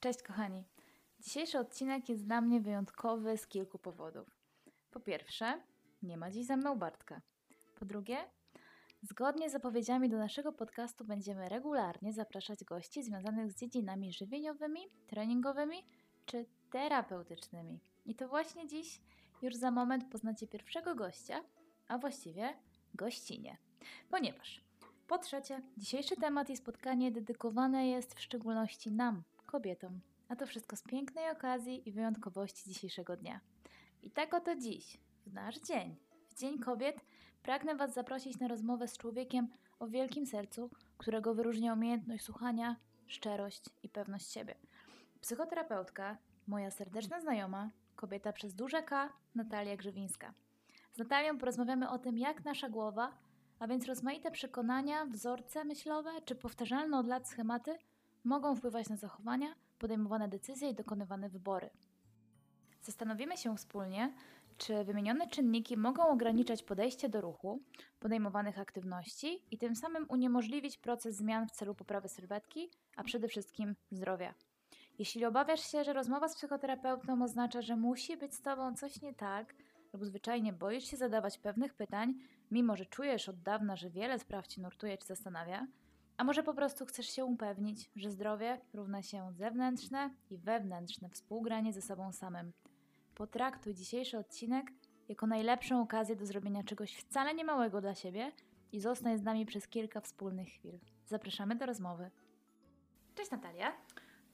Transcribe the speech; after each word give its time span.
Cześć 0.00 0.22
kochani. 0.22 0.64
Dzisiejszy 1.20 1.58
odcinek 1.58 2.08
jest 2.08 2.24
dla 2.24 2.40
mnie 2.40 2.60
wyjątkowy 2.60 3.36
z 3.36 3.46
kilku 3.46 3.78
powodów. 3.78 4.40
Po 4.90 5.00
pierwsze, 5.00 5.60
nie 6.02 6.16
ma 6.16 6.30
dziś 6.30 6.46
ze 6.46 6.56
mną 6.56 6.78
Bartka. 6.78 7.20
Po 7.78 7.84
drugie, 7.84 8.16
zgodnie 9.02 9.50
z 9.50 9.52
zapowiedziami 9.52 10.08
do 10.08 10.18
naszego 10.18 10.52
podcastu 10.52 11.04
będziemy 11.04 11.48
regularnie 11.48 12.12
zapraszać 12.12 12.64
gości 12.64 13.02
związanych 13.02 13.52
z 13.52 13.54
dziedzinami 13.60 14.12
żywieniowymi, 14.12 14.80
treningowymi 15.06 15.84
czy 16.26 16.46
terapeutycznymi. 16.70 17.80
I 18.06 18.14
to 18.14 18.28
właśnie 18.28 18.66
dziś, 18.66 19.00
już 19.42 19.54
za 19.54 19.70
moment 19.70 20.04
poznacie 20.12 20.46
pierwszego 20.46 20.94
gościa, 20.94 21.44
a 21.88 21.98
właściwie 21.98 22.54
gościnie. 22.94 23.56
Ponieważ 24.10 24.64
po 25.06 25.18
trzecie, 25.18 25.62
dzisiejszy 25.76 26.16
temat 26.16 26.50
i 26.50 26.56
spotkanie 26.56 27.12
dedykowane 27.12 27.88
jest 27.88 28.14
w 28.14 28.20
szczególności 28.20 28.92
nam, 28.92 29.22
kobietom, 29.50 30.00
a 30.28 30.36
to 30.36 30.46
wszystko 30.46 30.76
z 30.76 30.82
pięknej 30.82 31.30
okazji 31.30 31.88
i 31.88 31.92
wyjątkowości 31.92 32.64
dzisiejszego 32.64 33.16
dnia. 33.16 33.40
I 34.02 34.10
tak 34.10 34.34
oto 34.34 34.56
dziś, 34.56 35.00
w 35.26 35.32
nasz 35.32 35.58
dzień, 35.58 35.96
w 36.28 36.34
Dzień 36.34 36.58
Kobiet, 36.58 37.00
pragnę 37.42 37.74
Was 37.74 37.94
zaprosić 37.94 38.38
na 38.38 38.48
rozmowę 38.48 38.88
z 38.88 38.98
człowiekiem 38.98 39.48
o 39.78 39.88
wielkim 39.88 40.26
sercu, 40.26 40.70
którego 40.98 41.34
wyróżnia 41.34 41.72
umiejętność 41.72 42.24
słuchania, 42.24 42.76
szczerość 43.06 43.64
i 43.82 43.88
pewność 43.88 44.32
siebie. 44.32 44.54
Psychoterapeutka, 45.20 46.16
moja 46.46 46.70
serdeczna 46.70 47.20
znajoma, 47.20 47.70
kobieta 47.96 48.32
przez 48.32 48.54
duże 48.54 48.82
K, 48.82 49.12
Natalia 49.34 49.76
Grzywińska. 49.76 50.34
Z 50.92 50.98
Natalią 50.98 51.38
porozmawiamy 51.38 51.90
o 51.90 51.98
tym, 51.98 52.18
jak 52.18 52.44
nasza 52.44 52.68
głowa, 52.68 53.18
a 53.58 53.66
więc 53.66 53.86
rozmaite 53.86 54.30
przekonania, 54.30 55.06
wzorce 55.06 55.64
myślowe 55.64 56.10
czy 56.24 56.34
powtarzalne 56.34 56.98
od 56.98 57.06
lat 57.06 57.28
schematy 57.28 57.78
mogą 58.24 58.56
wpływać 58.56 58.88
na 58.88 58.96
zachowania, 58.96 59.54
podejmowane 59.78 60.28
decyzje 60.28 60.70
i 60.70 60.74
dokonywane 60.74 61.28
wybory. 61.28 61.70
Zastanowimy 62.82 63.36
się 63.36 63.56
wspólnie, 63.56 64.14
czy 64.58 64.84
wymienione 64.84 65.28
czynniki 65.28 65.76
mogą 65.76 66.08
ograniczać 66.08 66.62
podejście 66.62 67.08
do 67.08 67.20
ruchu, 67.20 67.62
podejmowanych 68.00 68.58
aktywności 68.58 69.42
i 69.50 69.58
tym 69.58 69.76
samym 69.76 70.06
uniemożliwić 70.08 70.78
proces 70.78 71.16
zmian 71.16 71.48
w 71.48 71.50
celu 71.50 71.74
poprawy 71.74 72.08
sylwetki, 72.08 72.70
a 72.96 73.04
przede 73.04 73.28
wszystkim 73.28 73.76
zdrowia. 73.90 74.34
Jeśli 74.98 75.24
obawiasz 75.24 75.60
się, 75.60 75.84
że 75.84 75.92
rozmowa 75.92 76.28
z 76.28 76.36
psychoterapeutą 76.36 77.22
oznacza, 77.22 77.62
że 77.62 77.76
musi 77.76 78.16
być 78.16 78.34
z 78.34 78.42
tobą 78.42 78.74
coś 78.74 79.02
nie 79.02 79.14
tak, 79.14 79.54
lub 79.92 80.04
zwyczajnie 80.04 80.52
boisz 80.52 80.84
się 80.84 80.96
zadawać 80.96 81.38
pewnych 81.38 81.74
pytań, 81.74 82.14
mimo 82.50 82.76
że 82.76 82.86
czujesz 82.86 83.28
od 83.28 83.42
dawna, 83.42 83.76
że 83.76 83.90
wiele 83.90 84.18
spraw 84.18 84.46
ci 84.46 84.60
nurtuje 84.60 84.98
czy 84.98 85.06
zastanawia, 85.06 85.66
a 86.20 86.24
może 86.24 86.42
po 86.42 86.54
prostu 86.54 86.86
chcesz 86.86 87.06
się 87.06 87.24
upewnić, 87.24 87.90
że 87.96 88.10
zdrowie 88.10 88.60
równa 88.74 89.02
się 89.02 89.32
zewnętrzne 89.32 90.10
i 90.30 90.38
wewnętrzne 90.38 91.08
współgranie 91.08 91.72
ze 91.72 91.82
sobą 91.82 92.12
samym. 92.12 92.52
Potraktuj 93.14 93.74
dzisiejszy 93.74 94.18
odcinek 94.18 94.72
jako 95.08 95.26
najlepszą 95.26 95.82
okazję 95.82 96.16
do 96.16 96.26
zrobienia 96.26 96.62
czegoś 96.62 96.96
wcale 96.96 97.34
niemałego 97.34 97.80
dla 97.80 97.94
siebie 97.94 98.32
i 98.72 98.80
zostań 98.80 99.18
z 99.18 99.22
nami 99.22 99.46
przez 99.46 99.68
kilka 99.68 100.00
wspólnych 100.00 100.48
chwil. 100.48 100.78
Zapraszamy 101.06 101.56
do 101.56 101.66
rozmowy. 101.66 102.10
Cześć 103.14 103.30
Natalia. 103.30 103.72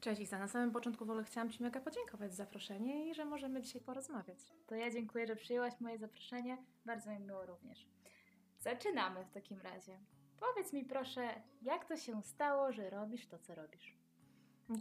Cześć 0.01 0.21
Isa, 0.21 0.39
na 0.39 0.49
samym 0.49 0.71
początku 0.71 1.07
w 1.07 1.11
ogóle 1.11 1.25
chciałam 1.25 1.51
Ci 1.51 1.63
mega 1.63 1.81
podziękować 1.81 2.31
za 2.31 2.37
zaproszenie 2.37 3.11
i 3.11 3.15
że 3.15 3.25
możemy 3.25 3.63
dzisiaj 3.63 3.81
porozmawiać. 3.81 4.39
To 4.67 4.75
ja 4.75 4.91
dziękuję, 4.91 5.27
że 5.27 5.37
przyjęłaś 5.37 5.81
moje 5.81 5.99
zaproszenie. 5.99 6.59
Bardzo 6.87 7.11
mi 7.11 7.19
miło 7.19 7.47
również. 7.47 7.87
Zaczynamy 8.59 9.25
w 9.25 9.31
takim 9.31 9.61
razie. 9.61 9.99
Powiedz 10.41 10.73
mi 10.73 10.85
proszę, 10.85 11.43
jak 11.63 11.85
to 11.85 11.97
się 11.97 12.23
stało, 12.23 12.73
że 12.73 12.91
robisz 12.91 13.27
to, 13.27 13.39
co 13.39 13.55
robisz? 13.55 13.97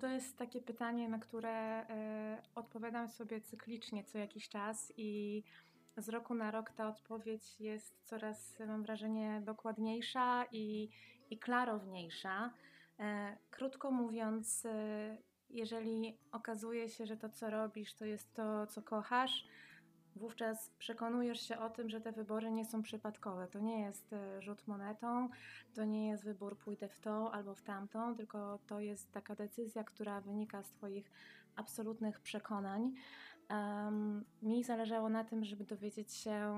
To 0.01 0.07
jest 0.07 0.37
takie 0.37 0.61
pytanie, 0.61 1.09
na 1.09 1.19
które 1.19 1.83
y, 1.83 1.85
odpowiadam 2.55 3.09
sobie 3.09 3.41
cyklicznie 3.41 4.03
co 4.03 4.17
jakiś 4.17 4.49
czas 4.49 4.93
i 4.97 5.43
z 5.97 6.09
roku 6.09 6.33
na 6.33 6.51
rok 6.51 6.71
ta 6.71 6.87
odpowiedź 6.89 7.59
jest 7.59 7.99
coraz, 8.03 8.59
mam 8.67 8.83
wrażenie, 8.83 9.41
dokładniejsza 9.45 10.45
i, 10.51 10.89
i 11.29 11.39
klarowniejsza. 11.39 12.53
E, 12.99 13.37
krótko 13.51 13.91
mówiąc, 13.91 14.65
e, 14.65 15.17
jeżeli 15.49 16.17
okazuje 16.31 16.89
się, 16.89 17.05
że 17.05 17.17
to, 17.17 17.29
co 17.29 17.49
robisz, 17.49 17.93
to 17.93 18.05
jest 18.05 18.33
to, 18.33 18.67
co 18.67 18.81
kochasz, 18.81 19.47
wówczas 20.15 20.69
przekonujesz 20.79 21.41
się 21.41 21.59
o 21.59 21.69
tym, 21.69 21.89
że 21.89 22.01
te 22.01 22.11
wybory 22.11 22.51
nie 22.51 22.65
są 22.65 22.81
przypadkowe. 22.81 23.47
To 23.47 23.59
nie 23.59 23.81
jest 23.81 24.13
e, 24.13 24.41
rzut 24.41 24.67
monetą, 24.67 25.29
to 25.73 25.85
nie 25.85 26.07
jest 26.07 26.23
wybór 26.23 26.57
pójdę 26.57 26.89
w 26.89 26.99
tą 26.99 27.31
albo 27.31 27.55
w 27.55 27.61
tamtą, 27.61 28.15
tylko 28.15 28.59
to 28.67 28.79
jest 28.79 29.11
taka 29.11 29.35
decyzja, 29.35 29.83
która 29.83 30.21
wynika 30.21 30.63
z 30.63 30.71
Twoich 30.71 31.11
absolutnych 31.55 32.19
przekonań. 32.19 32.93
Um, 33.49 34.25
mi 34.41 34.63
zależało 34.63 35.09
na 35.09 35.23
tym, 35.23 35.45
żeby 35.45 35.63
dowiedzieć 35.63 36.13
się, 36.13 36.55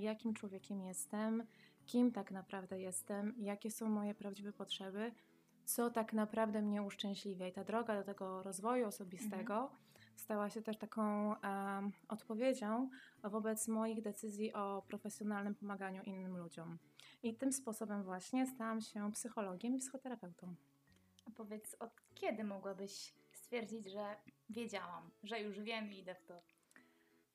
jakim 0.00 0.34
człowiekiem 0.34 0.82
jestem, 0.82 1.44
kim 1.86 2.12
tak 2.12 2.30
naprawdę 2.30 2.80
jestem, 2.80 3.34
jakie 3.38 3.70
są 3.70 3.88
moje 3.88 4.14
prawdziwe 4.14 4.52
potrzeby 4.52 5.12
co 5.70 5.90
tak 5.90 6.12
naprawdę 6.12 6.62
mnie 6.62 6.82
uszczęśliwia. 6.82 7.48
I 7.48 7.52
ta 7.52 7.64
droga 7.64 7.94
do 7.96 8.02
tego 8.02 8.42
rozwoju 8.42 8.86
osobistego 8.86 9.54
mhm. 9.54 9.70
Stała 10.20 10.50
się 10.50 10.62
też 10.62 10.76
taką 10.78 11.28
um, 11.28 11.92
odpowiedzią 12.08 12.90
wobec 13.22 13.68
moich 13.68 14.02
decyzji 14.02 14.52
o 14.52 14.82
profesjonalnym 14.88 15.54
pomaganiu 15.54 16.02
innym 16.02 16.36
ludziom. 16.36 16.78
I 17.22 17.34
tym 17.34 17.52
sposobem 17.52 18.02
właśnie 18.02 18.46
stałam 18.46 18.80
się 18.80 19.12
psychologiem 19.12 19.74
i 19.74 19.78
psychoterapeutą. 19.78 20.54
A 21.26 21.30
powiedz, 21.30 21.76
od 21.78 21.90
kiedy 22.14 22.44
mogłabyś 22.44 23.14
stwierdzić, 23.32 23.90
że 23.90 24.16
wiedziałam, 24.50 25.10
że 25.22 25.40
już 25.40 25.60
wiem 25.60 25.92
i 25.92 25.98
idę 25.98 26.14
w 26.14 26.24
to? 26.24 26.42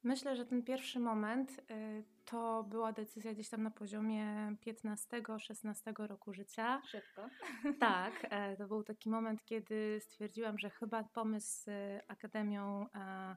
Myślę, 0.04 0.36
że 0.36 0.46
ten 0.46 0.64
pierwszy 0.64 1.00
moment 1.00 1.52
y, 1.72 2.04
to 2.26 2.64
była 2.64 2.92
decyzja 2.92 3.34
gdzieś 3.34 3.50
tam 3.50 3.64
na 3.64 3.72
poziomie 3.72 4.56
15-16 4.68 6.08
roku 6.08 6.34
życia. 6.34 6.82
Szybko. 6.86 7.30
Tak, 7.80 8.14
e, 8.30 8.56
to 8.58 8.68
był 8.68 8.84
taki 8.84 9.10
moment, 9.10 9.44
kiedy 9.46 10.00
stwierdziłam, 10.00 10.60
że 10.60 10.70
chyba 10.70 11.04
pomysł 11.04 11.64
z 11.64 11.70
Akademią 12.08 12.86
e, 12.96 13.36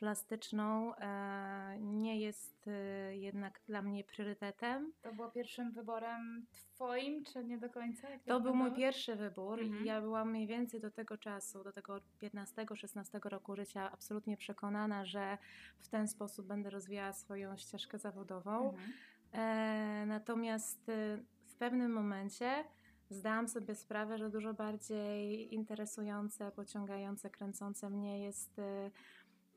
plastyczną 0.00 0.94
e, 0.96 1.78
nie 1.80 2.20
jest 2.20 2.68
e, 2.68 3.16
jednak 3.16 3.60
dla 3.66 3.82
mnie 3.82 4.04
priorytetem. 4.04 4.92
To 5.02 5.12
było 5.12 5.30
pierwszym 5.30 5.72
wyborem 5.72 6.46
Twoim, 6.74 7.24
czy 7.24 7.44
nie 7.44 7.58
do 7.58 7.70
końca? 7.70 8.08
to 8.26 8.40
był 8.40 8.54
mój 8.54 8.72
pierwszy 8.72 9.16
wybór 9.16 9.60
mhm. 9.60 9.82
i 9.82 9.86
ja 9.86 10.00
byłam 10.00 10.30
mniej 10.30 10.46
więcej 10.46 10.80
do 10.80 10.90
tego 10.90 11.18
czasu, 11.18 11.64
do 11.64 11.72
tego 11.72 12.00
15-16 12.22 13.28
roku 13.28 13.56
życia 13.56 13.92
absolutnie 13.92 14.36
przekonana, 14.36 15.04
że 15.04 15.38
w 15.78 15.88
ten 15.88 16.08
sposób 16.08 16.46
będę 16.46 16.70
rozwijała 16.70 17.12
swoją 17.12 17.56
ścieżkę 17.56 17.98
zawodową. 17.98 18.70
Mhm. 18.70 18.92
E, 19.32 20.06
natomiast 20.06 20.88
e, 20.88 21.18
w 21.46 21.54
pewnym 21.54 21.92
momencie 21.92 22.64
zdałam 23.10 23.48
sobie 23.48 23.74
sprawę, 23.74 24.18
że 24.18 24.30
dużo 24.30 24.54
bardziej 24.54 25.54
interesujące, 25.54 26.52
pociągające, 26.52 27.30
kręcące 27.30 27.90
mnie 27.90 28.24
jest 28.24 28.60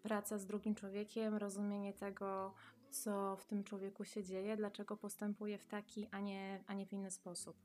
praca 0.04 0.38
z 0.38 0.46
drugim 0.46 0.76
człowiekiem, 0.76 1.36
rozumienie 1.36 1.94
tego, 1.94 2.54
co 2.90 3.36
w 3.36 3.46
tym 3.46 3.64
człowieku 3.64 4.06
się 4.06 4.24
dzieje, 4.24 4.58
dlaczego 4.58 4.98
postępuje 4.98 5.58
w 5.58 5.66
taki, 5.66 6.08
a 6.12 6.20
nie, 6.20 6.64
a 6.68 6.74
nie 6.74 6.86
w 6.86 6.94
inny 6.94 7.12
sposób. 7.12 7.58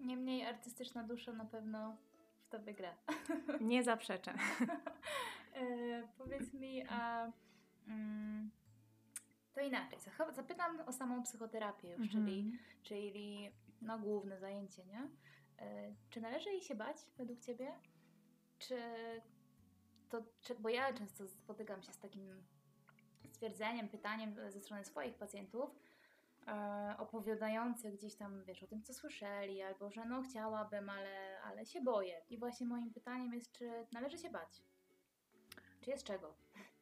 Niemniej 0.00 0.46
artystyczna 0.46 1.04
dusza 1.04 1.32
na 1.32 1.44
pewno 1.44 1.96
w 2.40 2.48
to 2.48 2.58
wygra. 2.58 2.94
Nie 3.60 3.82
zaprzeczę. 3.82 4.34
e, 5.54 6.08
powiedz 6.18 6.52
mi, 6.52 6.82
a 6.88 7.32
mm, 7.88 8.50
to 9.54 9.60
inaczej. 9.60 9.98
Zapytam 10.32 10.80
o 10.80 10.92
samą 10.92 11.22
psychoterapię 11.22 11.88
już, 11.88 12.00
mhm. 12.00 12.26
czyli, 12.26 12.58
czyli 12.82 13.50
no, 13.82 13.98
główne 13.98 14.38
zajęcie, 14.38 14.84
nie? 14.84 15.08
E, 15.58 15.94
czy 16.10 16.20
należy 16.20 16.50
jej 16.50 16.60
się 16.60 16.74
bać 16.74 16.96
według 17.18 17.40
Ciebie? 17.40 17.72
Czy 18.58 18.76
to, 20.08 20.22
bo 20.58 20.68
ja 20.68 20.92
często 20.92 21.28
spotykam 21.28 21.82
się 21.82 21.92
z 21.92 21.98
takim 21.98 22.44
stwierdzeniem, 23.32 23.88
pytaniem 23.88 24.34
ze 24.50 24.60
strony 24.60 24.84
swoich 24.84 25.14
pacjentów, 25.14 25.70
e, 26.46 26.94
opowiadających 26.98 27.94
gdzieś 27.94 28.14
tam, 28.14 28.44
wiesz, 28.44 28.62
o 28.62 28.66
tym, 28.66 28.82
co 28.82 28.94
słyszeli, 28.94 29.62
albo 29.62 29.90
że 29.90 30.04
no 30.04 30.22
chciałabym, 30.22 30.90
ale, 30.90 31.40
ale 31.42 31.66
się 31.66 31.80
boję. 31.80 32.22
I 32.30 32.38
właśnie 32.38 32.66
moim 32.66 32.92
pytaniem 32.92 33.34
jest, 33.34 33.52
czy 33.52 33.70
należy 33.92 34.18
się 34.18 34.30
bać? 34.30 34.62
Czy 35.80 35.90
jest 35.90 36.04
czego? 36.04 36.34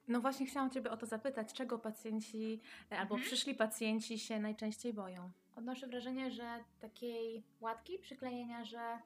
No 0.09 0.21
właśnie 0.21 0.47
chciałam 0.47 0.71
Ciebie 0.71 0.91
o 0.91 0.97
to 0.97 1.07
zapytać, 1.07 1.53
czego 1.53 1.79
pacjenci 1.79 2.61
e, 2.93 2.99
albo 2.99 3.15
mhm. 3.15 3.23
przyszli 3.23 3.55
pacjenci 3.55 4.19
się 4.19 4.41
najczęściej 4.41 4.95
boją? 4.95 5.31
Odnoszę 5.57 5.87
wrażenie, 5.87 6.31
że 6.31 6.65
takiej 6.81 7.45
łatki 7.61 7.99
przyklejenia, 7.99 8.65
że 8.65 8.99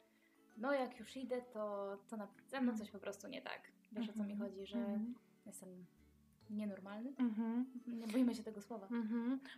no 0.57 0.73
jak 0.73 1.01
już 1.01 1.17
idę, 1.17 1.43
to, 1.43 1.97
to 2.09 2.17
na, 2.17 2.29
ze 2.47 2.61
mną 2.61 2.79
coś 2.79 2.91
po 2.91 2.99
prostu 2.99 3.29
nie 3.29 3.43
tak. 3.43 3.78
Wiesz 3.93 4.09
o 4.09 4.13
co 4.13 4.25
mi 4.25 4.33
mhm. 4.33 4.51
chodzi, 4.51 4.67
że 4.67 4.79
mhm. 4.79 5.15
jestem 5.47 5.69
nienormalny? 6.51 7.13
Mhm. 7.19 7.67
Nie 7.87 8.07
boimy 8.07 8.35
się 8.35 8.43
tego 8.43 8.63
słowa. 8.63 8.89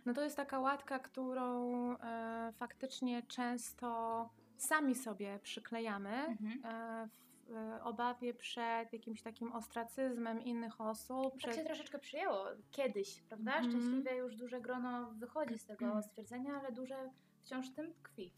No 0.05 0.13
to 0.13 0.23
jest 0.23 0.37
taka 0.37 0.59
łatka, 0.59 0.99
którą 0.99 1.71
e, 1.97 2.53
faktycznie 2.55 3.23
często 3.23 4.29
sami 4.57 4.95
sobie 4.95 5.39
przyklejamy. 5.43 6.37
E, 6.63 7.09
e, 7.53 7.83
obawie 7.83 8.33
przed 8.33 8.93
jakimś 8.93 9.21
takim 9.21 9.51
ostracyzmem 9.51 10.41
innych 10.41 10.81
osób. 10.81 11.31
Tak 11.31 11.37
Przed... 11.37 11.55
się 11.55 11.63
troszeczkę 11.63 11.99
przyjęło 11.99 12.45
kiedyś, 12.71 13.21
prawda? 13.21 13.55
Mhm. 13.55 13.71
Szczęśliwie 13.71 14.15
już 14.15 14.35
duże 14.35 14.61
grono 14.61 15.11
wychodzi 15.11 15.59
z 15.59 15.65
tego 15.65 16.01
stwierdzenia, 16.01 16.59
ale 16.59 16.71
duże 16.71 17.09
wciąż 17.41 17.69
w 17.69 17.75
tym 17.75 17.93
tkwi. 17.93 18.31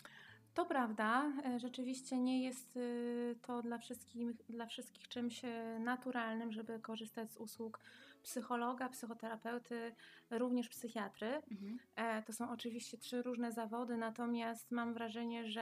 To 0.53 0.65
prawda, 0.65 1.31
e, 1.45 1.59
rzeczywiście 1.59 2.17
nie 2.17 2.43
jest 2.43 2.77
y, 2.77 3.35
to 3.41 3.61
dla 3.61 3.77
wszystkich, 3.77 4.27
dla 4.49 4.65
wszystkich 4.65 5.07
czymś 5.07 5.45
e, 5.45 5.79
naturalnym, 5.79 6.51
żeby 6.51 6.79
korzystać 6.79 7.31
z 7.31 7.37
usług 7.37 7.79
psychologa, 8.23 8.89
psychoterapeuty, 8.89 9.91
również 10.29 10.69
psychiatry. 10.69 11.41
E, 11.95 12.23
To 12.23 12.33
są 12.33 12.49
oczywiście 12.51 12.97
trzy 12.97 13.21
różne 13.21 13.51
zawody, 13.51 13.97
natomiast 13.97 14.71
mam 14.71 14.93
wrażenie, 14.93 15.45
że 15.51 15.61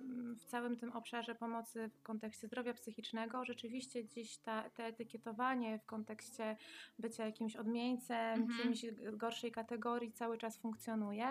mm, 0.00 0.36
w 0.36 0.44
całym 0.44 0.76
tym 0.76 0.92
obszarze 0.92 1.34
pomocy 1.34 1.88
w 1.88 2.02
kontekście 2.02 2.46
zdrowia 2.46 2.74
psychicznego 2.74 3.44
rzeczywiście 3.44 4.04
gdzieś 4.04 4.36
ta, 4.38 4.70
te 4.70 4.84
etykietowanie 4.86 5.78
w 5.78 5.86
kontekście 5.86 6.56
bycia 6.98 7.26
jakimś 7.26 7.56
odmieńcem, 7.56 8.42
Mhm. 8.42 8.62
kimś 8.62 8.84
gorszej 9.12 9.52
kategorii 9.52 10.12
cały 10.12 10.38
czas 10.38 10.56
funkcjonuje. 10.58 11.26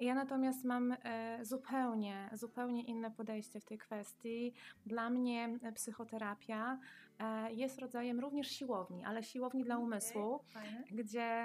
Ja 0.00 0.14
natomiast 0.14 0.64
mam 0.64 0.92
e, 1.04 1.38
zupełnie, 1.44 2.30
zupełnie 2.32 2.82
inne 2.82 3.10
podejście 3.10 3.60
w 3.60 3.64
tej 3.64 3.78
kwestii. 3.78 4.52
Dla 4.86 5.10
mnie 5.10 5.58
e, 5.62 5.72
psychoterapia 5.72 6.78
e, 7.18 7.52
jest 7.52 7.78
rodzajem 7.78 8.20
również 8.20 8.48
siłowni, 8.50 9.04
ale 9.04 9.22
siłowni 9.22 9.64
dla 9.64 9.78
umysłu 9.78 10.40
Fajne. 10.52 10.82
gdzie 10.90 11.36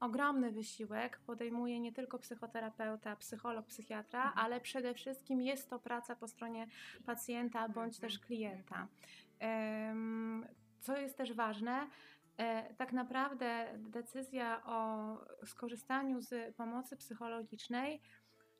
ogromny 0.00 0.50
wysiłek 0.52 1.18
podejmuje 1.18 1.80
nie 1.80 1.92
tylko 1.92 2.18
psychoterapeuta, 2.18 3.16
psycholog, 3.16 3.66
psychiatra, 3.66 4.22
Mhm. 4.24 4.44
ale 4.46 4.60
przede 4.60 4.94
wszystkim 4.94 5.40
jest 5.42 5.70
to 5.70 5.78
praca 5.78 6.16
po 6.16 6.28
stronie 6.28 6.66
pacjenta 7.06 7.68
bądź 7.68 7.98
też 7.98 8.12
Mhm. 8.14 8.26
klienta. 8.26 8.88
Em, 9.38 10.46
co 10.80 10.96
jest 10.96 11.16
też 11.16 11.32
ważne, 11.32 11.86
tak 12.76 12.92
naprawdę 12.92 13.78
decyzja 13.78 14.62
o 14.64 15.06
skorzystaniu 15.46 16.20
z 16.20 16.56
pomocy 16.56 16.96
psychologicznej 16.96 18.00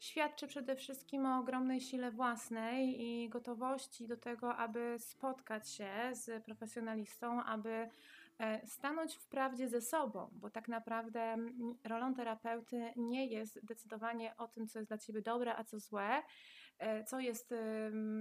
świadczy 0.00 0.46
przede 0.46 0.76
wszystkim 0.76 1.26
o 1.26 1.38
ogromnej 1.38 1.80
sile 1.80 2.10
własnej 2.10 3.02
i 3.02 3.28
gotowości 3.28 4.06
do 4.06 4.16
tego, 4.16 4.56
aby 4.56 4.96
spotkać 4.98 5.70
się 5.70 5.90
z 6.12 6.44
profesjonalistą, 6.44 7.42
aby 7.42 7.88
e, 8.38 8.66
stanąć 8.66 9.16
w 9.16 9.26
prawdzie 9.26 9.68
ze 9.68 9.80
sobą, 9.80 10.30
bo 10.32 10.50
tak 10.50 10.68
naprawdę 10.68 11.36
rolą 11.84 12.14
terapeuty 12.14 12.92
nie 12.96 13.26
jest 13.26 13.66
decydowanie 13.66 14.36
o 14.36 14.48
tym, 14.48 14.68
co 14.68 14.78
jest 14.78 14.90
dla 14.90 14.98
ciebie 14.98 15.22
dobre, 15.22 15.56
a 15.56 15.64
co 15.64 15.78
złe, 15.78 16.22
e, 16.78 17.04
co 17.04 17.20
jest 17.20 17.54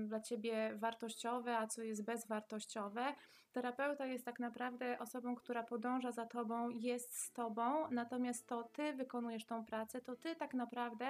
dla 0.06 0.20
ciebie 0.20 0.72
wartościowe, 0.76 1.58
a 1.58 1.68
co 1.68 1.82
jest 1.82 2.06
bezwartościowe. 2.06 3.16
Terapeuta 3.52 4.06
jest 4.06 4.26
tak 4.26 4.40
naprawdę 4.40 5.00
osobą, 5.00 5.36
która 5.36 5.64
podąża 5.64 6.12
za 6.12 6.26
tobą, 6.26 6.70
jest 6.70 7.18
z 7.18 7.32
tobą, 7.32 7.92
natomiast 7.92 8.48
to 8.48 8.64
ty 8.64 8.94
wykonujesz 8.94 9.46
tą 9.46 9.66
pracę, 9.66 10.02
to 10.02 10.16
ty 10.16 10.36
tak 10.36 10.54
naprawdę, 10.54 11.08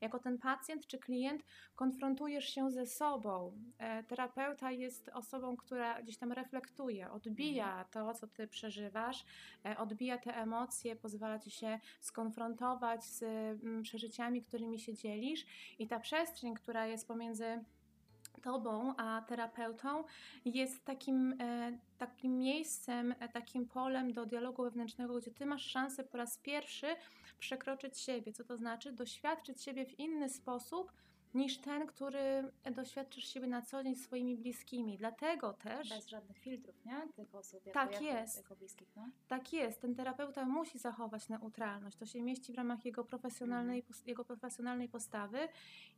jako 0.00 0.18
ten 0.18 0.38
pacjent 0.38 0.86
czy 0.86 0.98
klient, 0.98 1.42
konfrontujesz 1.74 2.48
się 2.48 2.70
ze 2.70 2.86
sobą. 2.86 3.52
E, 3.78 4.04
terapeuta 4.04 4.70
jest 4.70 5.08
osobą, 5.08 5.56
która 5.56 6.02
gdzieś 6.02 6.18
tam 6.18 6.32
reflektuje, 6.32 7.10
odbija 7.10 7.84
to, 7.90 8.14
co 8.14 8.26
ty 8.26 8.48
przeżywasz, 8.48 9.24
e, 9.64 9.76
odbija 9.78 10.18
te 10.18 10.36
emocje, 10.36 10.96
pozwala 10.96 11.38
ci 11.38 11.50
się 11.50 11.80
skonfrontować 12.00 13.04
z 13.04 13.22
mm, 13.22 13.82
przeżyciami, 13.82 14.42
którymi 14.42 14.78
się 14.78 14.94
dzielisz 14.94 15.46
i 15.78 15.88
ta 15.88 16.00
przestrzeń, 16.00 16.54
która 16.54 16.86
jest 16.86 17.08
pomiędzy 17.08 17.64
tobą 18.40 18.96
a 18.96 19.22
terapeutą 19.28 20.04
jest 20.44 20.84
takim, 20.84 21.34
e, 21.40 21.78
takim 21.98 22.38
miejscem, 22.38 23.14
e, 23.20 23.28
takim 23.28 23.68
polem 23.68 24.12
do 24.12 24.26
dialogu 24.26 24.62
wewnętrznego, 24.62 25.18
gdzie 25.20 25.30
ty 25.30 25.46
masz 25.46 25.62
szansę 25.64 26.04
po 26.04 26.18
raz 26.18 26.38
pierwszy 26.38 26.86
przekroczyć 27.38 27.98
siebie, 27.98 28.32
co 28.32 28.44
to 28.44 28.56
znaczy 28.56 28.92
doświadczyć 28.92 29.62
siebie 29.62 29.86
w 29.86 29.98
inny 29.98 30.28
sposób 30.28 30.92
niż 31.34 31.58
ten, 31.58 31.86
który 31.86 32.52
doświadczysz 32.74 33.24
siebie 33.24 33.46
na 33.46 33.62
co 33.62 33.82
dzień 33.82 33.96
swoimi 33.96 34.36
bliskimi. 34.36 34.96
Dlatego 34.98 35.52
też 35.52 35.88
Bez 35.88 36.06
żadnych 36.08 36.38
filtrów, 36.38 36.84
nie? 36.84 37.08
Tych 37.16 37.34
osób 37.34 37.66
jako, 37.66 37.80
Tak 37.80 37.92
jako, 37.92 38.04
jest. 38.04 38.36
jako 38.36 38.56
bliskich, 38.56 38.88
no. 38.96 39.08
Tak 39.28 39.52
jest, 39.52 39.80
ten 39.80 39.94
terapeuta 39.94 40.44
musi 40.44 40.78
zachować 40.78 41.28
neutralność. 41.28 41.96
To 41.96 42.06
się 42.06 42.22
mieści 42.22 42.52
w 42.52 42.56
ramach 42.56 42.84
jego 42.84 43.04
profesjonalnej, 43.04 43.82
pos- 43.82 44.06
jego 44.06 44.24
profesjonalnej 44.24 44.88
postawy 44.88 45.38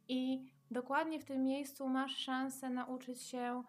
i 0.09 0.45
dokładnie 0.71 1.21
w 1.21 1.25
tym 1.25 1.45
miejscu 1.45 1.89
masz 1.89 2.17
szansę 2.17 2.71
nauczyć 2.71 3.23
się 3.23 3.63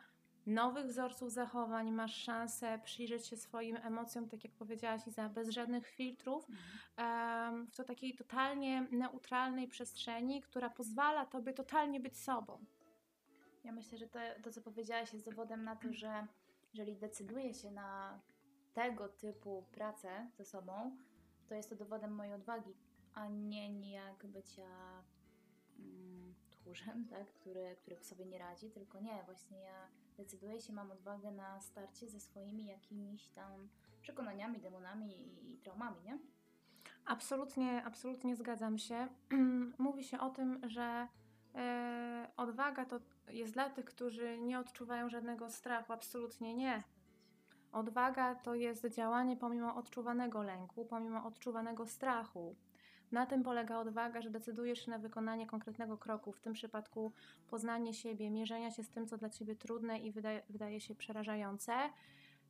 nowych 0.45 0.85
wzorców 0.85 1.31
zachowań, 1.31 1.91
masz 1.91 2.15
szansę 2.15 2.79
przyjrzeć 2.83 3.27
się 3.27 3.37
swoim 3.37 3.77
emocjom, 3.77 4.29
tak 4.29 4.43
jak 4.43 4.53
powiedziałaś 4.53 5.07
Iza, 5.07 5.29
bez 5.29 5.49
żadnych 5.49 5.87
filtrów, 5.87 6.47
w 7.71 7.75
to 7.75 7.83
takiej 7.83 8.15
totalnie 8.15 8.87
neutralnej 8.91 9.67
przestrzeni, 9.67 10.41
która 10.41 10.69
pozwala 10.69 11.25
tobie 11.25 11.53
totalnie 11.53 11.99
być 11.99 12.17
sobą. 12.17 12.65
Ja 13.63 13.71
myślę, 13.71 13.97
że 13.97 14.07
to, 14.07 14.19
to, 14.43 14.51
co 14.51 14.61
powiedziałaś, 14.61 15.13
jest 15.13 15.25
dowodem 15.25 15.63
na 15.63 15.75
to, 15.75 15.93
że 15.93 16.27
jeżeli 16.73 16.95
decyduje 16.95 17.53
się 17.53 17.71
na 17.71 18.19
tego 18.73 19.09
typu 19.09 19.65
pracę 19.71 20.27
ze 20.37 20.45
sobą, 20.45 20.97
to 21.47 21.55
jest 21.55 21.69
to 21.69 21.75
dowodem 21.75 22.15
mojej 22.15 22.33
odwagi, 22.33 22.73
a 23.13 23.27
nie 23.27 23.69
nijak 23.69 24.25
bycia 24.25 25.03
mm, 25.79 26.24
tchórzem, 26.65 27.07
tak? 27.09 27.27
który, 27.27 27.75
który 27.81 28.03
sobie 28.03 28.25
nie 28.25 28.37
radzi, 28.37 28.71
tylko 28.71 28.99
nie, 28.99 29.23
właśnie 29.25 29.59
ja 29.59 29.87
decyduję 30.17 30.61
się, 30.61 30.73
mam 30.73 30.91
odwagę 30.91 31.31
na 31.31 31.61
starcie 31.61 32.07
ze 32.07 32.19
swoimi 32.19 32.65
jakimiś 32.65 33.27
tam 33.27 33.69
przekonaniami, 34.01 34.59
demonami 34.59 35.17
i, 35.21 35.53
i 35.53 35.57
traumami, 35.57 36.01
nie? 36.03 36.19
Absolutnie, 37.05 37.83
absolutnie 37.85 38.35
zgadzam 38.35 38.77
się. 38.77 39.07
Mówi 39.77 40.03
się 40.03 40.19
o 40.19 40.29
tym, 40.29 40.69
że 40.69 41.07
e, 41.55 42.27
odwaga 42.37 42.85
to 42.85 42.99
jest 43.29 43.53
dla 43.53 43.69
tych, 43.69 43.85
którzy 43.85 44.37
nie 44.39 44.59
odczuwają 44.59 45.09
żadnego 45.09 45.49
strachu. 45.49 45.93
Absolutnie 45.93 46.55
nie. 46.55 46.83
Odwaga 47.71 48.35
to 48.35 48.55
jest 48.55 48.85
działanie 48.85 49.37
pomimo 49.37 49.75
odczuwanego 49.75 50.43
lęku, 50.43 50.85
pomimo 50.85 51.25
odczuwanego 51.25 51.87
strachu. 51.87 52.55
Na 53.15 53.25
tym 53.25 53.43
polega 53.43 53.79
odwaga, 53.79 54.21
że 54.21 54.29
decydujesz 54.29 54.85
się 54.85 54.91
na 54.91 54.97
wykonanie 54.97 55.47
konkretnego 55.47 55.97
kroku, 55.97 56.31
w 56.31 56.39
tym 56.39 56.53
przypadku 56.53 57.11
poznanie 57.47 57.93
siebie, 57.93 58.29
mierzenia 58.29 58.71
się 58.71 58.83
z 58.83 58.89
tym, 58.89 59.07
co 59.07 59.17
dla 59.17 59.29
ciebie 59.29 59.55
trudne 59.55 59.99
i 59.99 60.11
wydaje, 60.11 60.41
wydaje 60.49 60.81
się 60.81 60.95
przerażające. 60.95 61.73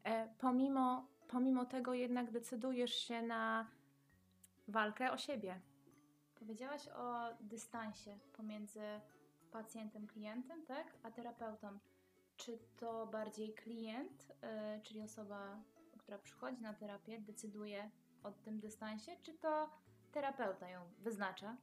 E, 0.04 0.30
pomimo, 0.40 1.08
pomimo 1.28 1.66
tego 1.66 1.94
jednak 1.94 2.32
decydujesz 2.32 2.96
się 2.96 3.22
na 3.22 3.68
walkę 4.68 5.12
o 5.12 5.18
siebie. 5.18 5.60
Powiedziałaś 6.40 6.88
o 6.88 7.34
dystansie 7.42 8.18
pomiędzy 8.34 8.82
pacjentem, 9.52 10.08
klientem, 10.08 10.66
tak? 10.66 10.94
A 11.04 11.12
terapeutą. 11.12 11.80
Czy 12.38 12.60
to 12.78 13.08
bardziej 13.08 13.54
klient, 13.54 14.32
y, 14.78 14.82
czyli 14.82 15.02
osoba, 15.02 15.58
która 15.98 16.18
przychodzi 16.18 16.62
na 16.62 16.74
terapię, 16.74 17.20
decyduje 17.20 17.90
o 18.24 18.32
tym 18.32 18.60
dystansie, 18.60 19.12
czy 19.22 19.34
to 19.34 19.70
terapeuta 20.20 20.70
ją 20.70 20.82
wyznacza? 21.00 21.58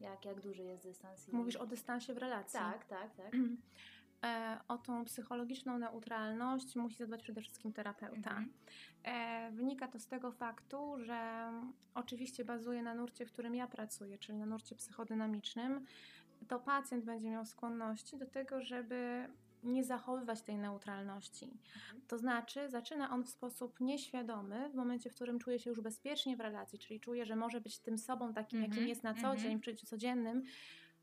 Jak, 0.00 0.24
jak 0.24 0.40
duży 0.40 0.62
jest 0.62 0.82
dystans? 0.82 1.28
i- 1.28 1.36
Mówisz 1.36 1.56
o 1.56 1.66
dystansie 1.66 2.14
w 2.14 2.18
relacji. 2.18 2.58
Tak, 2.58 2.84
tak, 2.84 3.14
tak. 3.14 3.32
E, 4.24 4.58
o 4.68 4.78
tą 4.78 5.04
psychologiczną 5.04 5.78
neutralność 5.78 6.76
musi 6.76 6.96
zadbać 6.96 7.22
przede 7.22 7.40
wszystkim 7.40 7.72
terapeuta. 7.72 8.30
Mhm. 8.30 8.52
E, 9.04 9.50
wynika 9.52 9.88
to 9.88 9.98
z 9.98 10.06
tego 10.06 10.32
faktu, 10.32 10.94
że 10.98 11.50
oczywiście 11.94 12.44
bazuje 12.44 12.82
na 12.82 12.94
nurcie, 12.94 13.26
w 13.26 13.32
którym 13.32 13.54
ja 13.54 13.66
pracuję, 13.66 14.18
czyli 14.18 14.38
na 14.38 14.46
nurcie 14.46 14.74
psychodynamicznym. 14.76 15.84
To 16.48 16.58
pacjent 16.58 17.04
będzie 17.04 17.30
miał 17.30 17.46
skłonności 17.46 18.18
do 18.18 18.26
tego, 18.26 18.60
żeby 18.60 19.28
nie 19.62 19.84
zachowywać 19.84 20.42
tej 20.42 20.58
neutralności. 20.58 21.44
Mhm. 21.44 22.02
To 22.08 22.18
znaczy, 22.18 22.68
zaczyna 22.68 23.10
on 23.10 23.24
w 23.24 23.28
sposób 23.28 23.80
nieświadomy, 23.80 24.70
w 24.70 24.74
momencie, 24.74 25.10
w 25.10 25.14
którym 25.14 25.38
czuje 25.38 25.58
się 25.58 25.70
już 25.70 25.80
bezpiecznie 25.80 26.36
w 26.36 26.40
relacji, 26.40 26.78
czyli 26.78 27.00
czuje, 27.00 27.26
że 27.26 27.36
może 27.36 27.60
być 27.60 27.78
tym 27.78 27.98
sobą 27.98 28.34
takim, 28.34 28.58
jakim 28.58 28.72
Mhm, 28.72 28.88
jest 28.88 29.02
na 29.02 29.14
co 29.14 29.20
mhm. 29.20 29.38
dzień, 29.38 29.60
w 29.60 29.64
życiu 29.64 29.86
codziennym. 29.86 30.42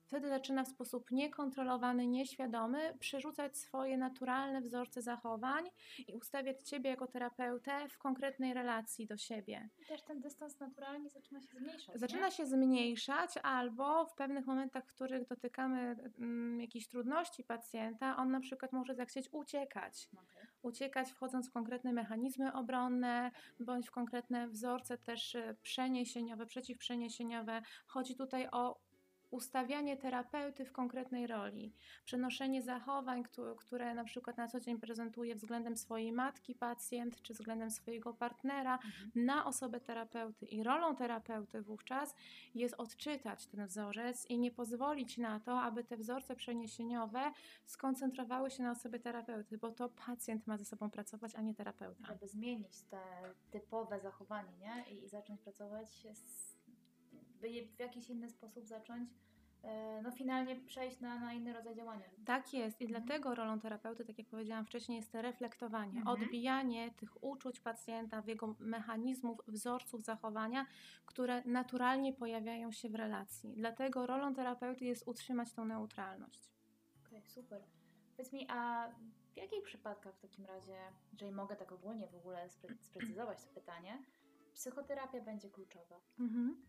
Wtedy 0.07 0.29
zaczyna 0.29 0.63
w 0.63 0.67
sposób 0.67 1.11
niekontrolowany, 1.11 2.07
nieświadomy 2.07 2.97
przerzucać 2.99 3.57
swoje 3.57 3.97
naturalne 3.97 4.61
wzorce 4.61 5.01
zachowań 5.01 5.65
i 6.07 6.13
ustawiać 6.13 6.61
ciebie 6.61 6.89
jako 6.89 7.07
terapeutę 7.07 7.89
w 7.89 7.97
konkretnej 7.97 8.53
relacji 8.53 9.07
do 9.07 9.17
siebie. 9.17 9.69
I 9.79 9.85
też 9.85 10.03
ten 10.03 10.21
dystans 10.21 10.59
naturalnie 10.59 11.09
zaczyna 11.09 11.41
się 11.41 11.47
zmniejszać. 11.47 11.99
Zaczyna 11.99 12.25
nie? 12.25 12.31
się 12.31 12.45
zmniejszać, 12.45 13.37
albo 13.43 14.05
w 14.05 14.15
pewnych 14.15 14.45
momentach, 14.45 14.85
w 14.85 14.93
których 14.93 15.27
dotykamy 15.27 15.95
mm, 16.19 16.61
jakichś 16.61 16.87
trudności 16.87 17.43
pacjenta, 17.43 18.17
on 18.17 18.31
na 18.31 18.39
przykład 18.39 18.73
może 18.73 18.95
zachcieć 18.95 19.29
uciekać 19.31 20.09
Okej. 20.13 20.47
uciekać, 20.61 21.11
wchodząc 21.11 21.49
w 21.49 21.53
konkretne 21.53 21.93
mechanizmy 21.93 22.53
obronne, 22.53 23.31
bądź 23.59 23.87
w 23.87 23.91
konkretne 23.91 24.47
wzorce 24.47 24.97
też 24.97 25.35
e, 25.35 25.55
przeniesieniowe, 25.61 26.45
przeciwprzeniesieniowe. 26.45 27.61
Chodzi 27.87 28.15
tutaj 28.15 28.47
o 28.51 28.86
ustawianie 29.31 29.97
terapeuty 29.97 30.65
w 30.65 30.71
konkretnej 30.71 31.27
roli, 31.27 31.73
przenoszenie 32.05 32.61
zachowań, 32.61 33.23
które, 33.57 33.93
na 33.93 34.03
przykład 34.03 34.37
na 34.37 34.47
co 34.47 34.59
dzień 34.59 34.79
prezentuje 34.79 35.35
względem 35.35 35.77
swojej 35.77 36.11
matki 36.11 36.55
pacjent, 36.55 37.21
czy 37.21 37.33
względem 37.33 37.71
swojego 37.71 38.13
partnera, 38.13 38.73
Mhm. 38.75 39.11
na 39.15 39.45
osobę 39.45 39.79
terapeuty. 39.79 40.45
I 40.45 40.63
rolą 40.63 40.95
terapeuty 40.95 41.61
wówczas 41.61 42.15
jest 42.55 42.75
odczytać 42.77 43.47
ten 43.47 43.67
wzorzec 43.67 44.25
i 44.25 44.39
nie 44.39 44.51
pozwolić 44.51 45.17
na 45.17 45.39
to, 45.39 45.61
aby 45.61 45.83
te 45.83 45.97
wzorce 45.97 46.35
przeniesieniowe 46.35 47.31
skoncentrowały 47.65 48.51
się 48.51 48.63
na 48.63 48.71
osobie 48.71 48.99
terapeuty, 48.99 49.57
bo 49.57 49.71
to 49.71 49.89
pacjent 49.89 50.47
ma 50.47 50.57
ze 50.57 50.65
sobą 50.65 50.89
pracować, 50.89 51.35
a 51.35 51.41
nie 51.41 51.55
terapeuta. 51.55 52.07
Żeby 52.07 52.27
zmienić 52.27 52.81
te 52.81 53.01
typowe 53.51 53.99
zachowanie, 53.99 54.57
nie? 54.57 54.85
I, 54.95 55.03
i 55.03 55.09
zacząć 55.09 55.41
pracować 55.41 55.89
z, 56.13 56.56
by 57.41 57.49
je 57.49 57.65
w 57.67 57.79
jakiś 57.79 58.09
inny 58.09 58.29
sposób 58.29 58.67
zacząć, 58.67 59.09
e, 59.63 60.01
no 60.01 60.11
finalnie 60.11 60.55
przejść 60.55 60.99
na, 60.99 61.19
na 61.19 61.33
inny 61.33 61.53
rodzaj 61.53 61.75
działania. 61.75 62.05
Tak 62.25 62.53
jest 62.53 62.81
i 62.81 62.85
Mhm. 62.85 63.03
dlatego 63.03 63.35
rolą 63.35 63.59
terapeuty, 63.59 64.05
tak 64.05 64.17
jak 64.17 64.27
powiedziałam 64.27 64.65
wcześniej, 64.65 64.95
jest 64.95 65.11
to 65.11 65.21
reflektowanie, 65.21 65.99
Mhm. 65.99 66.07
odbijanie 66.07 66.91
tych 66.91 67.23
uczuć 67.23 67.59
pacjenta, 67.59 68.21
w 68.21 68.27
jego 68.27 68.55
mechanizmów, 68.59 69.39
wzorców 69.47 70.03
zachowania, 70.03 70.65
które 71.05 71.43
naturalnie 71.45 72.13
pojawiają 72.13 72.71
się 72.71 72.89
w 72.89 72.95
relacji. 72.95 73.53
Dlatego 73.55 74.05
rolą 74.07 74.33
terapeuty 74.33 74.85
jest 74.85 75.07
utrzymać 75.07 75.53
tą 75.53 75.65
neutralność. 75.65 76.51
Okej, 77.07 77.21
super. 77.27 77.63
Powiedz 78.17 78.33
mi, 78.33 78.45
a 78.49 78.89
w 79.33 79.37
jakich 79.37 79.63
przypadkach 79.63 80.15
w 80.15 80.19
takim 80.19 80.45
razie, 80.45 80.77
jeżeli 81.11 81.31
mogę 81.31 81.55
tak 81.55 81.71
ogólnie 81.71 82.07
w 82.07 82.15
ogóle 82.15 82.47
spre- 82.47 82.77
sprecyzować 82.81 83.43
to 83.43 83.49
pytanie, 83.53 84.03
psychoterapia 84.53 85.21
będzie 85.21 85.49
kluczowa? 85.49 85.99
Mhm. 86.19 86.65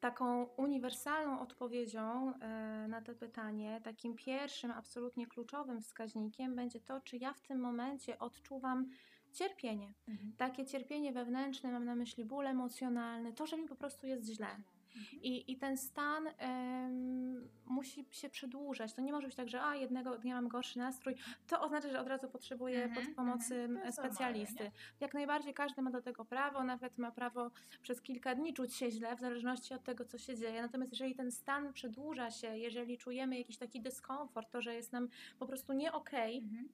Taką 0.00 0.44
uniwersalną 0.44 1.40
odpowiedzią 1.40 2.34
e, 2.34 2.88
na 2.88 3.02
to 3.02 3.14
pytanie, 3.14 3.80
takim 3.84 4.16
pierwszym, 4.16 4.70
absolutnie 4.70 5.26
kluczowym 5.26 5.80
wskaźnikiem 5.80 6.56
będzie 6.56 6.80
to, 6.80 7.00
czy 7.00 7.16
ja 7.16 7.32
w 7.32 7.40
tym 7.40 7.60
momencie 7.60 8.18
odczuwam 8.18 8.90
cierpienie. 9.32 9.94
Takie 10.36 10.66
cierpienie 10.66 11.12
wewnętrzne, 11.12 11.72
mam 11.72 11.84
na 11.84 11.94
myśli 11.94 12.24
ból 12.24 12.46
emocjonalny, 12.46 13.32
to, 13.32 13.46
że 13.46 13.56
mi 13.56 13.68
po 13.68 13.76
prostu 13.76 14.06
jest 14.06 14.24
źle. 14.26 14.56
Mhm. 14.96 15.22
I, 15.22 15.52
i 15.52 15.56
ten 15.56 15.76
stan 15.76 16.26
em, 16.38 17.48
musi 17.66 18.06
się 18.10 18.28
przedłużać. 18.28 18.92
To 18.94 19.02
nie 19.02 19.12
może 19.12 19.26
być 19.26 19.36
tak, 19.36 19.48
że 19.48 19.62
a 19.62 19.76
jednego 19.76 20.18
dnia 20.18 20.34
mam 20.34 20.48
gorszy 20.48 20.78
nastrój, 20.78 21.14
to 21.46 21.60
oznacza, 21.60 21.90
że 21.90 22.00
od 22.00 22.08
razu 22.08 22.28
potrzebuję 22.28 22.84
Mhm, 22.84 23.06
pod 23.06 23.14
pomocy 23.14 23.54
mhm. 23.54 23.78
To 23.80 23.86
jest 23.86 23.98
specjalisty. 23.98 24.54
normalne, 24.54 24.78
Jak 25.00 25.14
najbardziej 25.14 25.54
każdy 25.54 25.82
ma 25.82 25.90
do 25.90 26.02
tego 26.02 26.24
prawo, 26.24 26.64
nawet 26.64 26.98
ma 26.98 27.10
prawo 27.10 27.50
przez 27.82 28.02
kilka 28.02 28.34
dni 28.34 28.54
czuć 28.54 28.74
się 28.74 28.90
źle, 28.90 29.16
w 29.16 29.20
zależności 29.20 29.74
od 29.74 29.84
tego, 29.84 30.04
co 30.04 30.18
się 30.18 30.36
dzieje. 30.36 30.62
Natomiast 30.62 30.92
jeżeli 30.92 31.14
ten 31.14 31.32
stan 31.32 31.72
przedłuża 31.72 32.30
się, 32.30 32.58
jeżeli 32.58 32.98
czujemy 32.98 33.38
jakiś 33.38 33.56
taki 33.58 33.80
dyskomfort, 33.80 34.50
to, 34.50 34.62
że 34.62 34.74
jest 34.74 34.92
nam 34.92 35.08
po 35.38 35.46
prostu 35.46 35.72
nie 35.72 35.92
okej, 35.92 36.38
Mhm. 36.38 36.68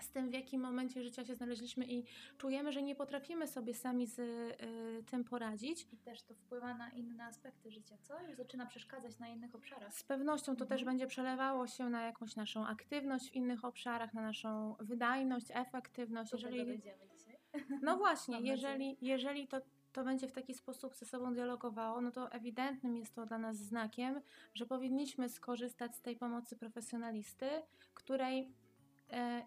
Z 0.00 0.10
tym, 0.10 0.30
w 0.30 0.32
jakim 0.32 0.60
momencie 0.60 1.02
życia 1.02 1.24
się 1.24 1.34
znaleźliśmy 1.34 1.84
i 1.86 2.04
czujemy, 2.38 2.72
że 2.72 2.82
nie 2.82 2.94
potrafimy 2.94 3.46
sobie 3.48 3.74
sami 3.74 4.06
z 4.06 4.18
y, 4.18 5.04
tym 5.10 5.24
poradzić, 5.24 5.86
I 5.92 5.96
też 5.96 6.22
to 6.22 6.34
wpływa 6.34 6.74
na 6.74 6.90
inne 6.90 7.24
aspekty 7.24 7.70
życia, 7.70 7.96
co? 8.02 8.22
Już 8.22 8.36
zaczyna 8.36 8.66
przeszkadzać 8.66 9.18
na 9.18 9.28
innych 9.28 9.54
obszarach. 9.54 9.94
Z 9.94 10.02
pewnością 10.02 10.56
to 10.56 10.64
Mhm. 10.64 10.68
też 10.68 10.84
będzie 10.84 11.06
przelewało 11.06 11.66
się 11.66 11.90
na 11.90 12.02
jakąś 12.06 12.36
naszą 12.36 12.66
aktywność 12.66 13.30
w 13.30 13.34
innych 13.34 13.64
obszarach, 13.64 14.14
na 14.14 14.22
naszą 14.22 14.76
wydajność, 14.80 15.46
efektywność. 15.50 16.30
Tego 16.30 16.42
Jeżeli, 16.42 16.66
dojdziemy 16.66 17.08
dzisiaj. 17.16 17.36
no 17.82 17.96
właśnie, 17.96 18.40
jeżeli, 18.52 18.96
jeżeli 19.00 19.48
to, 19.48 19.60
to 19.92 20.04
będzie 20.04 20.28
w 20.28 20.32
taki 20.32 20.54
sposób 20.54 20.94
ze 20.94 21.06
sobą 21.06 21.34
dialogowało, 21.34 22.00
no 22.00 22.10
to 22.10 22.32
ewidentnym 22.32 22.96
jest 22.96 23.14
to 23.14 23.26
dla 23.26 23.38
nas 23.38 23.56
znakiem, 23.56 24.20
że 24.54 24.66
powinniśmy 24.66 25.28
skorzystać 25.28 25.96
z 25.96 26.02
tej 26.02 26.16
pomocy 26.16 26.56
profesjonalisty, 26.56 27.46
której 27.94 28.52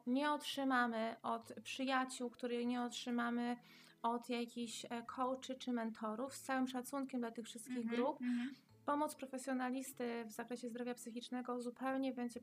nie 0.08 0.32
otrzymamy 0.32 1.16
od 1.24 1.54
przyjaciół, 1.64 2.30
której 2.30 2.68
nie 2.68 2.82
otrzymamy 2.82 3.58
od 4.02 4.30
jakichś 4.30 4.86
e, 4.86 5.04
coachy 5.04 5.56
czy 5.56 5.72
mentorów, 5.72 6.36
z 6.36 6.42
całym 6.42 6.68
szacunkiem 6.68 7.20
dla 7.20 7.32
tych 7.32 7.46
wszystkich 7.46 7.78
Mhm, 7.78 7.96
grup, 7.96 8.22
mhm. 8.22 8.54
pomoc 8.86 9.16
profesjonalisty 9.16 10.26
w 10.26 10.32
zakresie 10.32 10.70
zdrowia 10.70 10.94
psychicznego 10.94 11.62
zupełnie 11.62 12.14
będzie 12.14 12.40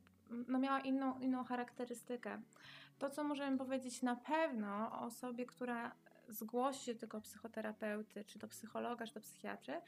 no, 0.49 0.59
miała 0.59 0.81
inną, 0.81 1.19
inną 1.19 1.45
charakterystykę. 1.45 2.43
To, 2.99 3.11
co 3.11 3.25
możemy 3.25 3.59
powiedzieć 3.59 4.03
na 4.03 4.17
pewno 4.17 4.93
o 4.93 5.01
osobie, 5.01 5.47
która 5.47 5.95
zgłosi 6.29 6.85
się 6.85 6.95
do 6.95 7.01
tego 7.01 7.21
psychoterapeuty, 7.21 8.25
czy 8.25 8.39
do 8.39 8.49
psychologa, 8.49 9.07
czy 9.07 9.15
do 9.15 9.21
psychiatry, 9.21 9.81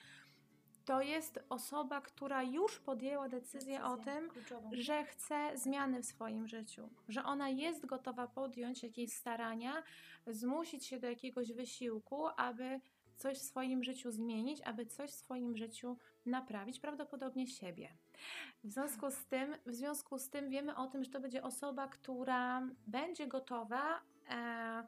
to 0.87 1.01
jest 1.01 1.41
osoba, 1.49 2.01
która 2.01 2.43
już 2.43 2.79
podjęła 2.79 3.29
decyzję 3.29 3.85
o 3.85 3.97
tym, 3.97 4.29
kluczową. 4.29 4.71
że 4.73 5.05
chce 5.05 5.51
zmiany 5.55 6.03
w 6.03 6.07
swoim 6.07 6.49
życiu, 6.49 6.89
że 7.09 7.25
ona 7.25 7.49
jest 7.49 7.87
gotowa 7.87 8.27
podjąć 8.27 8.83
jakieś 8.83 9.13
starania, 9.13 9.83
zmusić 10.27 10.87
się 10.87 11.01
do 11.01 11.07
jakiegoś 11.07 11.53
wysiłku, 11.53 12.27
aby 12.37 12.81
coś 13.17 13.39
w 13.39 13.43
swoim 13.43 13.85
życiu 13.85 14.11
zmienić, 14.11 14.61
aby 14.63 14.87
coś 14.87 15.11
w 15.11 15.15
swoim 15.15 15.57
życiu 15.57 15.97
naprawić, 16.27 16.81
prawdopodobnie 16.81 17.47
siebie. 17.47 17.89
W 18.65 18.73
związku 18.73 19.11
z 19.11 19.27
tym, 19.27 19.57
w 19.67 19.75
związku 19.75 20.19
z 20.19 20.31
tym 20.31 20.51
wiemy 20.51 20.77
o 20.77 20.87
tym, 20.87 21.05
że 21.05 21.11
to 21.11 21.21
będzie 21.21 21.43
osoba, 21.43 21.89
która 21.89 22.69
będzie 22.87 23.27
gotowa 23.27 24.01
e, 24.31 24.87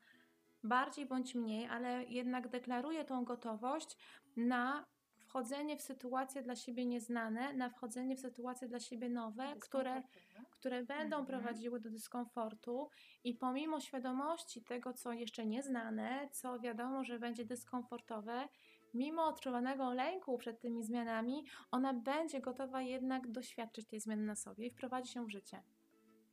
bardziej 0.65 1.07
bądź 1.07 1.35
mniej, 1.35 1.67
ale 1.67 2.05
jednak 2.05 2.49
deklaruje 2.49 3.05
tą 3.05 3.25
gotowość 3.25 3.97
na 4.37 4.87
wchodzenie 5.29 5.77
w 5.77 5.83
sytuacje 5.83 6.43
dla 6.43 6.57
siebie 6.57 6.87
nieznane, 6.87 7.53
na 7.53 7.69
wchodzenie 7.71 8.17
w 8.17 8.21
sytuacje 8.21 8.69
dla 8.69 8.81
siebie 8.81 9.09
nowe, 9.09 9.55
które, 9.61 10.03
które 10.51 10.85
będą 10.85 11.17
Mhm. 11.17 11.27
prowadziły 11.27 11.81
do 11.81 11.91
dyskomfortu 11.91 12.89
i 13.25 13.35
pomimo 13.35 13.81
świadomości 13.81 14.63
tego, 14.65 14.93
co 14.93 15.13
jeszcze 15.13 15.47
nieznane, 15.47 16.29
co 16.33 16.61
wiadomo, 16.61 17.05
że 17.05 17.19
będzie 17.19 17.45
dyskomfortowe, 17.45 18.49
mimo 18.95 19.27
odczuwanego 19.27 19.93
lęku 19.95 20.39
przed 20.39 20.61
tymi 20.61 20.83
zmianami, 20.83 21.45
ona 21.71 21.95
będzie 21.95 22.41
gotowa 22.41 22.83
jednak 22.83 23.31
doświadczyć 23.31 23.87
tej 23.87 24.01
zmiany 24.01 24.23
na 24.23 24.35
sobie 24.35 24.67
i 24.67 24.71
wprowadzić 24.71 25.15
ją 25.15 25.25
w 25.27 25.31
życie. 25.31 25.63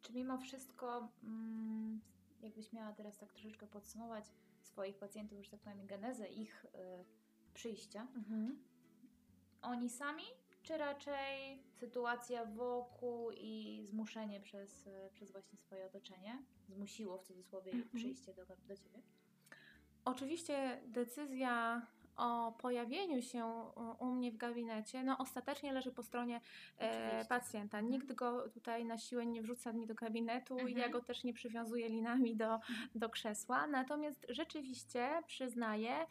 Czy 0.01 0.13
mimo 0.13 0.37
wszystko, 0.37 1.09
mm, 1.23 2.01
jakbyś 2.41 2.73
miała 2.73 2.93
teraz 2.93 3.17
tak 3.17 3.33
troszeczkę 3.33 3.67
podsumować 3.67 4.25
swoich 4.61 4.97
pacjentów, 4.97 5.43
że 5.45 5.51
tak 5.51 5.59
powiem, 5.59 5.87
genezę 5.87 6.27
ich 6.29 6.65
y, 6.65 6.69
przyjścia, 7.53 8.07
oni 9.65 9.89
sami, 9.89 10.23
czy 10.63 10.77
raczej 10.77 11.63
sytuacja 11.71 12.45
wokół 12.45 13.31
i 13.31 13.81
zmuszenie 13.85 14.41
przez, 14.41 14.89
przez 15.13 15.31
właśnie 15.31 15.57
swoje 15.57 15.85
otoczenie 15.85 16.43
zmusiło 16.69 17.17
w 17.17 17.23
cudzysłowie 17.23 17.71
Mhm. 17.71 17.89
przyjście 17.95 18.33
do, 18.33 18.45
do 18.45 18.75
ciebie? 18.77 19.01
Oczywiście 20.05 20.81
decyzja 20.87 21.81
o 22.17 22.51
pojawieniu 22.51 23.21
się 23.21 23.45
u- 23.99 24.05
mnie 24.05 24.31
w 24.31 24.37
gabinecie, 24.37 25.03
no 25.03 25.17
ostatecznie 25.17 25.73
leży 25.73 25.91
po 25.91 26.03
stronie 26.03 26.41
e, 26.77 27.25
pacjenta. 27.25 27.77
Mhm. 27.79 27.91
Nikt 27.93 28.13
go 28.13 28.49
tutaj 28.49 28.85
na 28.85 28.97
siłę 28.97 29.25
nie 29.25 29.41
wrzuca 29.41 29.73
mi 29.73 29.87
do 29.87 29.95
gabinetu, 29.95 30.53
Mhm. 30.59 30.77
ja 30.77 30.89
go 30.89 31.01
też 31.01 31.23
nie 31.23 31.33
przywiązuję 31.33 31.89
linami 31.89 32.35
do, 32.35 32.59
do 32.95 33.09
krzesła. 33.09 33.67
Natomiast 33.67 34.25
rzeczywiście 34.29 35.09
przyznaję, 35.27 36.05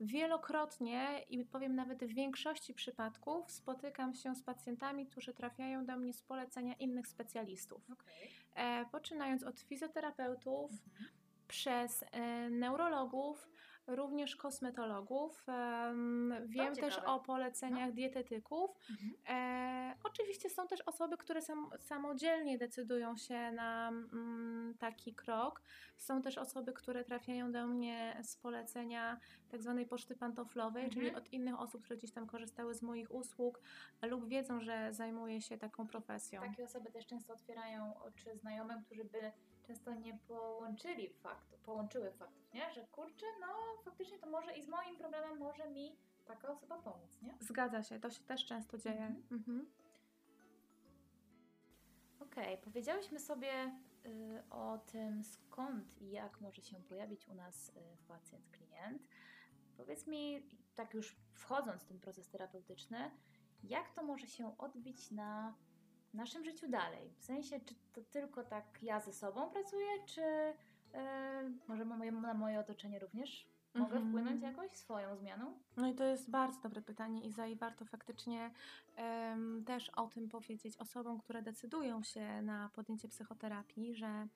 wielokrotnie 0.00 1.22
i 1.30 1.44
powiem 1.44 1.74
nawet 1.74 2.04
w 2.04 2.14
większości 2.14 2.74
przypadków 2.74 3.50
spotykam 3.50 4.14
się 4.14 4.34
z 4.34 4.42
pacjentami, 4.42 5.06
którzy 5.06 5.34
trafiają 5.34 5.86
do 5.86 5.96
mnie 5.96 6.12
z 6.12 6.22
polecenia 6.22 6.74
innych 6.74 7.08
specjalistów. 7.08 7.90
Okej. 7.92 8.30
E, 8.54 8.86
poczynając 8.92 9.42
od 9.42 9.60
fizjoterapeutów, 9.60 10.70
Mhm. 10.72 11.10
przez 11.48 12.04
e, 12.12 12.50
neurologów, 12.50 13.48
również 13.86 14.36
kosmetologów. 14.36 15.44
Em, 15.48 16.34
wiem 16.46 16.74
też 16.74 16.94
ciekawe. 16.94 17.06
No. 17.06 17.14
o 17.14 17.20
poleceniach 17.20 17.92
dietetyków. 17.92 18.70
Mhm. 18.90 19.12
E, 19.28 19.94
oczywiście 20.04 20.50
są 20.50 20.66
też 20.66 20.80
osoby, 20.80 21.16
które 21.16 21.42
sam, 21.42 21.70
samodzielnie 21.80 22.58
decydują 22.58 23.16
się 23.16 23.52
na 23.52 23.88
mm, 23.88 24.74
taki 24.78 25.14
krok. 25.14 25.62
Są 25.96 26.22
też 26.22 26.38
osoby, 26.38 26.72
które 26.72 27.04
trafiają 27.04 27.52
do 27.52 27.66
mnie 27.66 28.20
z 28.22 28.36
polecenia 28.36 29.20
tak 29.50 29.62
zwanej 29.62 29.86
poczty 29.86 30.16
pantoflowej, 30.16 30.84
Mhm. 30.84 31.00
czyli 31.04 31.14
od 31.16 31.32
innych 31.32 31.60
osób, 31.60 31.82
które 31.84 31.96
gdzieś 31.96 32.12
tam 32.12 32.26
korzystały 32.26 32.74
z 32.74 32.82
moich 32.82 33.14
usług 33.14 33.60
lub 34.02 34.28
wiedzą, 34.28 34.60
że 34.60 34.88
zajmuję 34.92 35.40
się 35.42 35.58
taką 35.58 35.86
profesją. 35.86 36.40
Takie 36.42 36.64
osoby 36.64 36.90
też 36.90 37.06
często 37.06 37.32
otwierają 37.32 37.94
oczy 38.02 38.36
znajomym, 38.36 38.84
którzy 38.84 39.04
by 39.04 39.32
często 39.66 39.94
nie 39.94 40.14
połączyli 40.14 41.08
faktu, 41.08 41.58
połączyły 41.58 42.12
faktów, 42.12 42.52
nie? 42.54 42.72
Że 42.72 42.86
kurczę, 42.86 43.26
no 43.40 43.46
faktycznie 43.84 44.18
to 44.18 44.26
może 44.26 44.56
i 44.56 44.62
z 44.62 44.68
moim 44.68 44.96
problemem 44.96 45.38
może 45.38 45.70
mi 45.70 45.96
taka 46.26 46.48
osoba 46.48 46.78
pomóc, 46.78 47.22
nie? 47.22 47.34
Zgadza 47.40 47.82
się, 47.82 48.00
to 48.00 48.10
się 48.10 48.24
też 48.24 48.44
często 48.44 48.78
dzieje. 48.78 49.06
Mhm. 49.06 49.24
Mhm. 49.30 49.66
Okej, 52.20 52.58
powiedziałyśmy 52.58 53.20
sobie 53.20 53.76
y, 54.06 54.42
o 54.50 54.78
tym 54.78 55.24
skąd 55.24 56.00
i 56.02 56.10
jak 56.10 56.40
może 56.40 56.62
się 56.62 56.76
pojawić 56.76 57.28
u 57.28 57.34
nas 57.34 57.68
y, 57.68 57.72
pacjent, 58.08 58.50
klient. 58.50 59.02
Powiedz 59.76 60.06
mi, 60.06 60.42
tak 60.74 60.94
już 60.94 61.16
wchodząc 61.32 61.82
w 61.82 61.86
ten 61.86 62.00
proces 62.00 62.28
terapeutyczny, 62.28 63.10
jak 63.64 63.90
to 63.90 64.02
może 64.02 64.26
się 64.26 64.58
odbić 64.58 65.10
na 65.10 65.54
naszym 66.16 66.44
życiu 66.44 66.68
dalej? 66.68 67.10
W 67.18 67.24
sensie, 67.24 67.60
czy 67.60 67.74
to 67.92 68.02
tylko 68.02 68.44
tak 68.44 68.78
ja 68.82 69.00
ze 69.00 69.12
sobą 69.12 69.50
pracuję, 69.50 69.86
czy 70.06 70.22
e, 70.22 70.54
może 71.68 71.84
moje, 71.84 72.12
na 72.12 72.34
moje 72.34 72.60
otoczenie 72.60 72.98
również 72.98 73.46
mogę 73.74 73.96
Mhm. 73.96 74.08
wpłynąć 74.08 74.42
jakoś 74.42 74.70
swoją 74.70 75.16
zmianą? 75.16 75.58
No 75.76 75.88
i 75.88 75.94
to 75.94 76.04
jest 76.04 76.30
bardzo 76.30 76.60
dobre 76.60 76.82
pytanie, 76.82 77.20
Iza, 77.26 77.46
i 77.46 77.56
warto 77.56 77.84
faktycznie 77.84 78.50
też 79.66 79.90
o 79.90 80.06
tym 80.06 80.28
powiedzieć 80.28 80.76
osobom, 80.76 81.18
które 81.18 81.42
decydują 81.42 82.02
się 82.02 82.42
na 82.42 82.70
podjęcie 82.74 83.08
psychoterapii, 83.08 83.94
że 83.94 84.28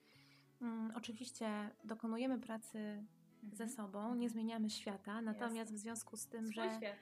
mm, 0.62 0.92
oczywiście 0.96 1.70
dokonujemy 1.84 2.38
pracy 2.38 3.04
ze 3.52 3.68
sobą, 3.68 4.14
nie 4.14 4.30
zmieniamy 4.30 4.70
świata, 4.70 5.22
natomiast 5.22 5.74
w 5.74 5.78
związku 5.78 6.16
z 6.16 6.26
tym, 6.26 6.46
Swój 6.46 6.54
że 6.54 6.76
świat. 6.76 6.96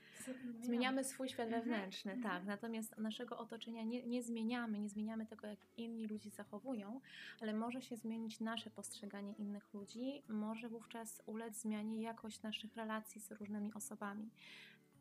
zmieniamy 0.61 1.05
swój 1.05 1.29
świat 1.29 1.47
Mhm, 1.47 1.63
wewnętrzny, 1.65 2.13
mhm. 2.13 2.35
tak, 2.35 2.47
natomiast 2.47 2.99
naszego 2.99 3.39
otoczenia 3.39 3.83
nie, 3.83 4.03
nie 4.03 4.23
zmieniamy, 4.23 4.79
nie 4.79 4.89
zmieniamy 4.89 5.27
tego, 5.27 5.47
jak 5.47 5.59
inni 5.77 6.07
ludzie 6.07 6.31
zachowują, 6.31 7.01
ale 7.41 7.53
może 7.53 7.83
się 7.83 7.97
zmienić 7.97 8.41
nasze 8.41 8.71
postrzeganie 8.71 9.33
innych 9.33 9.75
ludzi, 9.75 10.23
może 10.29 10.69
wówczas 10.69 11.23
ulec 11.27 11.57
zmianie 11.57 12.03
jakość 12.03 12.43
naszych 12.43 12.77
relacji 12.77 13.21
z 13.21 13.31
różnymi 13.33 13.75
osobami. 13.75 14.31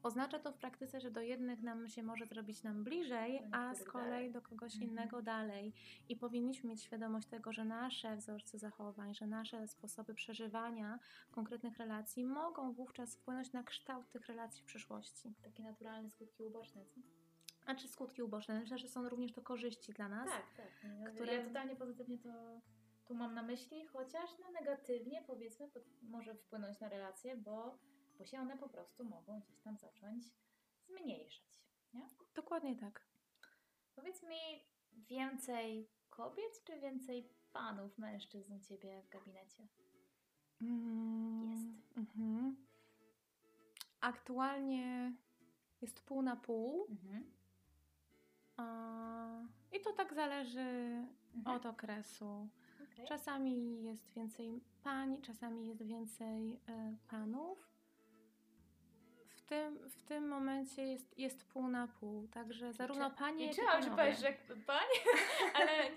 Oznacza 0.07 0.39
to 0.39 0.51
w 0.51 0.57
praktyce, 0.57 0.99
że 1.01 1.11
do 1.11 1.21
jednych 1.21 1.63
nam 1.63 1.87
się 1.87 2.03
może 2.03 2.25
zrobić 2.25 2.63
nam 2.63 2.83
bliżej, 2.83 3.41
Do 3.51 3.57
a 3.57 3.75
z 3.75 3.83
kolei 3.83 4.31
do 4.31 4.41
kogoś 4.41 4.73
Mhm. 4.73 4.91
innego 4.91 5.21
dalej. 5.21 5.73
I 6.09 6.15
powinniśmy 6.15 6.69
mieć 6.69 6.83
świadomość 6.83 7.27
tego, 7.27 7.53
że 7.53 7.65
nasze 7.65 8.15
wzorce 8.15 8.59
zachowań, 8.59 9.15
że 9.15 9.27
nasze 9.27 9.67
sposoby 9.67 10.13
przeżywania 10.13 10.99
konkretnych 11.31 11.77
relacji 11.77 12.23
mogą 12.25 12.73
wówczas 12.73 13.15
wpłynąć 13.15 13.53
na 13.53 13.63
kształt 13.63 14.09
tych 14.09 14.25
relacji 14.27 14.61
w 14.63 14.65
przyszłości. 14.65 15.33
Takie 15.43 15.63
naturalne 15.63 16.09
skutki 16.09 16.43
uboczne, 16.43 16.85
co? 16.85 17.01
A 17.65 17.75
czy 17.75 17.87
skutki 17.87 18.21
uboczne? 18.23 18.59
Myślę, 18.59 18.77
że 18.77 18.87
są 18.87 19.09
również 19.09 19.31
to 19.33 19.41
korzyści 19.41 19.93
dla 19.93 20.09
nas. 20.09 20.29
Tak, 20.29 20.53
tak. 20.57 21.13
które-. 21.13 21.33
Ja 21.35 21.43
totalnie 21.47 21.75
pozytywnie 21.75 22.17
to 22.17 22.29
tu 23.05 23.15
mam 23.15 23.33
na 23.33 23.43
myśli, 23.43 23.85
chociaż 23.85 24.29
no 24.39 24.51
negatywnie 24.51 25.23
powiedzmy 25.27 25.67
po- 25.67 25.79
może 26.09 26.35
wpłynąć 26.35 26.79
na 26.79 26.89
relacje, 26.89 27.37
bo, 27.37 27.77
bo 28.17 28.25
się 28.25 28.39
one 28.39 28.57
po 28.57 28.69
prostu 28.69 29.05
mogą 29.05 29.39
gdzieś 29.41 29.59
tam 29.61 29.77
zacząć 29.77 30.23
zmniejszać. 30.87 31.61
Nie? 31.93 32.09
Dokładnie 32.35 32.75
tak. 32.75 33.01
Powiedz 33.95 34.23
mi 34.23 34.65
więcej 34.93 35.89
kobiet 36.09 36.63
czy 36.63 36.79
więcej 36.79 37.29
panów, 37.53 37.97
mężczyzn 37.97 38.53
u 38.53 38.59
Ciebie 38.59 39.01
w 39.01 39.09
gabinecie? 39.09 39.67
Mm, 40.61 41.51
Jest. 41.51 41.97
Mhm. 41.97 42.55
Aktualnie 44.01 45.13
jest 45.81 46.01
pół 46.05 46.21
na 46.21 46.35
pół. 46.35 46.87
Mhm. 46.89 47.31
A, 48.57 49.41
I 49.71 49.81
to 49.81 49.93
tak 49.93 50.13
zależy 50.13 50.59
Mhm. 51.35 51.55
od 51.57 51.65
okresu. 51.65 52.49
Okej. 52.83 53.07
Czasami 53.07 53.83
jest 53.83 54.13
więcej 54.13 54.61
pań, 54.83 55.21
czasami 55.21 55.67
jest 55.67 55.83
więcej 55.83 56.59
e, 56.67 56.95
panów. 57.07 57.66
W 59.47 59.49
tym, 59.49 59.89
w 59.89 60.03
tym 60.03 60.27
momencie 60.27 60.83
jest, 60.87 61.17
jest 61.19 61.45
pół 61.45 61.67
na 61.67 61.87
pół, 61.87 62.27
także 62.27 62.73
zarówno 62.73 63.11
panie, 63.11 63.45
jak 63.45 63.55
i 63.55 63.57
Liczyłam, 63.57 63.81
że 63.83 63.89
panowie. 63.89 64.03
powiesz, 64.03 64.19
że 64.19 64.55
pani, 64.65 64.97
ale 65.55 65.89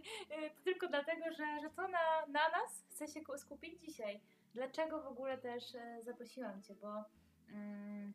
to 0.57 0.63
tylko 0.65 0.89
dlatego, 0.89 1.25
że, 1.33 1.61
że 1.61 1.71
to 1.71 1.83
na, 1.89 2.27
na 2.27 2.49
nas 2.49 2.85
chce 2.91 3.09
się 3.09 3.21
ku- 3.25 3.39
skupić 3.39 3.81
dzisiaj. 3.81 4.21
Dlaczego 4.55 5.01
w 5.03 5.07
ogóle 5.07 5.39
też 5.39 5.75
e, 5.75 6.03
zaprosiłam 6.03 6.63
Cię, 6.63 6.75
bo, 6.75 7.05
mm, 7.49 8.13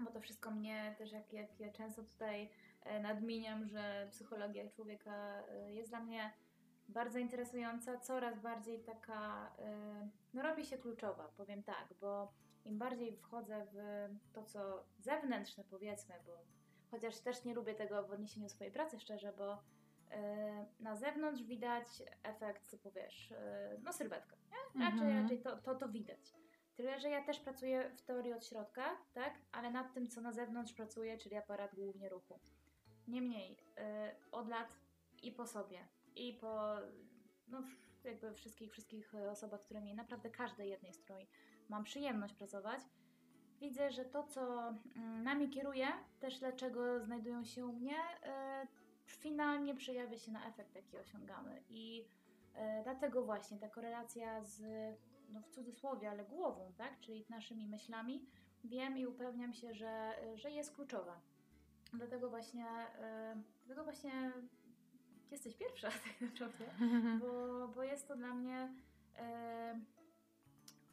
bo 0.00 0.10
to 0.10 0.20
wszystko 0.20 0.50
mnie 0.50 0.94
też, 0.98 1.12
jak, 1.12 1.32
jak 1.32 1.60
ja 1.60 1.72
często 1.72 2.02
tutaj 2.02 2.50
e, 2.84 3.00
nadmieniam, 3.00 3.66
że 3.66 4.08
psychologia 4.10 4.70
człowieka 4.70 5.42
e, 5.48 5.72
jest 5.74 5.90
dla 5.90 6.00
mnie 6.00 6.32
bardzo 6.88 7.18
interesująca, 7.18 7.98
coraz 7.98 8.40
bardziej 8.40 8.80
taka, 8.80 9.52
e, 9.58 10.08
no 10.34 10.42
robi 10.42 10.66
się 10.66 10.78
kluczowa, 10.78 11.28
powiem 11.36 11.62
tak, 11.62 11.88
bo 12.00 12.32
im 12.64 12.78
bardziej 12.78 13.16
wchodzę 13.16 13.66
w 13.72 14.08
to, 14.32 14.44
co 14.44 14.84
zewnętrzne 14.98 15.64
powiedzmy, 15.70 16.14
bo 16.26 16.32
chociaż 16.90 17.20
też 17.20 17.44
nie 17.44 17.54
lubię 17.54 17.74
tego 17.74 18.02
w 18.06 18.10
odniesieniu 18.10 18.46
do 18.46 18.50
swojej 18.50 18.72
pracy 18.72 19.00
szczerze, 19.00 19.32
bo 19.38 19.62
e, 20.10 20.66
na 20.80 20.96
zewnątrz 20.96 21.42
widać 21.42 21.86
efekt, 22.22 22.66
co 22.66 22.78
powiesz, 22.78 23.32
e, 23.32 23.76
no 23.82 23.92
sylwetka, 23.92 24.36
nie? 24.36 24.84
Raczej, 24.84 25.00
Mhm. 25.00 25.22
raczej 25.22 25.40
to, 25.40 25.56
to, 25.56 25.74
to 25.74 25.88
widać. 25.88 26.32
Tyle, 26.76 27.00
że 27.00 27.10
ja 27.10 27.24
też 27.24 27.40
pracuję 27.40 27.90
w 27.96 28.02
teorii 28.02 28.32
od 28.32 28.46
środka, 28.46 28.96
tak? 29.12 29.34
Ale 29.52 29.70
nad 29.70 29.94
tym, 29.94 30.08
co 30.08 30.20
na 30.20 30.32
zewnątrz 30.32 30.72
pracuję, 30.72 31.18
czyli 31.18 31.36
aparat 31.36 31.74
głównie 31.74 32.08
ruchu. 32.08 32.38
Niemniej, 33.08 33.56
e, 33.76 34.14
od 34.32 34.48
lat 34.48 34.68
i 35.22 35.32
po 35.32 35.46
sobie, 35.46 35.88
i 36.16 36.34
po 36.34 36.76
no, 37.48 37.62
jakby 38.04 38.34
wszystkich, 38.34 38.72
wszystkich 38.72 39.14
osobach, 39.14 39.60
z 39.60 39.64
którymi 39.64 39.94
naprawdę 39.94 40.30
każdej 40.30 40.70
jednej, 40.70 40.92
z 40.94 40.98
której 40.98 41.28
mam 41.68 41.84
przyjemność 41.84 42.34
pracować, 42.34 42.80
widzę, 43.60 43.90
że 43.90 44.04
to, 44.04 44.22
co 44.22 44.68
mm, 44.96 45.22
nami 45.22 45.50
kieruje, 45.50 45.86
też 46.20 46.38
dlaczego 46.38 47.00
znajdują 47.00 47.44
się 47.44 47.66
u 47.66 47.72
mnie, 47.72 47.96
e, 48.22 48.66
finalnie 49.06 49.74
przejawia 49.74 50.18
się 50.18 50.32
na 50.32 50.46
efekt, 50.46 50.74
jaki 50.74 50.98
osiągamy. 50.98 51.62
I 51.68 52.04
e, 52.54 52.82
dlatego 52.82 53.24
właśnie 53.24 53.58
ta 53.58 53.68
korelacja 53.68 54.44
z, 54.44 54.62
no 55.28 55.40
w 55.40 55.48
cudzysłowie, 55.48 56.10
ale 56.10 56.24
głową, 56.24 56.72
tak, 56.76 57.00
czyli 57.00 57.24
naszymi 57.30 57.66
myślami, 57.66 58.26
wiem 58.64 58.98
i 58.98 59.06
upewniam 59.06 59.52
się, 59.52 59.74
że, 59.74 60.14
że 60.34 60.50
jest 60.50 60.74
kluczowa. 60.74 61.20
Dlatego 61.92 62.30
właśnie, 62.30 62.66
e, 62.66 63.36
dlatego 63.66 63.84
właśnie 63.84 64.32
jesteś 65.30 65.54
pierwsza 65.54 65.88
tak 66.06 66.20
naprawdę 66.20 66.64
bo, 67.20 67.68
bo 67.68 67.82
jest 67.82 68.08
to 68.08 68.16
dla 68.16 68.34
mnie 68.34 68.68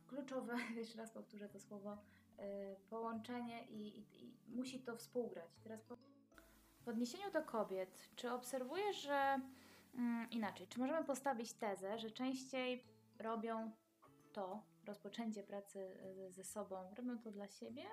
kluczowe, 0.07 0.57
jeszcze 0.77 0.97
raz 0.97 1.11
powtórzę 1.11 1.49
to 1.49 1.59
słowo, 1.59 1.97
e, 2.37 2.75
połączenie 2.89 3.63
i, 3.63 3.99
i, 3.99 4.23
i 4.23 4.55
musi 4.55 4.79
to 4.79 4.97
współgrać. 4.97 5.49
Teraz 5.63 5.83
po, 5.83 5.97
w 6.81 6.87
odniesieniu 6.87 7.31
do 7.31 7.43
kobiet, 7.43 8.09
czy 8.15 8.31
obserwujesz, 8.31 9.01
że 9.01 9.39
mm, 9.95 10.27
inaczej, 10.31 10.67
czy 10.67 10.79
możemy 10.79 11.05
postawić 11.05 11.53
tezę, 11.53 11.99
że 11.99 12.11
częściej 12.11 12.83
robią 13.19 13.71
to, 14.33 14.63
rozpoczęcie 14.85 15.43
pracy 15.43 15.79
e, 15.79 16.31
ze 16.31 16.43
sobą, 16.43 16.95
robią 16.95 17.19
to 17.19 17.31
dla 17.31 17.47
siebie, 17.47 17.83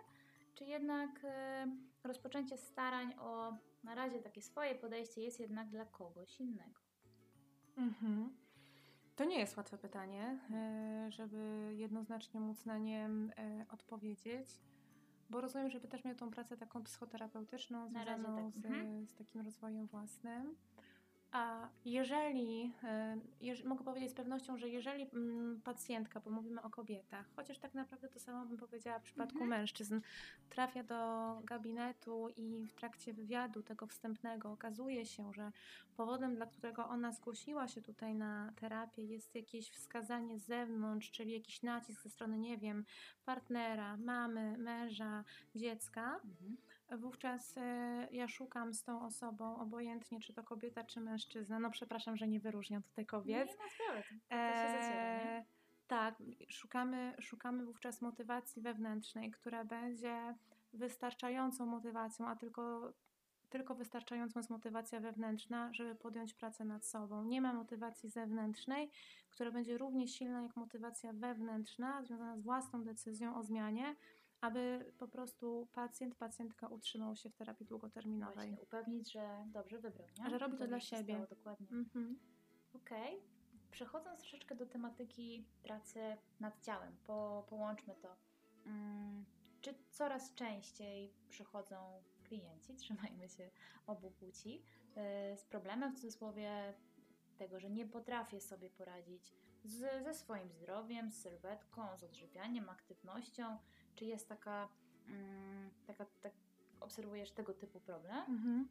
czy 0.54 0.64
jednak 0.64 1.10
e, 1.24 1.66
rozpoczęcie 2.04 2.58
starań 2.58 3.14
o 3.18 3.56
na 3.84 3.94
razie 3.94 4.22
takie 4.22 4.42
swoje 4.42 4.74
podejście 4.74 5.22
jest 5.22 5.40
jednak 5.40 5.68
dla 5.68 5.84
kogoś 5.84 6.40
innego? 6.40 6.80
Mhm. 7.76 8.41
To 9.22 9.26
nie 9.26 9.38
jest 9.38 9.56
łatwe 9.56 9.78
pytanie, 9.78 10.38
e, 10.50 11.06
żeby 11.10 11.72
jednoznacznie 11.76 12.40
móc 12.40 12.64
na 12.66 12.78
nie 12.78 13.04
e, 13.06 13.66
odpowiedzieć, 13.68 14.48
bo 15.30 15.40
rozumiem, 15.40 15.70
żeby 15.70 15.88
też 15.88 16.04
miał 16.04 16.14
tą 16.14 16.30
pracę 16.30 16.56
taką 16.56 16.84
psychoterapeutyczną, 16.84 17.88
związaną 17.88 18.52
tak, 18.52 18.62
z, 18.62 18.66
mhm. 18.66 19.06
z 19.06 19.14
takim 19.14 19.40
rozwojem 19.40 19.86
własnym. 19.86 20.56
A 21.32 21.68
jeżeli, 21.84 22.72
e, 22.84 23.16
jeż, 23.40 23.64
mogę 23.64 23.84
powiedzieć 23.84 24.10
z 24.10 24.14
pewnością, 24.14 24.56
że 24.58 24.68
jeżeli 24.68 25.08
mm, 25.12 25.60
pacjentka, 25.64 26.20
bo 26.20 26.30
mówimy 26.30 26.62
o 26.62 26.70
kobietach, 26.70 27.26
chociaż 27.36 27.58
tak 27.58 27.74
naprawdę 27.74 28.08
to 28.08 28.18
samo 28.20 28.46
bym 28.46 28.56
powiedziała 28.56 28.98
w 28.98 29.02
przypadku 29.02 29.38
Mhm. 29.38 29.50
mężczyzn, 29.50 30.00
trafia 30.50 30.82
do 30.82 31.40
gabinetu 31.44 32.28
i 32.36 32.66
w 32.66 32.74
trakcie 32.74 33.12
wywiadu 33.12 33.62
tego 33.62 33.86
wstępnego 33.86 34.52
okazuje 34.52 35.06
się, 35.06 35.32
że 35.34 35.52
powodem, 35.96 36.34
dla 36.34 36.46
którego 36.46 36.88
ona 36.88 37.12
zgłosiła 37.12 37.68
się 37.68 37.82
tutaj 37.82 38.14
na 38.14 38.52
terapię, 38.56 39.04
jest 39.04 39.34
jakieś 39.34 39.70
wskazanie 39.70 40.38
z 40.38 40.46
zewnątrz, 40.46 41.10
czyli 41.10 41.32
jakiś 41.32 41.62
nacisk 41.62 42.02
ze 42.02 42.10
strony, 42.10 42.38
nie 42.38 42.58
wiem, 42.58 42.84
partnera, 43.24 43.96
mamy, 43.96 44.58
męża, 44.58 45.24
dziecka, 45.54 46.20
Mhm. 46.24 46.56
wówczas 47.00 47.54
e, 47.56 48.08
ja 48.12 48.28
szukam 48.28 48.74
z 48.74 48.84
tą 48.84 49.06
osobą, 49.06 49.56
obojętnie 49.56 50.20
czy 50.20 50.32
to 50.32 50.42
kobieta, 50.44 50.84
czy 50.84 51.00
mężczyzna. 51.00 51.21
No 51.60 51.70
przepraszam, 51.70 52.16
że 52.16 52.28
nie 52.28 52.40
wyróżniam 52.40 52.82
tutaj 52.82 53.06
kobiet. 53.06 53.48
Nie 53.48 53.56
ma 53.56 53.70
sprawy. 53.70 54.02
To, 54.02 54.08
to 54.08 54.54
się 54.54 54.82
zaciera, 54.82 55.24
nie? 55.24 55.36
Eee, 55.36 55.44
Tak, 55.86 56.14
szukamy, 56.48 57.14
szukamy 57.20 57.64
wówczas 57.64 58.02
motywacji 58.02 58.62
wewnętrznej, 58.62 59.30
która 59.30 59.64
będzie 59.64 60.34
wystarczającą 60.72 61.66
motywacją, 61.66 62.28
a 62.28 62.36
tylko, 62.36 62.92
tylko 63.50 63.74
wystarczającą 63.74 64.40
jest 64.40 64.50
motywacja 64.50 65.00
wewnętrzna, 65.00 65.72
żeby 65.72 65.94
podjąć 65.94 66.34
pracę 66.34 66.64
nad 66.64 66.86
sobą. 66.86 67.24
Nie 67.24 67.40
ma 67.40 67.52
motywacji 67.52 68.08
zewnętrznej, 68.10 68.90
która 69.30 69.50
będzie 69.50 69.78
równie 69.78 70.08
silna 70.08 70.42
jak 70.42 70.56
motywacja 70.56 71.12
wewnętrzna, 71.12 72.02
związana 72.02 72.36
z 72.36 72.42
własną 72.42 72.84
decyzją 72.84 73.36
o 73.36 73.42
zmianie, 73.42 73.94
aby 74.42 74.92
po 74.98 75.08
prostu 75.08 75.68
pacjent, 75.72 76.14
pacjentka 76.14 76.68
utrzymał 76.68 77.16
się 77.16 77.30
w 77.30 77.34
terapii 77.34 77.66
długoterminowej. 77.66 78.34
Właśnie, 78.34 78.60
upewnić, 78.60 79.12
że 79.12 79.44
dobrze 79.46 79.78
wybrał, 79.78 80.08
nie? 80.18 80.30
Że 80.30 80.38
robi 80.38 80.58
to 80.58 80.66
dla 80.66 80.76
mi 80.76 80.82
się 80.82 80.96
siebie. 80.96 81.14
stało, 81.14 81.26
dokładnie. 81.26 81.66
Mhm. 81.70 82.18
Okej. 82.74 83.22
Przechodząc 83.70 84.20
troszeczkę 84.20 84.54
do 84.54 84.66
tematyki 84.66 85.46
pracy 85.62 86.16
nad 86.40 86.62
ciałem, 86.62 86.96
po, 87.06 87.46
połączmy 87.48 87.94
to. 88.02 88.16
Mm, 88.66 89.24
czy 89.60 89.74
coraz 89.90 90.34
częściej 90.34 91.14
przychodzą 91.28 92.02
klienci, 92.24 92.76
trzymajmy 92.82 93.28
się 93.28 93.50
obu 93.86 94.10
płci, 94.10 94.62
e, 94.96 95.36
z 95.36 95.44
problemem 95.44 95.92
w 95.92 95.94
cudzysłowie 95.94 96.74
tego, 97.38 97.60
że 97.60 97.70
nie 97.70 97.86
potrafię 97.86 98.40
sobie 98.40 98.70
poradzić 98.70 99.32
z, 99.64 100.04
ze 100.04 100.14
swoim 100.14 100.52
zdrowiem, 100.52 101.10
z 101.10 101.22
sylwetką, 101.22 101.96
z 101.96 102.04
odżywianiem, 102.04 102.70
aktywnością? 102.70 103.58
Czy 103.94 104.04
jest 104.04 104.28
taka, 104.28 104.68
mm, 105.08 105.70
taka 105.86 106.06
tak, 106.22 106.32
obserwujesz 106.80 107.30
tego 107.30 107.54
typu 107.54 107.80
problem? 107.80 108.16
Mhm. 108.28 108.68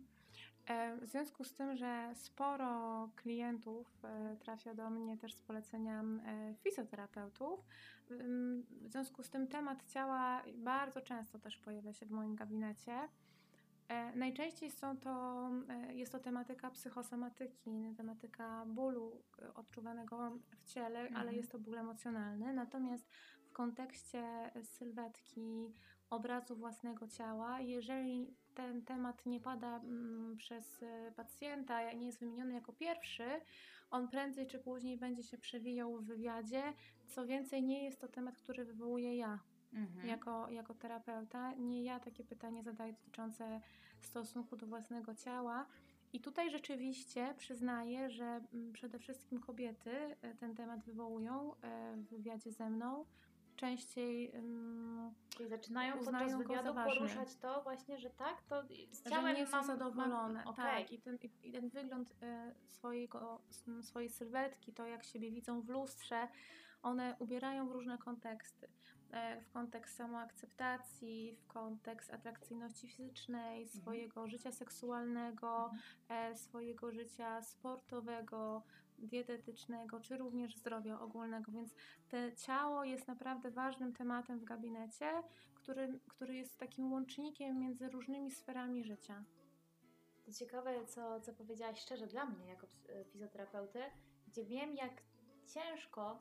E, 0.67 0.97
w 0.97 1.05
związku 1.05 1.43
z 1.43 1.53
tym, 1.53 1.75
że 1.75 2.12
sporo 2.15 3.10
klientów 3.15 3.88
e, 4.03 4.36
trafia 4.39 4.73
do 4.73 4.89
mnie 4.89 5.17
też 5.17 5.34
z 5.34 5.41
polecenia 5.41 6.01
e, 6.01 6.55
fizjoterapeutów, 6.55 7.65
w 8.81 8.91
związku 8.91 9.23
z 9.23 9.29
tym 9.29 9.47
temat 9.47 9.86
ciała 9.88 10.43
bardzo 10.55 11.01
często 11.01 11.39
też 11.39 11.57
pojawia 11.57 11.93
się 11.93 12.05
w 12.05 12.12
moim 12.12 12.36
gabinecie. 12.36 13.10
Najczęściej 14.15 14.71
są 14.71 14.97
to, 14.97 15.49
jest 15.89 16.12
to 16.12 16.19
tematyka 16.19 16.71
psychosomatyki, 16.71 17.93
tematyka 17.97 18.65
bólu 18.65 19.23
odczuwanego 19.55 20.31
w 20.51 20.65
ciele, 20.65 20.99
mhm. 20.99 21.21
ale 21.21 21.34
jest 21.34 21.51
to 21.51 21.60
ból 21.60 21.77
emocjonalny. 21.77 22.53
Natomiast 22.53 23.10
w 23.52 23.54
kontekście 23.54 24.52
sylwetki, 24.64 25.74
obrazu 26.10 26.56
własnego 26.56 27.08
ciała, 27.08 27.60
jeżeli 27.60 28.34
ten 28.56 28.82
temat 28.82 29.26
nie 29.26 29.40
pada 29.40 29.78
mm, 29.78 30.38
przez 30.38 30.84
e, 30.84 31.12
pacjenta, 31.16 31.94
nie 31.94 32.06
jest 32.06 32.20
wymieniony 32.20 32.54
jako 32.54 32.74
pierwszy, 32.74 33.26
on 33.90 34.08
prędzej 34.08 34.48
czy 34.48 34.60
później 34.60 34.98
będzie 34.98 35.24
się 35.24 35.38
przewijał 35.38 35.98
w 35.98 36.06
wywiadzie. 36.06 36.64
Co 37.08 37.26
więcej, 37.26 37.64
nie 37.64 37.84
jest 37.84 38.02
to 38.02 38.08
temat, 38.08 38.38
który 38.38 38.66
wywołuję 38.66 39.18
ja. 39.18 39.40
Mhm. 39.74 40.08
Jako, 40.08 40.50
jako 40.50 40.74
terapeuta, 40.74 41.54
nie 41.54 41.84
ja 41.84 42.00
takie 42.00 42.24
pytanie 42.24 42.64
zadaję 42.64 42.94
dotyczące 42.94 43.62
stosunku 44.02 44.58
do 44.58 44.68
własnego 44.68 45.16
ciała. 45.16 45.66
I 46.14 46.20
tutaj 46.20 46.52
rzeczywiście 46.52 47.36
przyznaję, 47.38 48.10
że 48.10 48.42
mm, 48.54 48.74
przede 48.74 49.00
wszystkim 49.00 49.40
kobiety 49.40 49.92
e, 50.22 50.36
ten 50.36 50.56
temat 50.56 50.84
wywołują 50.84 51.56
e, 51.56 51.96
w 51.98 52.10
wywiadzie 52.10 52.52
ze 52.52 52.70
mną 52.70 53.06
częściej 53.62 54.32
um, 54.32 55.13
Czyli 55.30 55.50
zaczynają 55.50 55.97
podczas 55.97 56.38
wywiadu 56.38 56.74
poruszać 56.74 57.36
to 57.36 57.62
właśnie, 57.63 58.00
że 58.00 58.10
tak, 58.10 58.43
to 58.43 58.63
z 58.91 59.10
ciałem 59.10 59.36
że 59.36 59.41
nie 59.41 59.47
są 59.47 59.58
mam, 59.58 59.65
zadowolone. 59.65 60.39
Mam, 60.39 60.47
okay. 60.47 60.82
Tak, 60.82 60.91
i 60.91 61.02
ten, 61.02 61.17
i 61.43 61.52
ten 61.52 61.69
wygląd 61.69 62.15
e, 62.21 62.54
swojego, 62.69 63.41
swojej 63.82 64.10
sylwetki, 64.10 64.74
to 64.74 64.86
jak 64.86 65.04
siebie 65.04 65.32
widzą 65.32 65.62
w 65.62 65.69
lustrze, 65.69 66.28
one 66.84 67.15
ubierają 67.19 67.67
w 67.67 67.71
różne 67.71 67.97
konteksty. 67.97 68.67
E, 69.12 69.41
w 69.41 69.52
kontekst 69.52 69.95
samoakceptacji, 69.95 71.36
w 71.36 71.47
kontekst 71.47 72.13
atrakcyjności 72.13 72.88
fizycznej, 72.88 73.63
mhm. 73.63 73.82
swojego 73.82 74.28
życia 74.28 74.52
seksualnego, 74.52 75.63
mhm. 75.63 75.82
e, 76.10 76.36
swojego 76.36 76.91
życia 76.91 77.41
sportowego, 77.41 78.63
dietetycznego, 79.02 80.00
czy 80.00 80.18
również 80.18 80.58
zdrowia 80.58 81.00
ogólnego, 81.00 81.52
więc 81.52 81.76
te 82.10 82.36
ciało 82.36 82.84
jest 82.84 83.08
naprawdę 83.08 83.52
ważnym 83.52 83.94
tematem 83.94 84.40
w 84.40 84.44
gabinecie, 84.44 85.24
który, 85.56 86.00
który 86.08 86.36
jest 86.36 86.58
takim 86.58 86.92
łącznikiem 86.92 87.60
między 87.60 87.90
różnymi 87.90 88.32
sferami 88.32 88.84
życia. 88.84 89.24
To 90.26 90.34
ciekawe, 90.34 90.86
co, 90.86 91.22
co 91.22 91.34
powiedziałaś 91.34 91.82
szczerze 91.82 92.08
dla 92.08 92.26
mnie 92.26 92.48
jako 92.48 92.68
e, 92.90 93.06
fizjoterapeuty, 93.06 93.80
gdzie 94.28 94.46
wiem, 94.46 94.76
jak 94.76 94.92
ciężko, 95.54 96.20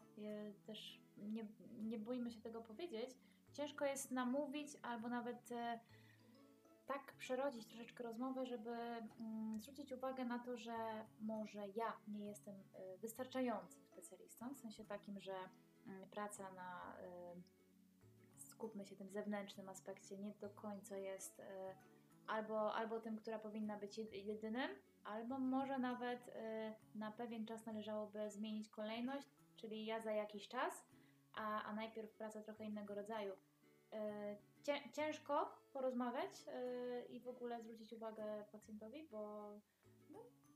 też 0.66 1.00
nie, 1.16 1.46
nie 1.82 1.98
bójmy 1.98 2.30
się 2.30 2.40
tego 2.40 2.60
powiedzieć, 2.60 3.10
ciężko 3.52 3.84
jest 3.84 4.10
namówić 4.10 4.68
albo 4.82 5.08
nawet 5.08 5.52
e, 5.52 5.80
tak 6.92 7.12
przerodzić 7.18 7.66
troszeczkę 7.66 8.04
rozmowę, 8.04 8.46
żeby 8.46 8.70
mm, 8.70 9.60
zwrócić 9.60 9.92
uwagę 9.92 10.24
na 10.24 10.38
to, 10.38 10.56
że 10.56 11.06
może 11.20 11.68
ja 11.68 11.96
nie 12.08 12.26
jestem 12.26 12.54
y, 12.54 12.98
wystarczającym 12.98 13.84
specjalistą, 13.84 14.54
w 14.54 14.58
sensie 14.58 14.84
takim, 14.84 15.20
że 15.20 15.34
y, 15.34 16.06
praca 16.10 16.50
na 16.52 16.96
y, 18.38 18.40
skupmy 18.40 18.86
się 18.86 18.96
tym 18.96 19.10
zewnętrznym 19.10 19.68
aspekcie 19.68 20.18
nie 20.18 20.34
do 20.34 20.50
końca 20.50 20.96
jest 20.96 21.40
y, 21.40 21.42
albo, 22.26 22.74
albo 22.74 23.00
tym, 23.00 23.16
która 23.16 23.38
powinna 23.38 23.76
być 23.76 23.98
jedynym, 24.12 24.70
albo 25.04 25.38
może 25.38 25.78
nawet 25.78 26.30
na 26.94 27.12
pewien 27.12 27.46
czas 27.46 27.66
należałoby 27.66 28.30
zmienić 28.30 28.68
kolejność, 28.68 29.28
czyli 29.56 29.86
ja 29.86 30.00
za 30.00 30.12
jakiś 30.12 30.48
czas, 30.48 30.84
a, 31.34 31.62
a 31.62 31.72
najpierw 31.72 32.12
praca 32.12 32.42
trochę 32.42 32.64
innego 32.64 32.94
rodzaju. 32.94 33.32
Y, 34.68 34.92
ciężko 34.92 35.58
porozmawiać 35.72 36.46
yy, 36.46 37.04
i 37.16 37.20
w 37.20 37.28
ogóle 37.28 37.62
zwrócić 37.62 37.92
uwagę 37.92 38.44
pacjentowi, 38.52 39.08
bo 39.10 39.50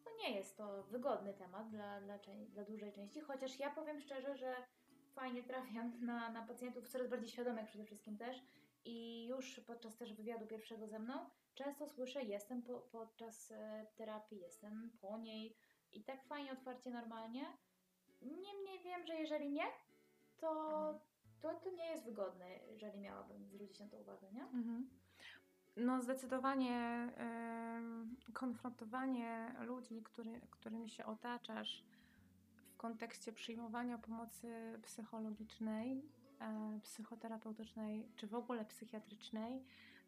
no 0.05 0.11
nie 0.19 0.35
jest 0.37 0.57
to 0.57 0.83
wygodny 0.83 1.35
temat 1.35 1.71
dla, 1.71 2.01
dla, 2.01 2.19
dla 2.49 2.65
dużej 2.65 2.93
części, 2.93 3.21
chociaż 3.21 3.59
ja 3.59 3.71
powiem 3.71 4.01
szczerze, 4.01 4.37
że 4.37 4.57
fajnie 5.15 5.43
trafiam 5.43 5.93
na, 6.07 6.31
na 6.31 6.47
pacjentów 6.47 6.89
coraz 6.89 7.09
bardziej 7.09 7.29
świadomych 7.29 7.67
przede 7.67 7.85
wszystkim 7.85 8.19
też 8.19 8.43
i 8.85 9.27
już 9.27 9.61
podczas 9.61 9.97
też 9.97 10.13
wywiadu 10.13 10.47
pierwszego 10.47 10.89
ze 10.89 10.99
mną 10.99 11.31
często 11.55 11.87
słyszę, 11.89 12.23
jestem 12.23 12.63
po, 12.63 12.81
podczas 12.81 13.53
e, 13.53 13.87
terapii, 13.97 14.41
jestem 14.41 14.91
po 15.01 15.19
niej 15.19 15.57
i 15.93 16.05
tak 16.05 16.25
fajnie, 16.25 16.53
otwarcie, 16.53 16.91
normalnie. 16.91 17.45
Niemniej 18.23 18.83
wiem, 18.85 19.07
że 19.07 19.15
jeżeli 19.15 19.51
nie, 19.53 19.67
to, 20.37 20.51
mhm. 20.77 21.14
To, 21.41 21.55
to 21.55 21.71
nie 21.71 21.87
jest 21.87 22.05
wygodne, 22.05 22.47
jeżeli 22.71 22.99
miałabym 22.99 23.45
zwrócić 23.45 23.81
na 23.81 23.87
to 23.87 23.99
uwagę, 24.01 24.33
nie? 24.33 24.43
Mhm. 24.43 24.89
No 25.77 26.03
zdecydowanie 26.03 27.09
y, 28.29 28.33
konfrontowanie 28.33 29.55
ludzi, 29.61 30.03
który, 30.03 30.41
którymi 30.51 30.91
się 30.91 31.07
otaczasz 31.07 31.85
w 32.75 32.77
kontekście 32.77 33.33
przyjmowania 33.33 33.99
pomocy 33.99 34.79
psychologicznej, 34.83 35.99
y, 36.77 36.81
psychoterapeutycznej 36.81 38.09
czy 38.17 38.27
w 38.27 38.35
ogóle 38.35 38.65
psychiatrycznej, 38.65 39.65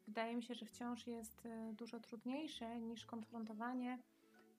wydaje 0.07 0.37
mi 0.37 0.43
się, 0.43 0.55
że 0.55 0.67
wciąż 0.67 1.07
jest 1.07 1.47
e, 1.47 1.73
dużo 1.73 2.01
trudniejsze 2.01 2.81
niż 2.81 3.07
konfrontowanie 3.07 3.99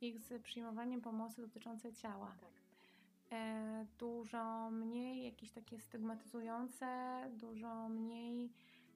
ich 0.01 0.19
z 0.19 0.43
przyjmowaniem 0.43 1.01
pomocy 1.01 1.41
dotyczącej 1.41 1.93
ciała. 1.93 2.27
Tak. 2.27 2.57
E, 3.31 3.85
dużo 3.99 4.69
mniej 4.71 5.23
jakieś 5.23 5.51
takie 5.51 5.79
stygmatyzujące, 5.79 6.87
dużo 7.31 7.89
mniej 7.89 8.51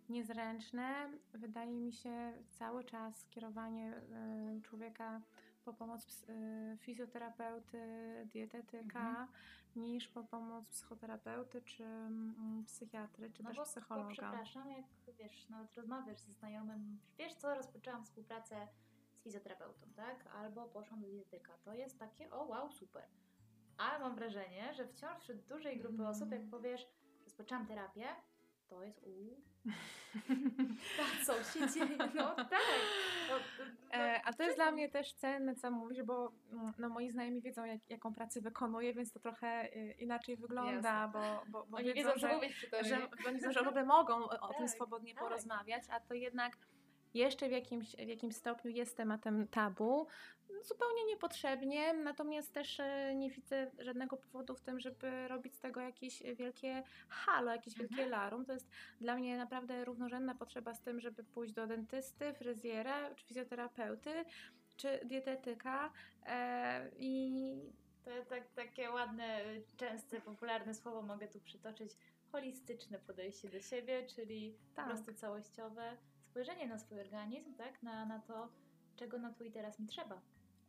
niezręczne. 0.09 1.09
Wydaje 1.33 1.79
mi 1.79 1.93
się 1.93 2.33
cały 2.49 2.83
czas 2.83 3.19
skierowanie 3.19 3.93
y, 4.57 4.61
człowieka 4.61 5.21
po 5.65 5.73
pomoc 5.73 6.23
y, 6.29 6.77
fizjoterapeuty, 6.77 7.81
dietetyka, 8.33 9.09
mhm. 9.09 9.27
niż 9.75 10.07
po 10.07 10.23
pomoc 10.23 10.69
psychoterapeuty 10.69 11.61
czy 11.61 11.83
mm, 11.83 12.63
psychiatry, 12.65 13.31
czy 13.31 13.43
no 13.43 13.49
też 13.49 13.57
bo, 13.57 13.63
psychologa. 13.63 14.07
Bo 14.07 14.13
przepraszam, 14.13 14.71
jak 14.71 14.85
wiesz, 15.17 15.49
nawet 15.49 15.73
rozmawiasz 15.75 16.19
ze 16.19 16.31
znajomym, 16.31 16.99
wiesz 17.17 17.33
co, 17.33 17.55
rozpoczęłam 17.55 18.03
współpracę 18.03 18.67
z 19.13 19.23
fizjoterapeutą, 19.23 19.87
tak? 19.95 20.27
Albo 20.35 20.65
poszłam 20.65 21.01
do 21.01 21.07
dietetyka. 21.07 21.57
To 21.63 21.73
jest 21.73 21.99
takie, 21.99 22.31
o 22.31 22.43
wow, 22.43 22.71
super. 22.71 23.03
Ale 23.77 23.99
mam 23.99 24.15
wrażenie, 24.15 24.73
że 24.73 24.87
wciąż 24.87 25.19
wśród 25.19 25.37
dużej 25.37 25.79
grupy 25.79 25.95
mm. 25.95 26.07
osób, 26.07 26.31
jak 26.31 26.49
powiesz, 26.49 26.87
rozpoczęłam 27.23 27.67
terapię, 27.67 28.07
to 28.67 28.83
jest 28.83 29.03
uuu. 29.03 29.41
co 31.25 31.43
się 31.43 31.69
dzieje? 31.73 31.97
No 32.15 32.35
tak. 32.35 32.59
No, 33.29 33.35
no, 33.59 33.97
e, 33.97 34.21
a 34.25 34.33
to 34.33 34.43
jest 34.43 34.57
dla 34.57 34.71
mnie 34.71 34.89
też 34.89 35.13
cenne, 35.13 35.55
co 35.55 35.71
mówisz, 35.71 36.03
bo 36.03 36.31
mm, 36.51 36.73
no, 36.77 36.89
moi 36.89 37.09
znajomi 37.09 37.41
wiedzą, 37.41 37.65
jak, 37.65 37.89
jaką 37.89 38.13
pracę 38.13 38.41
wykonuję, 38.41 38.93
więc 38.93 39.11
to 39.13 39.19
trochę 39.19 39.75
y, 39.75 39.95
inaczej 39.99 40.37
wygląda, 40.37 41.07
bo, 41.07 41.43
bo, 41.49 41.65
bo 41.65 41.77
oni 41.77 41.93
wiedzą, 41.93 42.11
że, 42.15 42.39
że, 42.71 42.83
że, 42.83 43.07
oni 43.27 43.35
wiedzą, 43.35 43.51
że 43.51 43.63
w 43.63 43.67
ogóle 43.67 43.85
mogą 43.85 44.15
o, 44.15 44.47
tak, 44.47 44.57
tym 44.57 44.67
swobodnie 44.67 45.13
tak. 45.13 45.23
porozmawiać, 45.23 45.83
a 45.89 45.99
to 45.99 46.13
jednak 46.13 46.57
jeszcze 47.13 47.49
w 47.49 47.51
jakimś, 47.51 47.91
w 47.95 48.07
jakimś 48.07 48.35
stopniu 48.35 48.71
jest 48.71 48.97
tematem 48.97 49.47
tabu, 49.47 50.07
zupełnie 50.63 51.05
niepotrzebnie, 51.05 51.93
natomiast 51.93 52.53
też 52.53 52.79
e, 52.79 53.15
nie 53.15 53.29
widzę 53.29 53.71
żadnego 53.79 54.17
powodu 54.17 54.55
w 54.55 54.61
tym, 54.61 54.79
żeby 54.79 55.27
robić 55.27 55.55
z 55.55 55.59
tego 55.59 55.81
jakieś 55.81 56.23
wielkie 56.23 56.83
halo, 57.09 57.51
jakieś 57.51 57.73
mhm. 57.73 57.89
wielkie 57.89 58.09
larum. 58.09 58.45
To 58.45 58.53
jest 58.53 58.69
dla 59.01 59.15
mnie 59.15 59.37
naprawdę 59.37 59.85
równorzędna 59.85 60.35
potrzeba 60.35 60.73
z 60.73 60.81
tym, 60.81 60.99
żeby 60.99 61.23
pójść 61.23 61.53
do 61.53 61.67
dentysty, 61.67 62.33
fryzjera, 62.33 63.15
czy 63.15 63.25
fizjoterapeuty, 63.25 64.25
czy 64.77 64.99
dietetyka 65.05 65.91
e, 66.25 66.89
i 66.97 67.55
to 68.05 68.11
tak, 68.29 68.51
takie 68.55 68.91
ładne, 68.91 69.41
częste, 69.77 70.21
popularne 70.21 70.75
słowo 70.75 71.01
mogę 71.01 71.27
tu 71.27 71.39
przytoczyć. 71.39 71.91
Holistyczne 72.31 72.99
podejście 72.99 73.49
do 73.49 73.59
siebie, 73.59 74.07
czyli 74.07 74.57
tak. 74.75 74.85
po 74.85 74.91
prostu 74.91 75.13
całościowe 75.13 75.97
spojrzenie 76.29 76.67
na 76.67 76.79
swój 76.79 76.99
organizm, 76.99 77.53
tak? 77.53 77.83
Na, 77.83 78.05
na 78.05 78.19
to, 78.19 78.49
czego 78.95 79.17
na 79.17 79.33
tu 79.33 79.43
i 79.43 79.51
teraz 79.51 79.79
mi 79.79 79.87
trzeba. 79.87 80.21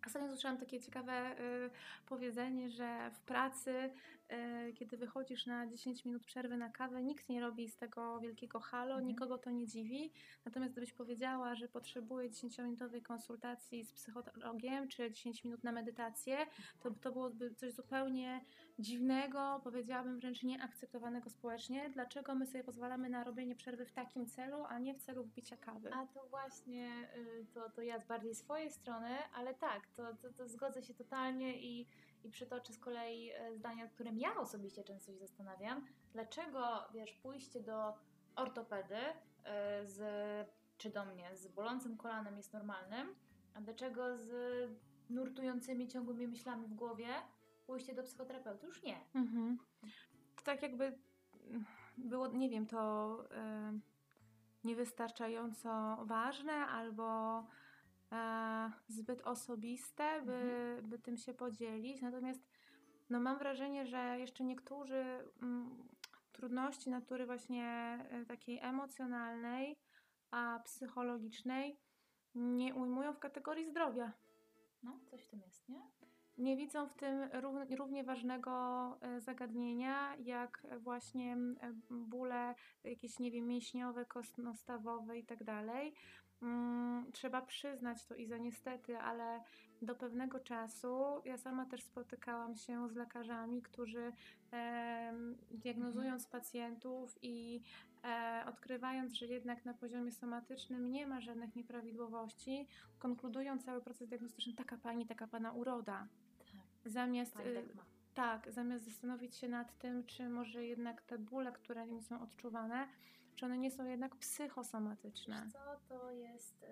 Ostatnio 0.07 0.29
słyszałam 0.29 0.59
takie 0.59 0.81
ciekawe 0.81 1.41
y, 1.41 1.71
powiedzenie, 2.07 2.71
że 2.71 3.11
w 3.11 3.21
pracy 3.21 3.91
kiedy 4.75 4.97
wychodzisz 4.97 5.47
na 5.47 5.67
10 5.67 6.05
minut 6.05 6.25
przerwy 6.25 6.57
na 6.57 6.71
kawę, 6.71 7.03
nikt 7.03 7.29
nie 7.29 7.41
robi 7.41 7.69
z 7.69 7.77
tego 7.77 8.21
wielkiego 8.21 8.61
halo, 8.61 8.95
Mhm. 8.95 9.07
nikogo 9.09 9.39
to 9.39 9.51
nie 9.51 9.67
dziwi. 9.67 10.13
Natomiast 10.45 10.73
gdybyś 10.73 10.93
powiedziała, 10.93 11.55
że 11.55 11.69
potrzebuje 11.69 12.31
10-minutowej 12.31 13.03
konsultacji 13.03 13.85
z 13.85 13.93
psychologiem, 13.93 14.89
czy 14.89 15.11
10 15.11 15.45
minut 15.45 15.65
na 15.65 15.73
medytację, 15.73 16.37
to, 16.81 16.91
to 16.91 17.13
byłoby 17.13 17.55
coś 17.55 17.73
zupełnie 17.73 18.41
dziwnego, 18.79 19.61
powiedziałabym 19.65 20.21
wręcz 20.21 20.43
nieakceptowanego 20.43 21.31
społecznie. 21.31 21.91
Dlaczego 21.91 22.35
my 22.35 22.47
sobie 22.47 22.65
pozwalamy 22.65 23.09
na 23.09 23.25
robienie 23.25 23.55
przerwy 23.57 23.87
w 23.87 23.93
takim 23.93 24.27
celu, 24.27 24.65
a 24.69 24.79
nie 24.79 24.95
w 24.95 24.99
celu 24.99 25.25
wypicia 25.25 25.57
kawy? 25.57 25.91
A 25.93 26.07
to 26.07 26.27
właśnie, 26.31 27.09
y, 27.17 27.47
to, 27.55 27.71
to 27.71 27.83
ja 27.83 27.99
z 27.99 28.07
bardziej 28.07 28.35
swojej 28.35 28.71
strony, 28.71 29.09
ale 29.35 29.55
tak, 29.55 29.87
to, 29.97 30.15
to, 30.15 30.33
to 30.33 30.49
zgodzę 30.49 30.83
się 30.83 30.95
totalnie 30.95 31.61
i, 31.61 31.87
i 32.25 32.31
przytoczę 32.31 32.73
z 32.73 32.79
kolei 32.79 33.31
e, 33.31 33.55
zdanie, 33.55 33.83
nad 33.83 33.93
którym 33.93 34.19
ja 34.19 34.37
osobiście 34.37 34.85
często 34.85 35.13
się 35.13 35.19
zastanawiam. 35.19 35.87
Dlaczego, 36.13 36.85
wiesz, 36.95 37.13
pójście 37.13 37.61
do 37.61 37.95
ortopedy 38.37 38.97
e, 39.45 39.87
z, 39.87 40.01
czy 40.79 40.91
do 40.91 41.05
mnie 41.05 41.37
z 41.37 41.49
bolącym 41.49 41.97
kolanem 41.97 42.37
jest 42.37 42.53
normalnym, 42.53 43.15
a 43.55 43.61
dlaczego 43.61 44.19
z 44.19 44.31
nurtującymi 45.11 45.89
ciągłymi 45.89 46.29
myślami 46.29 46.67
w 46.67 46.75
głowie 46.75 47.07
pójście 47.67 47.95
do 47.95 48.03
psychoterapeuty 48.03 48.67
już 48.67 48.83
nie. 48.83 48.97
Mhm. 49.15 49.59
To 50.37 50.43
tak 50.43 50.63
jakby 50.63 50.85
mm, 50.85 51.65
było, 51.99 52.27
nie 52.27 52.49
wiem, 52.49 52.67
to 52.67 53.19
e, 53.31 53.79
niewystarczająco 54.65 55.99
ważne 56.05 56.53
albo 56.53 57.43
zbyt 58.89 59.23
osobiste, 59.23 60.23
by, 60.23 60.81
by 60.83 60.99
tym 60.99 61.17
się 61.17 61.35
podzielić. 61.35 62.03
Natomiast 62.03 62.41
no, 63.11 63.21
mam 63.21 63.39
wrażenie, 63.39 63.87
że 63.87 64.19
jeszcze 64.19 64.45
niektórzy 64.45 65.05
mm, 65.43 65.89
trudności 66.33 66.91
natury 66.91 67.27
właśnie 67.27 67.65
e, 68.11 68.25
takiej 68.25 68.59
emocjonalnej, 68.59 69.79
a 70.31 70.61
psychologicznej 70.65 71.79
nie 72.35 72.75
ujmują 72.75 73.13
w 73.13 73.19
kategorii 73.19 73.67
zdrowia 73.67 74.13
No, 74.83 75.01
coś 75.11 75.25
w 75.25 75.29
tym 75.29 75.41
jest, 75.41 75.69
nie? 75.69 75.83
nie 76.39 76.57
widzą 76.57 76.89
w 76.89 76.95
tym 76.95 77.23
rów- 77.33 77.71
równie 77.79 78.05
ważnego 78.05 78.51
e, 79.01 79.21
zagadnienia, 79.21 80.17
jak 80.17 80.67
właśnie 80.81 81.37
e, 81.61 81.73
bóle 81.91 82.55
jakieś, 82.85 83.19
nie 83.19 83.31
wiem, 83.31 83.47
mięśniowe, 83.47 84.05
kostnostawowe 84.05 85.19
i 85.19 85.27
tak 85.27 85.45
dalej. 85.45 85.95
Mm, 86.43 87.13
Trzeba 87.13 87.43
przyznać 87.43 88.05
to 88.07 88.15
Iza, 88.15 88.39
niestety, 88.39 88.99
ale 88.99 89.41
do 89.83 89.95
pewnego 89.95 90.41
czasu 90.41 91.23
ja 91.25 91.39
sama 91.39 91.67
też 91.67 91.83
spotykałam 91.83 92.55
się 92.57 92.89
z 92.89 92.95
lekarzami, 92.95 93.63
którzy 93.63 94.13
em, 94.51 95.37
diagnozując 95.51 96.27
pacjentów 96.27 97.19
i 97.23 97.63
e, 98.05 98.45
odkrywając, 98.47 99.13
że 99.13 99.27
jednak 99.27 99.65
na 99.65 99.75
poziomie 99.75 100.13
somatycznym 100.13 100.91
nie 100.91 101.07
ma 101.07 101.21
żadnych 101.21 101.57
nieprawidłowości, 101.57 102.69
konkludują 102.99 103.59
cały 103.59 103.81
proces 103.81 104.09
diagnostyczny 104.09 104.55
taka 104.55 104.77
pani, 104.79 105.07
taka 105.07 105.27
pana 105.27 105.53
uroda. 105.53 106.09
Tak, 106.39 106.93
Zamiast, 106.93 107.35
pani 107.35 107.51
y, 107.51 107.55
tak 107.55 107.75
ma. 107.75 107.83
tak, 108.15 108.53
zamiast 108.53 108.85
zastanowić 108.85 109.37
się 109.37 109.49
nad 109.49 109.79
tym, 109.79 110.07
czy 110.07 110.29
może 110.29 110.65
jednak 110.65 111.03
te 111.03 111.19
bóle, 111.19 111.53
które 111.53 111.87
im 111.89 112.03
są 112.03 112.23
odczuwane, 112.23 112.89
czy 113.43 113.47
one 113.47 113.59
nie 113.59 113.71
są 113.71 113.85
jednak 113.85 114.17
psychosomatyczne. 114.17 115.43
Wiesz 115.45 115.53
co, 115.53 115.81
to 115.89 116.11
jest 116.11 116.63
y, 116.63 116.67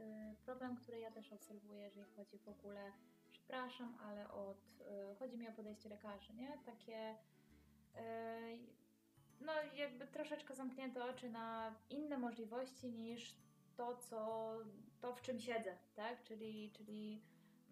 problem, 0.45 0.77
który 0.77 0.99
ja 0.99 1.11
też 1.11 1.33
obserwuję, 1.33 1.83
jeżeli 1.83 2.07
chodzi 2.17 2.39
w 2.39 2.49
ogóle, 2.49 2.93
przepraszam, 3.31 3.99
ale 4.05 4.31
od, 4.31 4.57
y, 5.13 5.17
chodzi 5.19 5.39
mi 5.39 5.49
o 5.49 5.53
podejście 5.53 5.89
lekarzy, 5.89 6.35
nie? 6.35 6.59
Takie, 6.67 7.11
y, 7.11 8.59
no 9.41 9.53
jakby 9.77 10.07
troszeczkę 10.07 10.55
zamknięte 10.55 11.05
oczy 11.05 11.31
na 11.31 11.75
inne 11.91 12.19
możliwości 12.19 12.93
niż 12.93 13.37
to, 13.77 13.97
co, 13.97 14.53
to 15.01 15.15
w 15.15 15.23
czym 15.23 15.41
siedzę, 15.41 15.77
tak? 15.95 16.23
Czyli, 16.23 16.73
czyli 16.73 17.23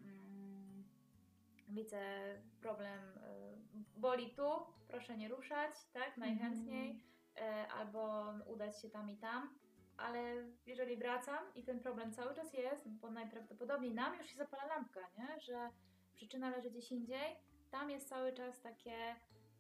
mm, 0.01 0.85
widzę 1.69 2.01
problem, 2.61 3.01
y, 3.09 4.01
boli 4.01 4.31
tu, 4.31 4.51
proszę 4.89 5.17
nie 5.17 5.29
ruszać, 5.29 5.75
tak? 5.93 6.17
Najchętniej 6.17 6.91
e, 6.91 7.18
albo 7.79 8.33
udać 8.47 8.83
się 8.83 8.91
tam 8.91 9.11
i 9.11 9.17
tam, 9.17 9.59
ale 9.97 10.35
jeżeli 10.67 10.97
wracam 10.97 11.55
i 11.55 11.63
ten 11.65 11.81
problem 11.81 12.13
cały 12.13 12.35
czas 12.35 12.53
jest, 12.53 12.89
bo 12.89 13.11
najprawdopodobniej 13.11 13.95
nam 13.95 14.15
już 14.15 14.27
się 14.27 14.37
zapala 14.37 14.67
lampka, 14.67 15.01
nie? 15.19 15.41
że 15.41 15.71
przyczyna 16.15 16.51
leży 16.51 16.71
gdzieś 16.71 16.93
indziej, 16.93 17.37
tam 17.71 17.91
jest 17.91 18.09
cały 18.09 18.33
czas 18.33 18.61
takie, 18.61 19.17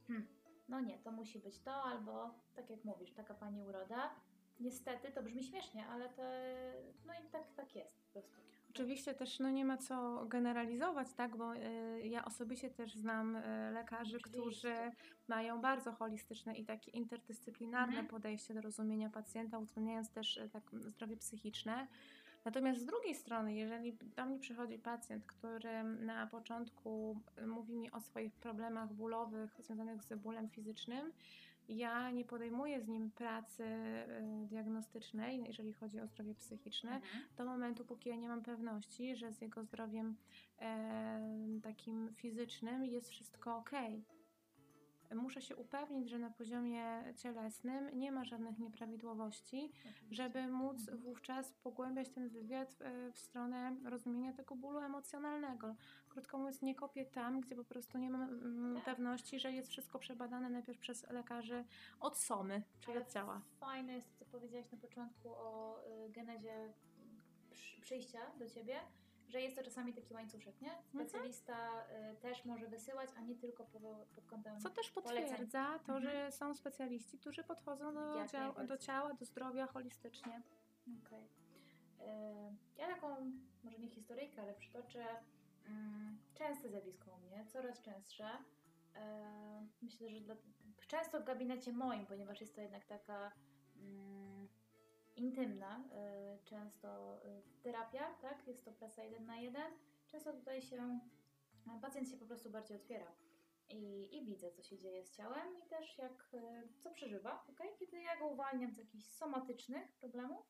hmm, 0.06 0.28
no 0.68 0.80
nie, 0.80 0.98
to 0.98 1.12
musi 1.12 1.38
być 1.38 1.60
to, 1.60 1.82
albo 1.82 2.34
tak 2.54 2.70
jak 2.70 2.84
mówisz, 2.84 3.12
taka 3.12 3.34
pani 3.34 3.62
uroda. 3.62 4.14
Niestety 4.60 5.12
to 5.12 5.22
brzmi 5.22 5.44
śmiesznie, 5.44 5.86
ale 5.86 6.08
to, 6.08 6.22
no 7.06 7.14
i 7.14 7.30
tak, 7.30 7.52
tak 7.56 7.76
jest 7.76 8.12
po 8.12 8.22
prostu. 8.22 8.57
Oczywiście 8.78 9.14
też 9.14 9.38
no, 9.38 9.50
nie 9.50 9.64
ma 9.64 9.76
co 9.76 10.26
generalizować, 10.26 11.12
tak, 11.12 11.36
bo 11.36 11.54
y, 11.54 11.60
ja 12.04 12.24
osobiście 12.24 12.70
też 12.70 12.94
znam 12.94 13.36
y, 13.36 13.70
lekarzy, 13.72 14.16
Oczywiście. 14.16 14.40
którzy 14.40 14.74
mają 15.28 15.60
bardzo 15.60 15.92
holistyczne 15.92 16.54
i 16.54 16.64
takie 16.64 16.90
interdyscyplinarne 16.90 17.88
Mhm. 17.92 18.06
podejście 18.06 18.54
do 18.54 18.60
rozumienia 18.60 19.10
pacjenta, 19.10 19.58
uwzględniając 19.58 20.10
też 20.10 20.36
y, 20.36 20.48
tak 20.48 20.62
zdrowie 20.72 21.16
psychiczne. 21.16 21.86
Natomiast 22.44 22.80
z 22.80 22.84
drugiej 22.86 23.14
strony, 23.14 23.54
jeżeli 23.54 23.98
do 24.16 24.26
mnie 24.26 24.38
przychodzi 24.38 24.78
pacjent, 24.78 25.24
który 25.26 25.84
na 25.84 26.26
początku 26.26 27.20
mówi 27.46 27.76
mi 27.76 27.90
o 27.90 28.00
swoich 28.00 28.34
problemach 28.34 28.92
bólowych 28.92 29.60
związanych 29.60 30.02
z 30.02 30.14
bólem 30.14 30.48
fizycznym, 30.48 31.12
ja 31.68 32.10
nie 32.10 32.24
podejmuję 32.24 32.80
z 32.80 32.88
nim 32.88 33.10
pracy 33.10 33.64
y, 33.64 34.46
diagnostycznej, 34.46 35.44
jeżeli 35.46 35.72
chodzi 35.72 36.00
o 36.00 36.06
zdrowie 36.06 36.34
psychiczne, 36.34 36.94
Mhm. 36.94 37.24
do 37.36 37.44
momentu, 37.44 37.84
póki 37.84 38.08
ja 38.08 38.16
nie 38.16 38.28
mam 38.28 38.42
pewności, 38.42 39.16
że 39.16 39.32
z 39.32 39.40
jego 39.40 39.62
zdrowiem 39.62 40.16
e, 40.58 41.20
takim 41.62 42.14
fizycznym 42.14 42.84
jest 42.84 43.10
wszystko 43.10 43.56
ok. 43.56 43.70
Muszę 45.14 45.42
się 45.42 45.56
upewnić, 45.56 46.10
że 46.10 46.18
na 46.18 46.30
poziomie 46.30 47.04
cielesnym 47.16 47.98
nie 47.98 48.12
ma 48.12 48.24
żadnych 48.24 48.58
nieprawidłowości, 48.58 49.72
żeby 50.10 50.48
móc 50.48 50.78
Mhm. 50.80 50.98
wówczas 50.98 51.52
pogłębiać 51.52 52.08
ten 52.08 52.28
wywiad 52.28 52.76
e, 52.80 53.12
w 53.12 53.18
stronę 53.18 53.76
rozumienia 53.84 54.32
tego 54.32 54.56
bólu 54.56 54.78
emocjonalnego. 54.78 55.74
Krótko 56.08 56.38
mówiąc, 56.38 56.62
nie 56.62 56.74
kopię 56.74 57.06
tam, 57.06 57.40
gdzie 57.40 57.56
po 57.56 57.64
prostu 57.64 57.98
nie 57.98 58.10
mam 58.10 58.22
mm, 58.22 58.80
pewności, 58.84 59.40
że 59.40 59.52
jest 59.52 59.68
wszystko 59.68 59.98
przebadane 59.98 60.50
najpierw 60.50 60.78
przez 60.78 61.10
lekarzy 61.10 61.64
od 62.00 62.16
somy, 62.18 62.62
czyli 62.80 62.92
Ale 62.96 63.06
od 63.06 63.12
ciała. 63.12 63.40
Fajne 63.60 63.92
jest 63.94 64.18
to, 64.18 64.24
co 64.24 64.30
powiedziałaś 64.30 64.70
na 64.72 64.78
początku 64.78 65.28
o 65.34 65.78
y, 66.06 66.10
genezie 66.10 66.72
przy, 67.50 67.80
przyjścia 67.80 68.18
do 68.38 68.46
ciebie, 68.50 68.80
że 69.28 69.40
jest 69.40 69.56
to 69.56 69.62
czasami 69.62 69.94
taki 69.94 70.14
łańcuszek, 70.14 70.60
nie? 70.60 70.72
Mhm. 70.72 70.88
Specjalista 71.08 71.84
y, 72.12 72.16
też 72.16 72.44
może 72.44 72.66
wysyłać, 72.68 73.10
a 73.16 73.20
nie 73.20 73.34
tylko 73.36 73.64
po, 73.64 73.78
pod 74.14 74.26
kątem. 74.26 74.60
Co 74.60 74.70
też 74.70 74.90
poleceń. 74.90 75.22
potwierdza 75.28 75.78
to, 75.86 75.96
Mhm. 75.96 76.02
że 76.02 76.32
są 76.32 76.54
specjaliści, 76.54 77.18
którzy 77.18 77.44
podchodzą 77.44 77.94
do, 77.94 78.00
najbardziej. 78.14 78.66
do 78.66 78.76
ciała, 78.78 79.14
do 79.14 79.24
zdrowia 79.24 79.66
holistycznie. 79.66 80.42
Okej. 81.06 81.24
Y, 81.24 82.56
Ja 82.78 82.86
taką, 82.94 83.32
może 83.64 83.78
nie 83.78 83.88
historyjkę, 83.88 84.42
ale 84.42 84.54
przytoczę 84.54 85.04
mm, 85.66 86.18
częste 86.34 86.68
zjawisko 86.68 87.10
u 87.10 87.18
mnie, 87.26 87.46
coraz 87.46 87.82
częstsze. 87.82 88.28
E, 88.96 89.66
Myślę, 89.82 90.08
że 90.10 90.20
dla, 90.20 90.34
często 90.88 91.20
w 91.20 91.24
gabinecie 91.24 91.72
moim, 91.72 92.06
ponieważ 92.06 92.40
jest 92.40 92.54
to 92.54 92.60
jednak 92.60 92.84
taka 92.84 93.32
mm, 93.76 94.27
intymna, 95.18 95.78
y, 95.78 96.44
często 96.44 97.20
y, 97.24 97.42
terapia, 97.62 98.14
tak? 98.22 98.46
Jest 98.46 98.64
to 98.64 98.72
praca 98.72 99.04
jeden 99.04 99.26
na 99.26 99.36
jeden. 99.36 99.72
Często 100.06 100.32
tutaj 100.32 100.62
się 100.62 101.00
a 101.76 101.80
pacjent 101.80 102.08
się 102.08 102.16
po 102.16 102.26
prostu 102.26 102.50
bardziej 102.50 102.76
otwiera. 102.76 103.12
I, 103.68 104.16
I 104.16 104.24
widzę, 104.24 104.50
co 104.50 104.62
się 104.62 104.78
dzieje 104.78 105.04
z 105.04 105.16
ciałem 105.16 105.58
i 105.58 105.68
też 105.68 105.98
jak, 105.98 106.30
y, 106.34 106.68
co 106.78 106.90
przeżywa, 106.90 107.44
okay? 107.50 107.68
kiedy 107.78 108.02
ja 108.02 108.18
go 108.18 108.26
uwalniam 108.28 108.72
z 108.72 108.78
jakichś 108.78 109.04
somatycznych 109.04 109.92
problemów, 109.92 110.46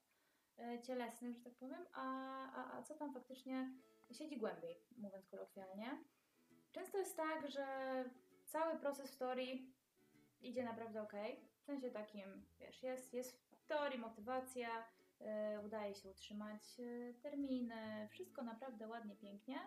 e, 0.58 0.82
cielesnych, 0.82 1.36
że 1.36 1.44
tak 1.44 1.54
powiem, 1.54 1.86
a, 1.92 2.04
a, 2.52 2.78
a 2.78 2.82
co 2.82 2.94
tam 2.94 3.14
faktycznie 3.14 3.72
siedzi 4.12 4.36
głębiej, 4.36 4.82
mówiąc 4.96 5.28
kolokwialnie. 5.28 6.04
Często 6.72 6.98
jest 6.98 7.16
tak, 7.16 7.50
że 7.50 7.64
cały 8.44 8.78
proces 8.78 9.14
w 9.14 9.18
teorii 9.18 9.74
idzie 10.40 10.64
naprawdę 10.64 11.02
ok. 11.02 11.12
W 11.60 11.64
sensie 11.64 11.90
takim, 11.90 12.46
wiesz, 12.58 12.82
jest, 12.82 13.14
jest 13.14 13.47
w 13.68 13.70
teorii 13.70 13.98
motywacja, 13.98 14.68
e, 15.20 15.60
udaje 15.60 15.94
się 15.94 16.10
utrzymać 16.10 16.62
e, 16.80 17.14
terminy, 17.14 18.08
wszystko 18.10 18.42
naprawdę 18.42 18.88
ładnie, 18.88 19.16
pięknie, 19.16 19.58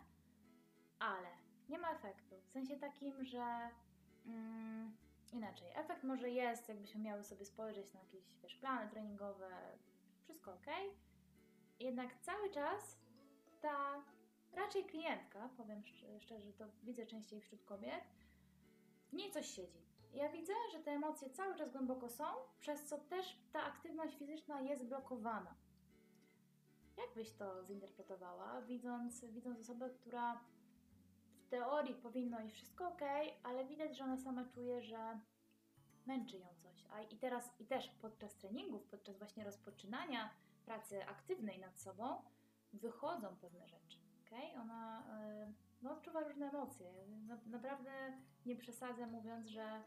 ale 1.00 1.28
nie 1.70 1.80
ma 1.80 1.92
efektu. 1.92 2.42
W 2.42 2.52
sensie 2.52 2.78
takim, 2.80 3.26
że 3.26 3.70
mm, 4.26 4.98
inaczej, 5.34 5.68
efekt 5.76 6.04
może 6.04 6.30
jest, 6.30 6.70
jakbyśmy 6.70 7.02
miały 7.02 7.24
sobie 7.24 7.46
spojrzeć 7.46 7.94
na 7.94 8.00
jakieś 8.00 8.24
wiesz, 8.44 8.56
plany 8.56 8.92
treningowe, 8.92 9.78
wszystko 10.24 10.54
ok. 10.54 10.68
Jednak 11.80 12.20
cały 12.22 12.50
czas 12.50 12.98
ta 13.62 14.04
raczej 14.54 14.86
klientka, 14.86 15.50
powiem 15.58 15.82
szcz- 15.82 16.20
szczerze, 16.20 16.54
to 16.54 16.66
widzę 16.84 17.06
częściej 17.06 17.42
wśród 17.42 17.64
kobiet, 17.64 18.04
w 19.10 19.14
niej 19.14 19.32
coś 19.32 19.46
siedzi. 19.46 19.91
Ja 20.14 20.30
widzę, 20.30 20.54
że 20.72 20.80
te 20.80 20.92
emocje 20.92 21.30
cały 21.30 21.56
czas 21.56 21.72
głęboko 21.72 22.10
są, 22.10 22.26
przez 22.60 22.86
co 22.86 22.98
też 22.98 23.38
ta 23.52 23.64
aktywność 23.64 24.18
fizyczna 24.18 24.62
jest 24.62 24.86
blokowana. 24.86 25.56
Jak 26.98 27.14
byś 27.16 27.32
to 27.32 27.66
zinterpretowała, 27.66 28.62
widząc, 28.62 29.26
widząc 29.26 29.60
osobę, 29.60 29.90
która 29.90 30.40
w 31.42 31.50
teorii 31.50 31.96
powinno 31.96 32.42
iść 32.42 32.56
wszystko 32.56 32.88
ok, 32.88 33.02
ale 33.44 33.66
widać, 33.66 33.98
że 33.98 34.04
ona 34.04 34.18
sama 34.18 34.46
czuje, 34.46 34.82
że 34.82 35.20
męczy 36.06 36.38
ją 36.38 36.48
coś. 36.56 36.86
A 36.92 37.02
i 37.02 37.18
teraz, 37.18 37.60
i 37.60 37.66
też 37.66 37.90
podczas 37.90 38.36
treningów, 38.36 38.84
podczas 38.84 39.18
właśnie 39.18 39.44
rozpoczynania 39.44 40.30
pracy 40.66 41.06
aktywnej 41.08 41.60
nad 41.60 41.80
sobą, 41.80 42.22
wychodzą 42.74 43.36
pewne 43.42 43.68
rzeczy. 43.68 43.98
Okay? 44.28 44.62
Ona 44.62 45.04
y, 45.48 45.54
no, 45.82 45.92
odczuwa 45.92 46.20
różne 46.20 46.50
emocje. 46.50 46.92
Na, 47.28 47.38
naprawdę 47.46 47.92
nie 48.46 48.56
przesadzę 48.56 49.08
mówiąc, 49.08 49.48
że 49.48 49.84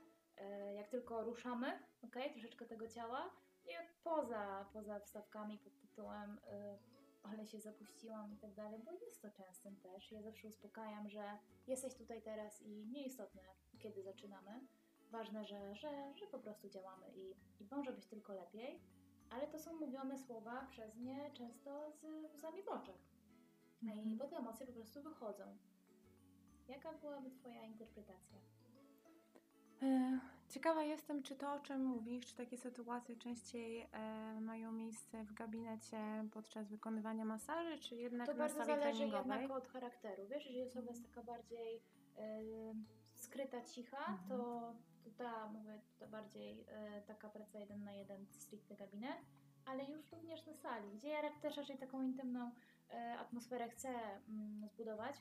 jak 0.77 0.88
tylko 0.88 1.25
ruszamy, 1.25 1.79
okay, 2.03 2.31
troszeczkę 2.31 2.66
tego 2.66 2.88
ciała, 2.88 3.31
i 3.66 3.70
poza, 4.05 4.66
poza 4.73 5.01
wstawkami 5.01 5.59
pod 5.59 5.81
tytułem 5.81 6.38
y, 6.38 6.79
ale 7.23 7.47
się 7.47 7.61
zapuściłam 7.61 8.35
i 8.35 8.37
tak 8.37 8.55
dalej, 8.55 8.81
bo 8.85 8.92
jest 8.92 9.23
to 9.23 9.31
częstym 9.31 9.77
też. 9.77 10.12
Ja 10.12 10.23
zawsze 10.23 10.49
uspokajam, 10.49 11.09
że 11.09 11.38
jesteś 11.66 11.94
tutaj 11.94 12.23
teraz 12.23 12.62
i 12.62 12.87
nieistotne, 12.87 13.42
kiedy 13.79 14.03
zaczynamy. 14.03 14.61
Ważne, 15.11 15.44
że, 15.44 15.75
że, 15.75 16.14
że 16.14 16.27
po 16.27 16.38
prostu 16.38 16.68
działamy 16.68 17.07
i, 17.16 17.31
i 17.62 17.66
może 17.70 17.92
być 17.92 18.07
tylko 18.07 18.35
lepiej, 18.35 18.81
ale 19.31 19.47
to 19.47 19.59
są 19.59 19.77
mówione 19.81 20.18
słowa 20.18 20.66
przez 20.70 20.97
nie 20.97 21.31
często 21.33 21.92
z 21.92 22.05
łzami 22.35 22.62
w 22.62 22.68
oczach. 22.68 22.99
Mhm. 23.83 24.09
I 24.11 24.16
bo 24.16 24.29
te 24.29 24.37
emocje 24.37 24.66
po 24.66 24.73
prostu 24.73 25.03
wychodzą. 25.03 25.57
Jaka 26.68 26.92
byłaby 26.92 27.31
Twoja 27.31 27.62
interpretacja? 27.62 28.38
E, 29.82 30.18
ciekawa 30.48 30.82
jestem, 30.82 31.22
czy 31.22 31.37
to, 31.37 31.52
o 31.52 31.60
czym 31.60 31.84
mówisz, 31.84 32.26
czy 32.26 32.37
takie 32.37 32.58
sytuacje 32.58 33.16
częściej 33.16 33.88
e, 33.92 34.40
mają 34.40 34.72
miejsce 34.72 35.24
w 35.24 35.32
gabinecie 35.32 35.98
podczas 36.32 36.68
wykonywania 36.68 37.24
masaży, 37.24 37.78
czy 37.78 37.96
jednak 37.96 38.26
to 38.26 38.34
na 38.34 38.48
sali 38.48 38.64
treningowej? 38.64 38.90
To 38.92 39.28
bardzo 39.28 39.30
zależy 39.30 39.42
jednak 39.42 39.50
od 39.50 39.68
charakteru. 39.68 40.26
Wiesz, 40.26 40.46
jeżeli 40.46 40.62
osoba 40.62 40.90
jest 40.90 41.08
taka 41.08 41.22
bardziej 41.22 41.82
e, 42.18 42.40
skryta, 43.14 43.60
cicha, 43.62 43.98
mhm. 43.98 44.28
to, 44.28 44.72
to 45.04 45.10
ta, 45.10 45.48
mówię, 45.48 45.80
to 45.98 46.08
bardziej 46.08 46.64
e, 46.68 47.02
taka 47.02 47.28
praca 47.28 47.58
jeden 47.58 47.84
na 47.84 47.92
jeden, 47.92 48.26
stricte 48.26 48.76
gabinet, 48.76 49.18
ale 49.66 49.84
już 49.84 50.12
również 50.12 50.46
na 50.46 50.54
sali, 50.54 50.90
gdzie 50.90 51.08
ja 51.08 51.30
też 51.30 51.56
raczej 51.56 51.78
taką 51.78 52.02
intymną 52.02 52.50
e, 52.90 53.18
atmosferę 53.18 53.68
chcę 53.68 53.88
mm, 54.28 54.68
zbudować. 54.68 55.16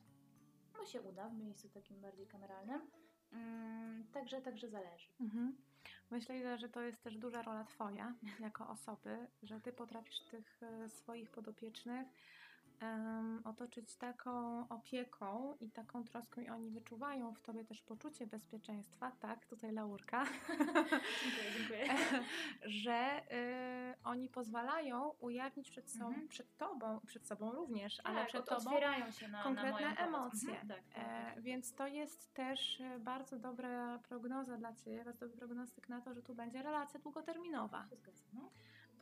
No 0.77 0.85
się 0.85 1.01
uda 1.01 1.29
w 1.29 1.37
miejscu 1.37 1.69
takim 1.69 2.01
bardziej 2.01 2.27
kameralnym. 2.27 2.81
Mm, 3.33 4.03
także, 4.13 4.41
także 4.41 4.69
zależy. 4.69 5.07
Mhm. 5.21 5.55
Myślę, 6.11 6.57
że 6.57 6.69
to 6.69 6.81
jest 6.81 7.03
też 7.03 7.17
duża 7.17 7.41
rola 7.41 7.63
Twoja 7.63 8.13
jako 8.39 8.69
osoby, 8.69 9.27
że 9.43 9.61
Ty 9.61 9.73
potrafisz 9.73 10.19
tych 10.19 10.63
e, 10.63 10.89
swoich 10.89 11.29
podopiecznych 11.29 12.07
um, 12.83 13.41
otoczyć 13.43 13.95
taką 13.95 14.67
opieką 14.69 15.57
i 15.59 15.69
taką 15.71 16.03
troską 16.03 16.41
i 16.41 16.49
oni 16.49 16.69
wyczuwają 16.69 17.33
w 17.33 17.41
Tobie 17.41 17.65
też 17.65 17.81
poczucie 17.81 18.27
bezpieczeństwa, 18.27 19.11
tak, 19.19 19.45
tutaj 19.45 19.71
Laurka, 19.71 20.25
dziękuję, 21.23 21.51
dziękuję. 21.57 21.85
że 22.83 23.21
y, 23.31 24.03
oni 24.03 24.29
pozwalają 24.29 25.13
ujawnić 25.19 25.71
przed, 25.71 25.91
są, 25.91 26.07
mhm. 26.07 26.27
przed 26.27 26.57
Tobą, 26.57 26.99
przed 27.07 27.27
sobą 27.27 27.51
również, 27.51 27.97
tak, 27.97 28.05
ale 28.05 28.25
przed 28.25 28.45
Tobą 28.45 28.71
się 29.11 29.27
na, 29.27 29.43
konkretne 29.43 29.93
na 29.93 29.95
emocje. 29.95 30.49
Mhm, 30.49 30.67
tak, 30.67 30.77
tak, 30.93 31.03
e, 31.03 31.33
tak. 31.33 31.43
więc 31.43 31.73
to 31.73 31.87
jest 31.87 32.33
też 32.33 32.81
e, 32.81 32.99
bardzo 32.99 33.39
dobra 33.39 33.99
prognoza 33.99 34.57
dla 34.57 34.73
Ciebie, 34.73 35.03
bardzo 35.05 35.25
dobry 35.25 35.37
prognostyk 35.37 35.89
na 35.89 36.01
to, 36.01 36.13
że 36.13 36.21
tu 36.21 36.35
będzie 36.35 36.63
relacja 36.63 36.99
długoterminowa. 36.99 37.85
Się 37.89 37.95
zgadza, 37.95 38.23
no 38.33 38.49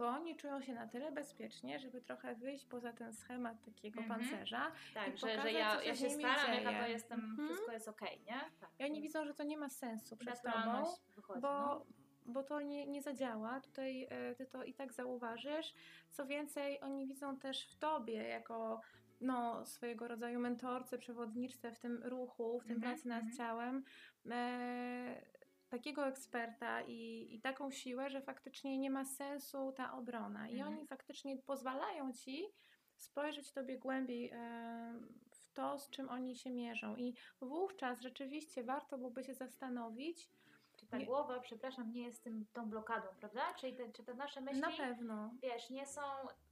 bo 0.02 0.08
oni 0.08 0.36
czują 0.36 0.62
się 0.62 0.74
na 0.74 0.88
tyle 0.88 1.12
bezpiecznie, 1.12 1.80
żeby 1.80 2.02
trochę 2.02 2.36
wyjść 2.36 2.66
poza 2.66 2.94
ten 2.94 3.14
schemat 3.14 3.66
takiego 3.66 4.02
mm 4.02 4.12
-hmm. 4.12 4.16
pancerza. 4.16 4.72
Tak, 4.94 5.18
że, 5.18 5.42
że 5.42 5.52
ja, 5.52 5.84
ja 5.84 5.96
się 5.96 6.10
staram, 6.10 6.54
jaka 6.54 6.84
to 6.84 6.88
jestem, 6.88 7.20
mm 7.20 7.38
-hmm. 7.38 7.46
wszystko 7.46 7.72
jest 7.72 7.88
okej, 7.88 8.22
okay, 8.24 8.26
nie? 8.26 8.42
Tak. 8.60 8.70
I 8.80 8.84
oni 8.84 9.02
widzą, 9.02 9.26
że 9.26 9.34
to 9.34 9.44
nie 9.44 9.58
ma 9.58 9.70
sensu 9.70 10.18
przed 10.18 10.42
tobą, 10.42 10.86
wychodzi, 11.16 11.42
bo, 11.42 11.50
no. 11.50 11.86
bo 12.26 12.44
to 12.44 12.62
nie, 12.62 12.88
nie 12.88 13.02
zadziała. 13.02 13.62
Tutaj 13.62 14.08
e, 14.10 14.36
ty 14.36 14.46
to 14.46 14.64
i 14.64 14.74
tak 14.74 14.94
zauważysz. 14.94 15.74
Co 16.12 16.26
więcej, 16.26 16.82
oni 16.82 17.08
widzą 17.08 17.38
też 17.38 17.68
w 17.68 17.76
tobie 17.76 18.28
jako 18.28 18.82
no, 19.22 19.66
swojego 19.66 20.08
rodzaju 20.08 20.40
mentorce, 20.40 20.98
przewodniczce 20.98 21.72
w 21.72 21.80
tym 21.80 22.04
ruchu, 22.04 22.60
w 22.60 22.66
tym 22.66 22.78
mm 22.78 22.82
-hmm. 22.82 22.94
pracy 22.94 23.08
nad 23.08 23.24
-hmm. 23.24 23.38
ciałem. 23.38 23.84
E, 24.32 25.22
takiego 25.72 26.08
eksperta 26.08 26.82
i, 26.82 27.28
i 27.32 27.42
taką 27.42 27.72
siłę, 27.72 28.10
że 28.10 28.22
faktycznie 28.22 28.78
nie 28.78 28.90
ma 28.90 29.06
sensu 29.06 29.72
ta 29.72 29.94
obrona. 29.94 30.50
I 30.50 30.54
mhm. 30.54 30.74
oni 30.74 30.88
faktycznie 30.88 31.38
pozwalają 31.38 32.14
ci 32.14 32.46
spojrzeć 32.96 33.52
tobie 33.52 33.78
głębiej 33.78 34.32
w 35.32 35.54
to, 35.54 35.80
z 35.80 35.90
czym 35.90 36.10
oni 36.10 36.36
się 36.36 36.52
mierzą. 36.52 36.96
I 36.96 37.16
wówczas 37.42 38.02
rzeczywiście 38.02 38.64
warto 38.64 38.98
byłoby 38.98 39.24
się 39.24 39.34
zastanowić, 39.34 40.30
czy 40.78 40.88
ta 40.88 40.98
nie. 40.98 41.06
głowa, 41.06 41.40
przepraszam, 41.40 41.92
nie 41.92 42.04
jest 42.04 42.24
tym, 42.24 42.46
tą 42.54 42.70
blokadą, 42.70 43.08
prawda? 43.20 43.54
Czyli 43.54 43.76
te, 43.76 43.92
czy 43.92 44.04
te 44.04 44.14
nasze 44.14 44.42
myśli, 44.42 44.62
Na 44.62 44.72
pewno. 44.72 45.34
wiesz, 45.42 45.70
nie 45.70 45.88
są 45.88 46.02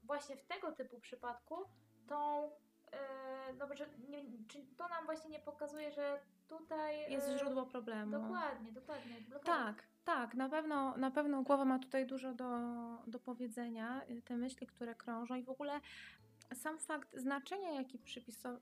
właśnie 0.04 0.38
w 0.38 0.46
tego 0.46 0.72
typu 0.72 1.00
przypadku 1.00 1.56
tą 2.08 2.52
E, 2.92 3.54
no, 3.54 3.76
że 3.76 3.86
nie, 4.10 4.24
czy 4.48 4.66
to 4.78 4.88
nam 4.88 5.06
właśnie 5.06 5.30
nie 5.30 5.40
pokazuje, 5.40 5.92
że 5.92 6.20
tutaj 6.50 7.12
jest 7.12 7.30
e, 7.30 7.40
źródło 7.40 7.66
problemu. 7.66 8.12
Dokładnie, 8.12 8.72
dokładnie. 8.72 9.16
Tak, 9.44 9.84
tak, 10.06 10.34
na 10.34 10.50
pewno, 10.50 10.98
na 10.98 11.12
pewno 11.12 11.44
głowa 11.44 11.66
ma 11.66 11.80
tutaj 11.80 12.06
dużo 12.06 12.34
do, 12.34 12.48
do 13.08 13.20
powiedzenia, 13.20 14.02
y, 14.10 14.22
te 14.22 14.38
myśli, 14.38 14.68
które 14.68 14.96
krążą 14.96 15.36
i 15.36 15.44
w 15.44 15.50
ogóle 15.50 15.80
sam 16.54 16.80
fakt 16.80 17.18
znaczenia, 17.18 17.72
jaki 17.72 18.00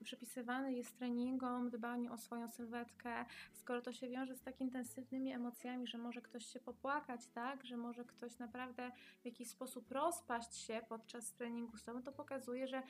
przypisywany 0.04 0.72
jest 0.72 0.98
treningom, 0.98 1.70
dbaniu 1.70 2.12
o 2.12 2.18
swoją 2.18 2.48
sylwetkę, 2.48 3.24
skoro 3.52 3.82
to 3.82 3.92
się 3.92 4.08
wiąże 4.08 4.36
z 4.36 4.40
tak 4.40 4.60
intensywnymi 4.60 5.32
emocjami, 5.32 5.86
że 5.86 5.98
może 5.98 6.22
ktoś 6.22 6.46
się 6.46 6.60
popłakać, 6.60 7.20
tak, 7.26 7.64
że 7.64 7.76
może 7.76 8.04
ktoś 8.04 8.38
naprawdę 8.38 8.90
w 9.22 9.24
jakiś 9.24 9.50
sposób 9.50 9.92
rozpaść 9.92 10.56
się 10.56 10.80
podczas 10.88 11.32
treningu 11.32 11.76
z 11.76 11.84
tobą, 11.84 12.02
to 12.02 12.12
pokazuje, 12.12 12.68
że 12.68 12.82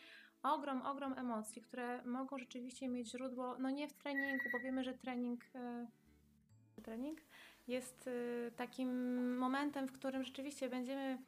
ogrom, 0.43 0.83
ogrom 0.83 1.13
emocji, 1.13 1.63
które 1.63 2.03
mogą 2.05 2.39
rzeczywiście 2.39 2.89
mieć 2.89 3.11
źródło, 3.11 3.57
no 3.59 3.71
nie 3.71 3.89
w 3.89 3.93
treningu, 3.93 4.45
bo 4.53 4.59
wiemy, 4.59 4.85
że 4.85 4.95
trening, 4.95 5.45
e, 5.55 5.87
trening 6.83 7.21
jest 7.69 8.09
e, 8.09 8.51
takim 8.51 9.37
momentem, 9.39 9.89
w 9.89 9.93
którym 9.93 10.25
rzeczywiście 10.25 10.69
będziemy 10.69 11.19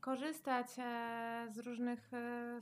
korzystać 0.00 0.66
e, 0.78 1.46
z 1.50 1.58
różnych 1.58 2.10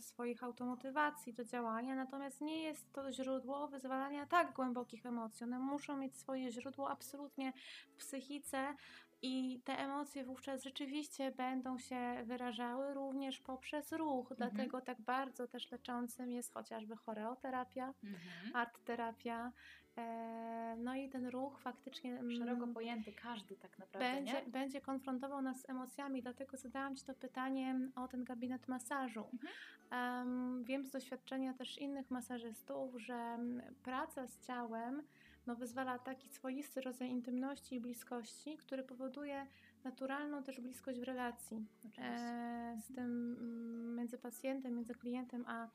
swoich 0.01 0.45
automotywacji 0.45 1.35
do 1.35 1.45
działania, 1.45 1.95
natomiast 1.95 2.41
nie 2.41 2.63
jest 2.63 2.93
to 2.93 3.13
źródło 3.13 3.69
wyzwalania 3.69 4.27
tak 4.27 4.53
głębokich 4.53 5.07
emocji. 5.07 5.45
One 5.45 5.59
muszą 5.59 5.97
mieć 5.97 6.17
swoje 6.17 6.53
źródło 6.53 6.91
absolutnie 6.91 7.53
w 7.89 7.97
psychice, 7.97 8.75
i 9.23 9.61
te 9.65 9.79
emocje 9.79 10.25
wówczas 10.25 10.65
rzeczywiście 10.65 11.31
będą 11.31 11.79
się 11.79 12.23
wyrażały 12.25 12.95
również 12.95 13.41
poprzez 13.41 13.93
ruch. 13.93 14.33
Mhm. 14.33 14.51
Dlatego 14.51 14.81
tak 14.81 15.01
bardzo 15.01 15.47
też 15.47 15.71
leczącym 15.71 16.31
jest 16.31 16.55
chociażby 16.55 16.97
choreoterapia, 16.97 17.95
mhm. 18.05 18.57
artterapia. 18.57 19.53
E, 19.99 20.77
no 20.79 20.95
i 20.95 21.09
ten 21.09 21.27
ruch 21.27 21.61
faktycznie. 21.61 22.19
Mm, 22.19 22.31
Szeroko 22.31 22.67
pojęty, 22.67 23.13
każdy 23.13 23.57
tak 23.57 23.79
naprawdę. 23.79 24.13
Będzie, 24.13 24.33
nie? 24.33 24.51
będzie 24.51 24.81
konfrontował 24.81 25.43
nas 25.43 25.61
z 25.61 25.71
emocjami, 25.71 26.23
dlatego 26.23 26.57
zadałam 26.57 26.97
Ci 26.97 27.05
to 27.05 27.15
pytanie 27.15 27.79
o 27.97 28.09
ten 28.09 28.25
gabinet 28.25 28.69
masażu. 28.69 29.25
Mhm. 29.33 29.53
Um, 29.93 30.65
wiem 30.65 30.85
z 30.85 30.91
doświadczenia 30.91 31.55
też 31.55 31.79
innych 31.79 32.11
masażystów, 32.11 33.01
że 33.01 33.39
praca 33.83 34.27
z 34.27 34.47
ciałem 34.47 35.03
no, 35.47 35.57
wyzwala 35.57 35.99
taki 35.99 36.29
swoisty 36.29 36.81
rodzaj 36.81 37.11
intymności 37.11 37.75
i 37.75 37.81
bliskości, 37.81 38.57
który 38.57 38.83
powoduje 38.83 39.47
naturalną 39.85 40.43
też 40.43 40.61
bliskość 40.61 41.01
w 41.01 41.03
relacji 41.03 41.67
e, 41.99 42.79
z 42.81 42.95
tym 42.95 43.37
mm, 43.41 43.97
między 43.97 44.19
pacjentem, 44.19 44.75
między 44.75 44.95
klientem 44.95 45.45
a, 45.49 45.69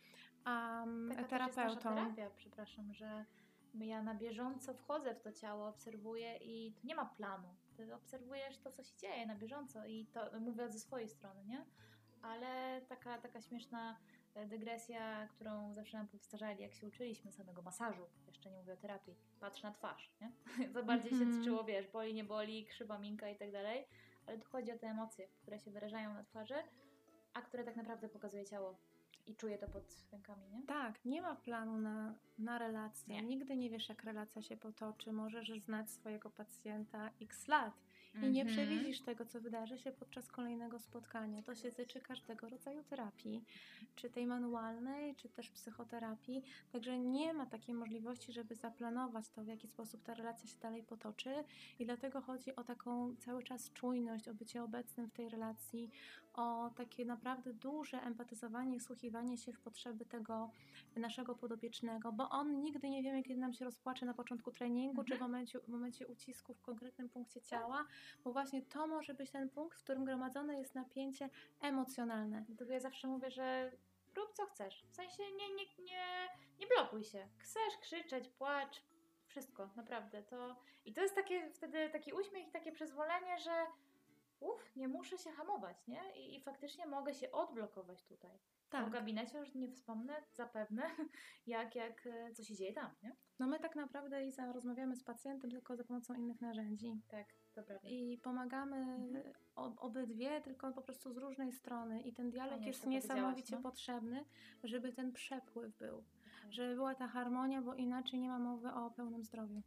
a 0.43 0.83
mm, 0.83 1.15
Taka 1.15 1.27
terapeutą. 1.27 1.75
Taka 1.75 1.95
terapia, 1.95 2.29
przepraszam, 2.35 2.93
że 2.93 3.25
ja 3.79 4.03
na 4.03 4.15
bieżąco 4.15 4.73
wchodzę 4.73 5.15
w 5.15 5.21
to 5.21 5.31
ciało, 5.31 5.67
obserwuję 5.67 6.37
i 6.37 6.71
tu 6.71 6.87
nie 6.87 6.95
ma 6.95 7.05
planu. 7.05 7.47
Ty 7.77 7.95
obserwujesz 7.95 8.57
to, 8.57 8.71
co 8.71 8.83
się 8.83 8.97
dzieje 8.97 9.25
na 9.25 9.35
bieżąco 9.35 9.85
i 9.85 10.05
to 10.05 10.39
mówię 10.39 10.69
ze 10.69 10.79
swojej 10.79 11.09
strony, 11.09 11.45
nie? 11.45 11.65
Ale 12.21 12.81
taka, 12.89 13.17
taka 13.17 13.41
śmieszna 13.41 13.97
dygresja, 14.45 15.27
którą 15.27 15.73
zawsze 15.73 15.97
nam 15.97 16.07
powtarzali, 16.07 16.61
jak 16.61 16.73
się 16.73 16.87
uczyliśmy 16.87 17.31
samego 17.31 17.61
masażu, 17.61 18.05
jeszcze 18.27 18.51
nie 18.51 18.57
mówię 18.57 18.73
o 18.73 18.77
terapii, 18.77 19.15
patrz 19.39 19.63
na 19.63 19.71
twarz, 19.71 20.11
nie? 20.21 20.31
Co 20.73 20.83
bardziej 20.83 21.11
się 21.11 21.15
mhm. 21.15 21.37
tyczyło, 21.37 21.63
wiesz, 21.63 21.87
boli, 21.87 22.13
nie 22.13 22.23
boli, 22.23 22.65
krzywa 22.65 22.99
minka 22.99 23.29
i 23.29 23.35
tak 23.35 23.51
dalej, 23.51 23.87
ale 24.27 24.37
tu 24.37 24.47
chodzi 24.49 24.71
o 24.71 24.77
te 24.77 24.87
emocje, 24.87 25.27
które 25.41 25.59
się 25.59 25.71
wyrażają 25.71 26.13
na 26.13 26.23
twarzy, 26.23 26.55
a 27.33 27.41
które 27.41 27.63
tak 27.63 27.75
naprawdę 27.75 28.09
pokazuje 28.09 28.45
ciało. 28.45 28.77
I 29.27 29.35
czuję 29.35 29.57
to 29.57 29.67
pod 29.67 29.83
rękami, 30.11 30.47
nie? 30.49 30.63
Tak, 30.63 31.05
nie 31.05 31.21
ma 31.21 31.35
planu 31.35 31.77
na, 31.77 32.13
na 32.37 32.57
relację. 32.57 33.15
Nie. 33.15 33.23
Nigdy 33.23 33.55
nie 33.57 33.69
wiesz, 33.69 33.89
jak 33.89 34.03
relacja 34.03 34.41
się 34.41 34.57
potoczy. 34.57 35.11
Możesz 35.11 35.51
znać 35.59 35.91
swojego 35.91 36.29
pacjenta 36.29 37.09
x 37.21 37.47
lat 37.47 37.73
i 38.13 38.29
nie 38.29 38.41
Mhm. 38.41 38.47
przewidzisz 38.47 39.01
tego, 39.01 39.25
co 39.25 39.41
wydarzy 39.41 39.77
się 39.77 39.91
podczas 39.91 40.31
kolejnego 40.31 40.79
spotkania. 40.79 41.43
To 41.43 41.55
się 41.55 41.71
tyczy 41.71 42.01
każdego 42.01 42.49
rodzaju 42.49 42.83
terapii, 42.83 43.43
czy 43.95 44.09
tej 44.09 44.25
manualnej, 44.27 45.15
czy 45.15 45.29
też 45.29 45.49
psychoterapii. 45.49 46.43
Także 46.71 46.99
nie 46.99 47.33
ma 47.33 47.45
takiej 47.45 47.75
możliwości, 47.75 48.33
żeby 48.33 48.55
zaplanować 48.55 49.29
to, 49.29 49.43
w 49.43 49.47
jaki 49.47 49.67
sposób 49.67 50.03
ta 50.03 50.13
relacja 50.13 50.49
się 50.49 50.59
dalej 50.59 50.83
potoczy. 50.83 51.43
I 51.79 51.85
dlatego 51.85 52.21
chodzi 52.21 52.55
o 52.55 52.63
taką 52.63 53.15
cały 53.15 53.43
czas 53.43 53.71
czujność, 53.73 54.27
o 54.27 54.33
bycie 54.33 54.63
obecnym 54.63 55.07
w 55.07 55.13
tej 55.13 55.29
relacji, 55.29 55.89
o 56.33 56.69
takie 56.75 57.05
naprawdę 57.05 57.53
duże 57.53 58.01
empatyzowanie 58.01 58.75
i 58.75 58.79
wsłuchiwanie 58.79 59.37
się 59.37 59.53
w 59.53 59.59
potrzeby 59.59 60.05
tego 60.05 60.51
naszego 60.95 61.35
podobiecznego, 61.35 62.11
bo 62.11 62.29
on 62.29 62.61
nigdy 62.61 62.89
nie 62.89 63.03
wiemy, 63.03 63.23
kiedy 63.23 63.39
nam 63.39 63.53
się 63.53 63.65
rozpłacze 63.65 64.05
na 64.05 64.13
początku 64.13 64.51
treningu, 64.51 65.03
czy 65.03 65.09
w 65.09 65.13
Mhm. 65.13 65.31
momencie, 65.31 65.59
w 65.59 65.67
momencie 65.67 66.07
ucisku 66.07 66.53
w 66.53 66.61
konkretnym 66.61 67.09
punkcie 67.09 67.41
ciała, 67.41 67.85
bo 68.23 68.31
właśnie 68.33 68.61
to 68.61 68.87
może 68.87 69.13
być 69.13 69.31
ten 69.31 69.49
punkt, 69.49 69.77
w 69.77 69.83
którym 69.83 70.05
gromadzone 70.05 70.57
jest 70.59 70.75
napięcie 70.75 71.29
emocjonalne. 71.61 72.43
Dlatego 72.47 72.73
ja 72.73 72.79
zawsze 72.79 73.07
mówię, 73.07 73.31
że 73.31 73.71
rób 74.15 74.33
co 74.33 74.45
chcesz. 74.45 74.83
W 74.89 74.95
sensie 74.95 75.23
nie, 75.23 75.49
nie, 75.55 75.65
nie, 75.79 76.29
nie 76.59 76.67
blokuj 76.67 77.03
się. 77.03 77.27
Chcesz 77.37 77.77
krzyczeć, 77.81 78.29
płacz, 78.29 78.81
wszystko, 79.27 79.69
naprawdę. 79.75 80.23
To... 80.23 80.55
I 80.85 80.93
to 80.93 81.01
jest 81.01 81.15
takie 81.15 81.49
wtedy 81.51 81.89
taki 81.89 82.13
uśmiech 82.13 82.47
i 82.47 82.51
takie 82.51 82.71
przyzwolenie, 82.71 83.39
że 83.39 83.51
uff, 84.41 84.75
nie 84.75 84.87
muszę 84.87 85.17
się 85.17 85.31
hamować, 85.31 85.87
nie? 85.87 86.01
I, 86.17 86.35
i 86.35 86.41
faktycznie 86.41 86.85
mogę 86.87 87.13
się 87.13 87.31
odblokować 87.31 88.05
tutaj. 88.05 88.39
Tak. 88.69 88.89
gabinecie 88.89 89.37
już 89.39 89.55
nie 89.55 89.69
wspomnę 89.69 90.13
zapewne, 90.33 90.83
jak, 91.47 91.75
jak, 91.75 92.07
e, 92.07 92.31
co 92.33 92.43
się 92.43 92.55
dzieje 92.55 92.73
tam, 92.73 92.91
nie? 93.03 93.15
No 93.39 93.47
my 93.47 93.59
tak 93.59 93.75
naprawdę 93.75 94.25
Iza 94.25 94.51
rozmawiamy 94.51 94.95
z 94.95 95.03
pacjentem 95.03 95.51
tylko 95.51 95.75
za 95.75 95.83
pomocą 95.83 96.13
innych 96.13 96.41
narzędzi. 96.41 97.01
Tak, 97.07 97.27
to 97.53 97.63
prawda. 97.63 97.89
I 97.89 98.17
pomagamy 98.17 98.77
Mhm. 98.77 99.33
ob- 99.55 99.79
obydwie, 99.83 100.41
tylko 100.41 100.71
po 100.73 100.81
prostu 100.81 101.13
z 101.13 101.17
różnej 101.17 101.51
strony. 101.51 102.01
I 102.01 102.13
ten 102.13 102.31
dialog 102.31 102.53
Fajnie, 102.53 102.67
jest 102.67 102.87
niesamowicie 102.87 103.55
no. 103.55 103.61
potrzebny, 103.61 104.25
żeby 104.63 104.93
ten 104.93 105.11
przepływ 105.13 105.77
był, 105.77 105.97
Okej. 105.97 106.53
żeby 106.53 106.75
była 106.75 106.95
ta 106.95 107.07
harmonia, 107.07 107.61
bo 107.61 107.75
inaczej 107.75 108.19
nie 108.19 108.29
ma 108.29 108.39
mowy 108.39 108.71
o 108.73 108.91
pełnym 108.91 109.23
zdrowiu. 109.23 109.61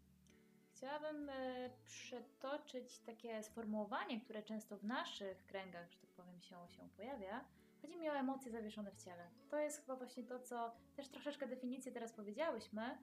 Chciałabym 0.77 1.29
e, 1.29 1.70
przetoczyć 1.85 2.99
takie 2.99 3.43
sformułowanie, 3.43 4.20
które 4.20 4.43
często 4.43 4.77
w 4.77 4.85
naszych 4.85 5.47
kręgach, 5.47 5.91
że 5.91 5.99
tak 5.99 6.11
powiem, 6.11 6.41
się, 6.41 6.57
się 6.68 6.89
pojawia. 6.97 7.45
Chodzi 7.83 7.97
mi 7.97 8.11
o 8.11 8.12
emocje 8.12 8.51
zawieszone 8.51 8.91
w 8.91 9.05
ciele. 9.05 9.31
To 9.49 9.59
jest 9.59 9.81
chyba 9.81 9.97
właśnie 9.97 10.22
to, 10.22 10.41
co 10.41 10.75
też 10.97 11.09
troszeczkę 11.09 11.47
definicję 11.47 11.93
teraz 11.93 12.12
powiedziałyśmy, 12.12 12.99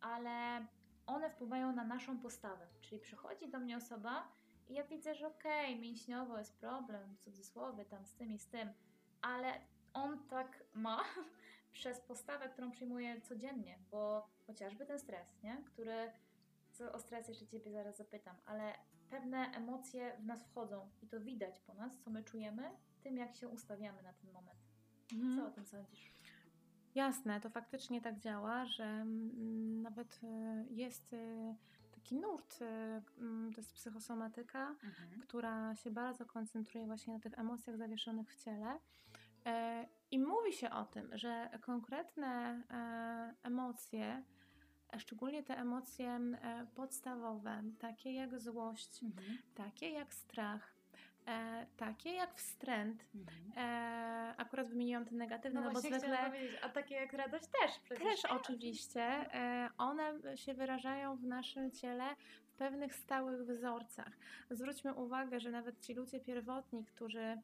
ale 0.00 0.66
one 1.06 1.30
wpływają 1.30 1.72
na 1.72 1.84
naszą 1.84 2.18
postawę. 2.18 2.66
Czyli 2.80 3.00
przychodzi 3.00 3.48
do 3.48 3.58
mnie 3.58 3.76
osoba 3.76 4.28
i 4.68 4.74
ja 4.74 4.84
widzę, 4.84 5.14
że 5.14 5.26
okej, 5.26 5.80
mięśniowo 5.80 6.38
jest 6.38 6.58
problem, 6.58 7.14
w 7.16 7.18
cudzysłowie, 7.18 7.84
tam 7.84 8.06
z 8.06 8.14
tym 8.14 8.32
i 8.32 8.38
z 8.38 8.46
tym, 8.46 8.72
ale 9.22 9.60
on 9.94 10.28
tak 10.28 10.64
ma 10.74 11.04
przez 11.72 12.00
postawę, 12.00 12.48
którą 12.48 12.70
przyjmuje 12.70 13.20
codziennie, 13.20 13.78
bo 13.90 14.28
chociażby 14.46 14.86
ten 14.86 14.98
stres, 14.98 15.42
nie? 15.42 15.62
który 15.66 16.12
co 16.74 16.92
o 16.92 16.98
stres 16.98 17.28
jeszcze 17.28 17.46
Ciebie 17.46 17.72
zaraz 17.72 17.96
zapytam, 17.96 18.36
ale 18.44 18.72
pewne 19.10 19.38
emocje 19.38 20.16
w 20.20 20.26
nas 20.26 20.44
wchodzą 20.44 20.90
i 21.02 21.06
to 21.06 21.20
widać 21.20 21.60
po 21.60 21.74
nas, 21.74 21.98
co 21.98 22.10
my 22.10 22.24
czujemy, 22.24 22.70
tym 23.02 23.16
jak 23.16 23.34
się 23.34 23.48
ustawiamy 23.48 24.02
na 24.02 24.12
ten 24.12 24.32
moment. 24.32 24.60
Co 25.36 25.46
o 25.46 25.50
tym 25.50 25.66
sądzisz? 25.66 26.14
Jasne, 26.94 27.40
to 27.40 27.50
faktycznie 27.50 28.00
tak 28.00 28.18
działa, 28.18 28.66
że 28.66 28.84
mm, 28.84 29.82
nawet 29.82 30.20
e, 30.22 30.64
jest 30.70 31.12
e, 31.12 31.54
taki 31.92 32.16
nurt, 32.16 32.62
e, 32.62 33.02
mm, 33.18 33.52
to 33.52 33.60
jest 33.60 33.72
psychosomatyka, 33.72 34.74
która 35.20 35.74
się 35.76 35.90
bardzo 35.90 36.26
koncentruje 36.26 36.86
właśnie 36.86 37.14
na 37.14 37.20
tych 37.20 37.38
emocjach 37.38 37.76
zawieszonych 37.76 38.32
w 38.32 38.44
ciele. 38.44 38.78
I 40.10 40.18
mówi 40.18 40.52
się 40.52 40.70
o 40.70 40.84
tym, 40.84 41.18
że 41.18 41.50
konkretne 41.62 42.62
emocje, 43.42 44.22
a 44.94 44.98
szczególnie 44.98 45.42
te 45.42 45.58
emocje 45.58 46.08
e, 46.10 46.66
podstawowe, 46.74 47.62
takie 47.78 48.12
jak 48.12 48.38
złość, 48.40 49.02
Mhm. 49.02 49.38
takie 49.54 49.90
jak 49.90 50.14
strach, 50.14 50.74
e, 51.26 51.66
takie 51.76 52.12
jak 52.12 52.34
wstręt, 52.34 53.04
e, 53.56 54.34
akurat 54.36 54.68
wymieniłam 54.68 55.04
te 55.04 55.14
negatywne, 55.14 55.60
No 55.60 55.66
no, 55.66 55.72
bo 55.72 55.80
zwykle 55.80 56.32
a 56.62 56.68
takie 56.68 56.94
jak 56.94 57.12
radość 57.12 57.44
też 57.46 57.78
przecież. 57.84 58.04
też 58.22 58.24
oczywiście 58.32 59.02
e, 59.02 59.68
one 59.78 60.12
się 60.36 60.54
wyrażają 60.54 61.16
w 61.16 61.24
naszym 61.24 61.70
ciele 61.70 62.16
w 62.46 62.56
pewnych 62.56 62.94
stałych 62.94 63.46
wzorcach. 63.46 64.12
Zwróćmy 64.50 64.94
uwagę, 64.94 65.40
że 65.40 65.50
nawet 65.50 65.80
ci 65.80 65.94
ludzie 65.94 66.20
pierwotni, 66.20 66.84
którzy 66.84 67.38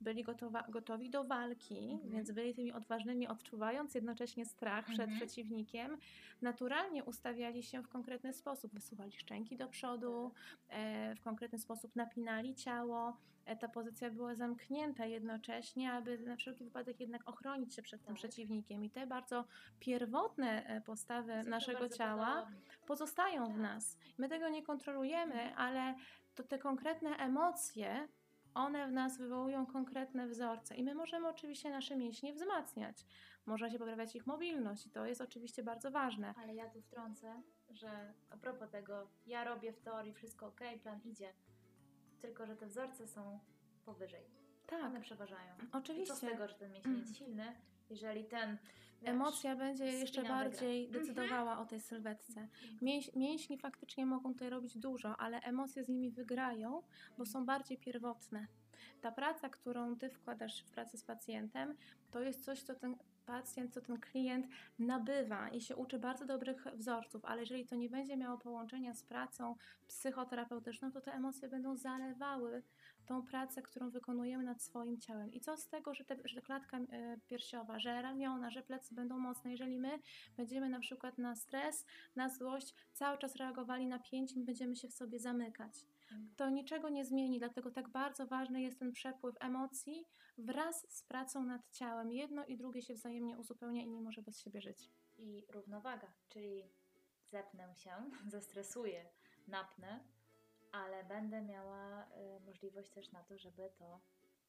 byli 0.00 0.22
gotowa, 0.22 0.62
gotowi 0.68 1.10
do 1.10 1.24
walki, 1.24 1.78
Mhm. 1.92 2.10
więc 2.10 2.30
byli 2.30 2.54
tymi 2.54 2.72
odważnymi, 2.72 3.28
odczuwając 3.28 3.94
jednocześnie 3.94 4.46
strach 4.46 4.84
przed 4.84 5.00
Mhm. 5.00 5.16
przeciwnikiem, 5.18 5.98
naturalnie 6.42 7.04
ustawiali 7.04 7.62
się 7.62 7.82
w 7.82 7.88
konkretny 7.88 8.32
sposób. 8.32 8.74
Wysuwali 8.74 9.12
szczęki 9.12 9.56
do 9.56 9.68
przodu, 9.68 10.32
e, 10.68 11.14
w 11.14 11.20
konkretny 11.20 11.58
sposób 11.58 11.96
napinali 11.96 12.54
ciało. 12.54 13.16
E, 13.46 13.56
ta 13.56 13.68
pozycja 13.68 14.10
była 14.10 14.34
zamknięta 14.34 15.06
jednocześnie, 15.06 15.92
aby 15.92 16.18
na 16.18 16.36
wszelki 16.36 16.64
wypadek 16.64 17.00
jednak 17.00 17.28
ochronić 17.28 17.74
się 17.74 17.82
przed 17.82 18.00
tym 18.00 18.08
Tak. 18.08 18.16
przeciwnikiem. 18.16 18.84
I 18.84 18.90
te 18.90 19.06
bardzo 19.06 19.44
pierwotne 19.80 20.66
e, 20.66 20.80
postawy 20.80 21.42
naszego 21.42 21.88
ciała 21.88 22.26
podobne. 22.26 22.56
pozostają 22.86 23.44
w 23.44 23.48
Tak. 23.48 23.56
nas. 23.58 23.96
My 24.18 24.28
tego 24.28 24.48
nie 24.48 24.62
kontrolujemy, 24.62 25.34
Mhm. 25.42 25.54
ale 25.58 25.94
to 26.34 26.42
te 26.42 26.58
konkretne 26.58 27.10
emocje, 27.16 28.08
one 28.54 28.88
w 28.88 28.92
nas 28.92 29.18
wywołują 29.18 29.66
konkretne 29.66 30.26
wzorce 30.28 30.74
i 30.74 30.82
my 30.82 30.94
możemy 30.94 31.28
oczywiście 31.28 31.70
nasze 31.70 31.96
mięśnie 31.96 32.32
wzmacniać. 32.32 33.06
Może 33.46 33.70
się 33.70 33.78
poprawiać 33.78 34.16
ich 34.16 34.26
mobilność 34.26 34.86
i 34.86 34.90
to 34.90 35.06
jest 35.06 35.20
oczywiście 35.20 35.62
bardzo 35.62 35.90
ważne. 35.90 36.34
Ale 36.42 36.54
ja 36.54 36.70
tu 36.70 36.82
wtrącę, 36.82 37.42
że 37.70 38.12
a 38.30 38.36
propos 38.36 38.70
tego, 38.70 39.08
ja 39.26 39.44
robię 39.44 39.72
w 39.72 39.80
teorii 39.80 40.12
wszystko 40.14 40.46
ok, 40.46 40.60
plan 40.82 41.00
idzie, 41.04 41.32
tylko 42.20 42.46
że 42.46 42.56
te 42.56 42.66
wzorce 42.66 43.06
są 43.08 43.38
powyżej. 43.84 44.24
Tak, 44.66 44.84
One 44.84 45.00
przeważają. 45.00 45.54
I 45.56 45.60
co 45.60 45.70
z 45.70 45.74
oczywiście. 45.74 46.26
tego, 46.30 46.48
że 46.48 46.54
ten 46.54 46.72
mięsień 46.72 46.98
jest 46.98 47.16
silny, 47.18 47.56
jeżeli 47.90 48.24
ten 48.24 48.58
Emocja 49.04 49.56
będzie 49.56 49.84
jeszcze 49.84 50.22
bardziej 50.22 50.86
Mhm. 50.86 51.04
decydowała 51.06 51.58
o 51.58 51.66
tej 51.66 51.80
sylwetce. 51.80 52.48
Mięś, 52.82 53.14
mięśni 53.14 53.58
faktycznie 53.58 54.06
mogą 54.06 54.32
tutaj 54.32 54.50
robić 54.50 54.78
dużo, 54.78 55.16
ale 55.16 55.40
emocje 55.40 55.84
z 55.84 55.88
nimi 55.88 56.10
wygrają, 56.10 56.82
bo 57.18 57.26
są 57.26 57.46
bardziej 57.46 57.78
pierwotne. 57.78 58.46
Ta 59.00 59.12
praca, 59.12 59.48
którą 59.48 59.96
ty 59.96 60.10
wkładasz 60.10 60.62
w 60.62 60.70
pracę 60.70 60.98
z 60.98 61.04
pacjentem, 61.04 61.74
to 62.10 62.20
jest 62.20 62.44
coś, 62.44 62.62
co 62.62 62.74
ten 62.74 62.96
pacjent, 63.26 63.74
co 63.74 63.80
ten 63.80 64.00
klient 64.00 64.46
nabywa 64.78 65.48
i 65.48 65.60
się 65.60 65.76
uczy 65.76 65.98
bardzo 65.98 66.26
dobrych 66.26 66.64
wzorców, 66.74 67.24
ale 67.24 67.40
jeżeli 67.40 67.66
to 67.66 67.76
nie 67.76 67.88
będzie 67.88 68.16
miało 68.16 68.38
połączenia 68.38 68.94
z 68.94 69.02
pracą 69.02 69.56
psychoterapeutyczną, 69.88 70.92
to 70.92 71.00
te 71.00 71.12
emocje 71.12 71.48
będą 71.48 71.76
zalewały 71.76 72.62
tą 73.06 73.22
pracę, 73.22 73.62
którą 73.62 73.90
wykonujemy 73.90 74.44
nad 74.44 74.62
swoim 74.62 75.00
ciałem. 75.00 75.32
I 75.32 75.40
co 75.40 75.56
z 75.56 75.68
tego, 75.68 75.94
że, 75.94 76.04
te, 76.04 76.16
że 76.24 76.42
klatka 76.42 76.78
e, 76.78 77.16
piersiowa, 77.26 77.78
że 77.78 78.02
ramiona, 78.02 78.50
że 78.50 78.62
plecy 78.62 78.94
będą 78.94 79.18
mocne, 79.18 79.50
jeżeli 79.50 79.78
my 79.78 79.98
będziemy 80.36 80.68
na 80.68 80.80
przykład 80.80 81.18
na 81.18 81.36
stres, 81.36 81.86
na 82.16 82.28
złość 82.28 82.74
cały 82.92 83.18
czas 83.18 83.36
reagowali 83.36 83.86
na 83.86 83.98
pięć 83.98 84.32
i 84.32 84.44
będziemy 84.44 84.76
się 84.76 84.88
w 84.88 84.94
sobie 84.94 85.18
zamykać. 85.18 85.86
To 86.36 86.50
niczego 86.50 86.88
nie 86.88 87.04
zmieni, 87.04 87.38
dlatego 87.38 87.70
tak 87.70 87.88
bardzo 87.88 88.26
ważny 88.26 88.62
jest 88.62 88.78
ten 88.78 88.92
przepływ 88.92 89.34
emocji 89.40 90.06
wraz 90.38 90.86
z 90.88 91.02
pracą 91.02 91.44
nad 91.44 91.70
ciałem. 91.70 92.12
Jedno 92.12 92.44
i 92.44 92.56
drugie 92.56 92.82
się 92.82 92.94
wzajemnie 92.94 93.38
uzupełnia 93.38 93.82
i 93.82 93.88
nie 93.88 94.00
może 94.00 94.22
bez 94.22 94.40
siebie 94.40 94.60
żyć. 94.60 94.90
I 95.18 95.46
równowaga, 95.48 96.12
czyli 96.28 96.70
zepnę 97.26 97.76
się, 97.76 97.90
zestresuję, 98.34 99.10
napnę, 99.48 100.00
ale 100.74 101.04
będę 101.04 101.42
miała 101.42 102.02
y, 102.02 102.40
możliwość 102.46 102.90
też 102.90 103.12
na 103.12 103.22
to, 103.24 103.38
żeby 103.38 103.70
to, 103.78 104.00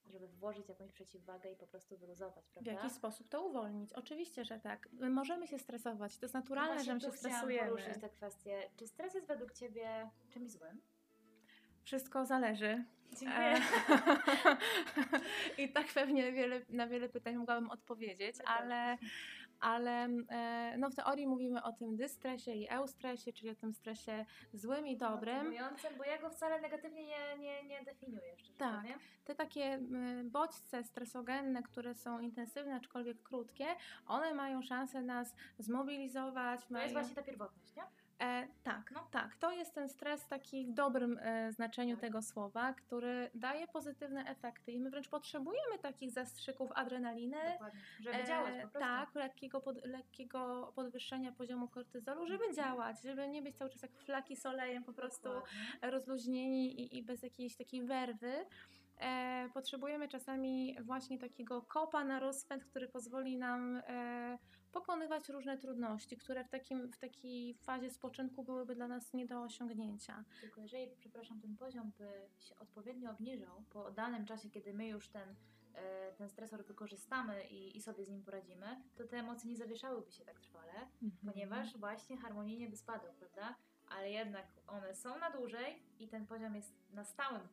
żeby 0.07 0.27
włożyć 0.27 0.69
jakąś 0.69 0.91
przeciwwagę 0.91 1.51
i 1.51 1.55
po 1.55 1.67
prostu 1.67 1.97
wyluzować, 1.97 2.45
W 2.45 2.51
prawda? 2.51 2.71
jaki 2.71 2.89
sposób 2.89 3.29
to 3.29 3.43
uwolnić? 3.45 3.93
Oczywiście, 3.93 4.45
że 4.45 4.59
tak. 4.59 4.89
My 4.91 5.09
możemy 5.09 5.47
się 5.47 5.59
stresować, 5.59 6.17
to 6.17 6.25
jest 6.25 6.33
naturalne, 6.33 6.75
No 6.75 6.83
że 6.83 6.93
my 6.93 7.01
się 7.01 7.11
stresujemy. 7.11 7.69
poruszyć 7.69 8.01
tę 8.01 8.09
kwestię. 8.09 8.69
Czy 8.77 8.87
stres 8.87 9.13
jest 9.13 9.27
według 9.27 9.53
Ciebie 9.53 10.09
czymś 10.29 10.51
złym? 10.51 10.81
Wszystko 11.83 12.25
zależy. 12.25 12.83
Dziękuję. 13.19 13.47
E, 13.47 13.61
I 15.63 15.69
tak 15.73 15.87
pewnie 15.93 16.31
wiele, 16.31 16.61
na 16.69 16.87
wiele 16.87 17.09
pytań 17.09 17.35
mogłabym 17.35 17.69
odpowiedzieć, 17.69 18.37
Tak. 18.45 18.47
ale 18.47 18.97
ale 19.59 20.07
e, 20.29 20.75
no 20.77 20.89
w 20.89 20.95
teorii 20.95 21.27
mówimy 21.27 21.63
o 21.63 21.71
tym 21.71 21.95
dystresie 21.95 22.51
i 22.51 22.69
eustresie, 22.69 23.33
czyli 23.33 23.49
o 23.49 23.55
tym 23.55 23.73
stresie 23.73 24.25
złym 24.53 24.87
i 24.87 24.97
dobrym. 24.97 25.53
Bo 25.97 26.03
ja 26.03 26.17
go 26.21 26.29
wcale 26.29 26.61
negatywnie 26.61 27.05
nie, 27.05 27.37
nie, 27.39 27.63
nie 27.63 27.83
definiuję, 27.83 28.35
Tak. 28.57 28.81
powiem. 28.81 28.99
Te 29.25 29.35
takie 29.35 29.79
bodźce 30.23 30.83
stresogenne, 30.83 31.63
które 31.63 31.95
są 31.95 32.19
intensywne, 32.19 32.75
aczkolwiek 32.75 33.23
krótkie, 33.23 33.65
one 34.07 34.33
mają 34.33 34.61
szansę 34.61 35.01
nas 35.01 35.35
zmobilizować. 35.59 36.65
To 36.65 36.73
mają... 36.73 36.83
jest 36.83 36.93
właśnie 36.93 37.15
ta 37.15 37.23
pierwotność, 37.23 37.75
nie? 37.75 37.83
E, 38.21 38.47
tak, 38.63 38.91
No. 38.91 39.07
tak. 39.11 39.35
To 39.35 39.51
jest 39.51 39.73
ten 39.75 39.89
stres 39.89 40.27
taki 40.27 40.65
w 40.65 40.71
dobrym 40.73 41.19
e, 41.21 41.51
znaczeniu 41.51 41.97
tego 41.97 42.21
słowa, 42.21 42.73
który 42.73 43.29
daje 43.33 43.67
pozytywne 43.67 44.25
efekty 44.25 44.71
i 44.71 44.79
my 44.79 44.89
wręcz 44.89 45.09
potrzebujemy 45.09 45.79
takich 45.81 46.11
zastrzyków 46.11 46.71
adrenaliny. 46.75 47.37
Dokładnie. 47.53 47.79
Żeby 47.99 48.23
działać 48.27 48.53
po 48.53 48.59
prostu. 48.61 48.79
Tak, 48.79 49.15
lekkiego, 49.15 49.61
pod, 49.61 49.85
lekkiego 49.85 50.71
podwyższenia 50.75 51.31
poziomu 51.31 51.67
kortyzolu, 51.67 52.27
żeby 52.27 52.53
działać, 52.55 53.01
żeby 53.01 53.27
nie 53.27 53.41
być 53.41 53.55
cały 53.55 53.69
czas 53.69 53.81
jak 53.81 53.91
flaki 53.91 54.35
z 54.35 54.45
olejem 54.45 54.83
po 54.83 54.93
prostu 54.93 55.23
Dokładnie. 55.29 55.59
rozluźnieni 55.81 56.81
i, 56.81 56.97
i 56.97 57.03
bez 57.03 57.23
jakiejś 57.23 57.55
takiej 57.55 57.83
werwy. 57.83 58.45
E, 59.01 59.49
potrzebujemy 59.53 60.07
czasami 60.07 60.77
właśnie 60.81 61.19
takiego 61.19 61.61
kopa 61.61 62.03
na 62.03 62.19
rozpęd, 62.19 62.65
który 62.65 62.87
pozwoli 62.87 63.37
nam 63.37 63.81
e, 63.87 64.37
pokonywać 64.75 65.29
różne 65.29 65.57
trudności, 65.57 66.17
które 66.17 66.43
w, 66.43 66.49
takim, 66.49 66.91
w 66.91 66.97
takiej 66.97 67.53
fazie 67.53 67.89
spoczynku 67.89 68.43
byłyby 68.43 68.75
dla 68.75 68.87
nas 68.87 69.13
nie 69.13 69.25
do 69.25 69.41
osiągnięcia. 69.41 70.23
Tylko 70.41 70.61
jeżeli, 70.61 70.87
przepraszam, 70.99 71.41
ten 71.41 71.57
poziom 71.57 71.91
by 71.97 72.09
się 72.39 72.55
odpowiednio 72.59 73.11
obniżał 73.11 73.63
po 73.69 73.91
danym 73.91 74.25
czasie, 74.25 74.49
kiedy 74.49 74.73
my 74.73 74.87
już 74.87 75.09
ten, 75.09 75.35
e, 75.73 76.13
ten 76.13 76.29
stresor 76.29 76.65
wykorzystamy 76.65 77.47
i, 77.47 77.77
i 77.77 77.81
sobie 77.81 78.05
z 78.05 78.09
nim 78.09 78.23
poradzimy, 78.23 78.81
to 78.95 79.03
te 79.07 79.17
emocje 79.17 79.49
nie 79.49 79.57
zawieszałyby 79.57 80.11
się 80.11 80.25
tak 80.25 80.39
trwale, 80.39 80.73
ponieważ 81.25 81.77
właśnie 81.77 82.17
harmonijnie 82.17 82.69
by 82.69 82.77
spadły, 82.77 83.09
prawda? 83.19 83.55
Ale 83.89 84.11
jednak 84.11 84.45
one 84.67 84.95
są 84.95 85.19
na 85.19 85.29
dłużej 85.29 85.83
i 85.99 86.07
ten 86.07 86.27
poziom 86.27 86.55
jest 86.55 86.73
na 86.93 87.03
stałym, 87.03 87.47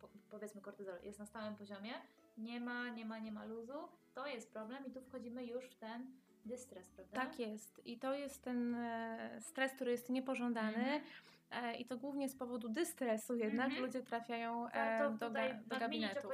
po, 0.00 0.08
powiedzmy 0.30 0.60
kortyzol, 0.60 1.02
jest 1.02 1.18
na 1.18 1.26
stałym 1.26 1.56
poziomie, 1.56 1.92
nie 2.36 2.60
ma, 2.60 2.88
nie 2.88 3.04
ma, 3.04 3.18
nie 3.18 3.32
ma 3.32 3.44
luzu, 3.44 3.88
to 4.14 4.26
jest 4.26 4.52
problem 4.52 4.86
i 4.86 4.90
tu 4.90 5.00
wchodzimy 5.02 5.44
już 5.44 5.64
w 5.64 5.74
ten 5.74 6.21
dystres, 6.44 6.88
prawda? 6.90 7.20
Tak 7.20 7.38
jest. 7.38 7.86
I 7.86 7.98
to 7.98 8.14
jest 8.14 8.42
ten 8.42 8.74
e, 8.74 9.40
stres, 9.40 9.72
który 9.72 9.90
jest 9.90 10.10
niepożądany. 10.10 10.76
Mhm. 10.76 11.02
E, 11.50 11.76
I 11.76 11.84
to 11.84 11.98
głównie 11.98 12.28
z 12.28 12.36
powodu 12.36 12.68
dystresu 12.68 13.34
jednak 13.34 13.66
Mhm. 13.66 13.82
ludzie 13.86 14.02
trafiają 14.02 14.68
Warto 14.74 15.10
do, 15.10 15.26
tutaj 15.28 15.48
ga, 15.50 15.58
do 15.74 15.78
gabinetów. 15.78 16.32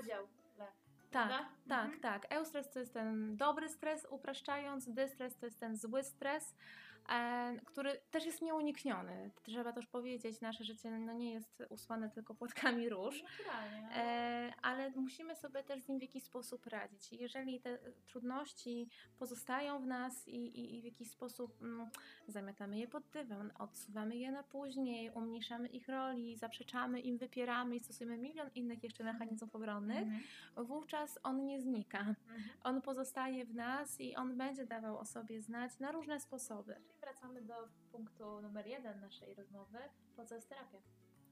Tak, 1.10 1.28
tak, 1.68 1.84
Mhm. 1.84 2.00
tak. 2.00 2.32
Eustres 2.32 2.70
to 2.70 2.78
jest 2.78 2.94
ten 2.94 3.36
dobry 3.36 3.68
stres, 3.68 4.06
upraszczając. 4.10 4.88
Dystres 4.90 5.36
to 5.36 5.46
jest 5.46 5.60
ten 5.60 5.76
zły 5.76 6.02
stres, 6.04 6.54
który 7.64 8.00
też 8.10 8.26
jest 8.26 8.42
nieunikniony. 8.42 9.30
Trzeba 9.42 9.72
też 9.72 9.86
powiedzieć, 9.86 10.40
nasze 10.40 10.64
życie 10.64 10.90
no, 10.90 11.12
nie 11.12 11.32
jest 11.32 11.62
usłane 11.68 12.10
tylko 12.10 12.34
płatkami 12.34 12.88
róż. 12.88 13.22
Naturalnie. 13.22 13.88
E, 13.96 14.52
ale 14.62 14.90
musimy 14.90 15.36
sobie 15.36 15.62
też 15.64 15.82
z 15.82 15.88
nim 15.88 15.98
w 15.98 16.02
jakiś 16.02 16.22
sposób 16.24 16.66
radzić. 16.66 17.12
Jeżeli 17.12 17.60
te 17.60 17.78
trudności 18.06 18.88
pozostają 19.18 19.80
w 19.80 19.86
nas 19.86 20.28
i, 20.28 20.36
i, 20.36 20.78
i 20.78 20.82
w 20.82 20.84
jakiś 20.84 21.10
sposób 21.10 21.62
mm, 21.62 21.90
zamiatamy 22.28 22.78
je 22.78 22.88
pod 22.88 23.04
dywan, 23.12 23.52
odsuwamy 23.58 24.16
je 24.16 24.32
na 24.32 24.42
później, 24.42 25.10
umniejszamy 25.10 25.68
ich 25.68 25.88
roli, 25.88 26.36
zaprzeczamy 26.36 27.00
im, 27.00 27.18
wypieramy 27.18 27.76
i 27.76 27.80
stosujemy 27.80 28.18
milion 28.18 28.50
innych 28.54 28.82
jeszcze 28.82 29.04
mechanizmów 29.04 29.54
obronnych, 29.56 30.02
Mhm. 30.02 30.20
wówczas 30.66 31.18
on 31.22 31.44
nie 31.46 31.60
znika. 31.60 31.98
Mhm. 31.98 32.42
On 32.62 32.82
pozostaje 32.82 33.44
w 33.44 33.54
nas 33.54 34.00
i 34.00 34.16
on 34.16 34.36
będzie 34.36 34.66
dawał 34.66 34.98
o 34.98 35.04
sobie 35.04 35.40
znać 35.42 35.78
na 35.78 35.92
różne 35.92 36.20
sposoby. 36.20 36.76
Wracamy 37.00 37.42
do 37.42 37.54
punktu 37.92 38.40
numer 38.42 38.66
jeden 38.66 39.00
naszej 39.00 39.34
rozmowy. 39.34 39.78
Po 40.16 40.24
co 40.24 40.34
jest 40.34 40.48
terapia? 40.48 40.78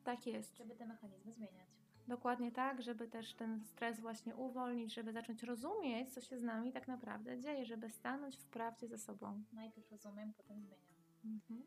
Tak 0.04 0.26
jest. 0.26 0.56
Żeby 0.56 0.76
te 0.76 0.86
mechanizmy 0.86 1.32
zmieniać. 1.32 1.68
Dokładnie 2.08 2.52
tak, 2.52 2.82
żeby 2.82 3.08
też 3.08 3.34
ten 3.34 3.64
stres 3.64 4.00
właśnie 4.00 4.36
uwolnić, 4.36 4.94
żeby 4.94 5.12
zacząć 5.12 5.42
rozumieć, 5.42 6.14
co 6.14 6.20
się 6.20 6.38
z 6.38 6.42
nami 6.42 6.72
tak 6.72 6.88
naprawdę 6.88 7.38
dzieje, 7.38 7.66
żeby 7.66 7.90
stanąć 7.90 8.36
w 8.36 8.46
prawdzie 8.46 8.88
ze 8.88 8.98
sobą. 8.98 9.44
Najpierw 9.52 9.90
rozumiem, 9.90 10.32
potem 10.32 10.60
zmieniam. 10.60 10.86
Mhm. 11.24 11.66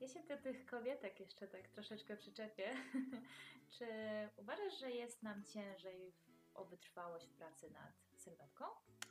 Ja 0.00 0.08
się 0.08 0.22
do 0.22 0.36
tych 0.36 0.66
kobietek 0.66 1.20
jeszcze 1.20 1.48
tak 1.48 1.68
troszeczkę 1.68 2.16
przyczepię. 2.16 2.70
Czy 3.78 3.86
uważasz, 4.36 4.78
że 4.80 4.90
jest 4.90 5.22
nam 5.22 5.44
ciężej 5.44 6.14
o 6.54 6.64
wytrwałość 6.64 7.26
w 7.26 7.32
pracy 7.34 7.70
nad 7.70 7.92
sylwetką? 8.16 8.64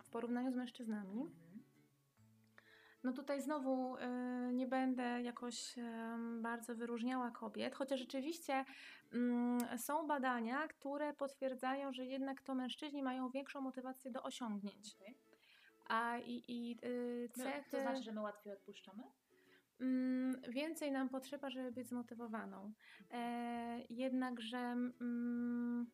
W 0.04 0.10
porównaniu 0.10 0.52
z 0.52 0.56
mężczyznami, 0.56 1.22
Mhm. 1.22 1.47
No 3.04 3.14
tutaj 3.14 3.42
znowu 3.42 3.98
y, 3.98 4.00
nie 4.54 4.68
będę 4.68 5.22
jakoś 5.22 5.76
bardzo 6.42 6.76
wyróżniała 6.76 7.32
kobiet, 7.32 7.76
chociaż 7.76 8.00
rzeczywiście 8.00 8.66
mm, 9.14 9.78
są 9.78 10.08
badania, 10.08 10.68
które 10.68 11.14
potwierdzają, 11.14 11.94
że 11.94 12.06
jednak 12.06 12.42
to 12.42 12.56
mężczyźni 12.56 13.04
mają 13.04 13.30
większą 13.30 13.62
motywację 13.62 14.12
do 14.12 14.24
osiągnięć. 14.24 14.98
A 15.90 16.18
i, 16.18 16.44
i 16.48 16.78
y, 16.86 17.30
cechy... 17.34 17.72
to 17.72 17.82
znaczy, 17.82 18.04
że 18.04 18.12
my 18.12 18.22
łatwiej 18.22 18.54
odpuszczamy? 18.54 19.04
Mm, 19.82 20.42
więcej 20.50 20.92
nam 20.92 21.10
potrzeba, 21.10 21.50
żeby 21.50 21.72
być 21.72 21.88
zmotywowaną. 21.88 22.74
E, 23.12 23.82
jednakże 23.90 24.58
mm, 24.58 25.92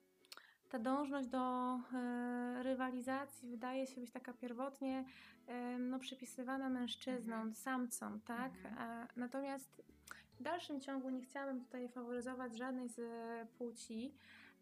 ta 0.74 0.80
dążność 0.80 1.28
do 1.28 1.80
e, 1.94 2.64
rywalizacji 2.64 3.50
wydaje 3.50 3.88
się 3.88 4.02
być 4.02 4.12
taka 4.12 4.34
pierwotnie 4.34 5.06
e, 5.48 5.78
no, 5.78 6.00
przypisywana 6.00 6.70
mężczyznom, 6.70 7.40
Mhm. 7.40 7.56
samcom, 7.56 8.20
tak? 8.22 8.52
Mhm. 8.66 9.08
Natomiast 9.16 9.84
w 10.40 10.44
dalszym 10.44 10.82
ciągu 10.82 11.10
nie 11.10 11.22
chciałabym 11.22 11.66
tutaj 11.66 11.90
faworyzować 11.90 12.58
żadnej 12.58 12.90
z 12.90 13.02
płci. 13.50 14.12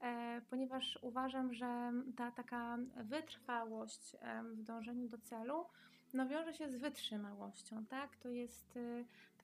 E, 0.01 0.41
ponieważ 0.49 0.99
uważam, 1.01 1.53
że 1.53 1.91
ta 2.16 2.32
taka 2.32 2.78
wytrwałość 2.95 4.16
w 4.43 4.64
dążeniu 4.64 5.07
do 5.09 5.18
celu 5.18 5.66
no 6.14 6.28
wiąże 6.28 6.53
się 6.53 6.70
z 6.70 6.76
wytrzymałością, 6.76 7.86
tak? 7.86 8.18
To 8.18 8.30
jest 8.30 8.80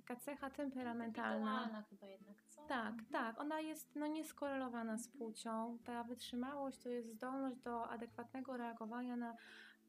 taka 0.07 0.19
cecha 0.19 0.49
temperamentalna. 0.49 1.83
Chyba 1.89 2.07
jednak, 2.07 2.43
co? 2.47 2.61
Tak, 2.61 2.93
Mhm. 2.93 3.05
tak. 3.11 3.39
Ona 3.39 3.59
jest 3.59 3.95
no, 3.95 4.07
nieskorelowana 4.07 4.97
z 4.97 5.07
płcią. 5.07 5.77
Ta 5.83 6.03
wytrzymałość 6.03 6.77
to 6.77 6.89
jest 6.89 7.09
zdolność 7.09 7.57
do 7.57 7.89
adekwatnego 7.89 8.57
reagowania 8.57 9.15
na 9.15 9.35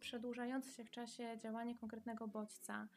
przedłużające 0.01 0.73
się 0.73 0.85
w 0.85 0.91
czasie 0.91 1.39
działanie 1.39 1.75
konkretnego 1.79 2.29
bodźca. 2.29 2.89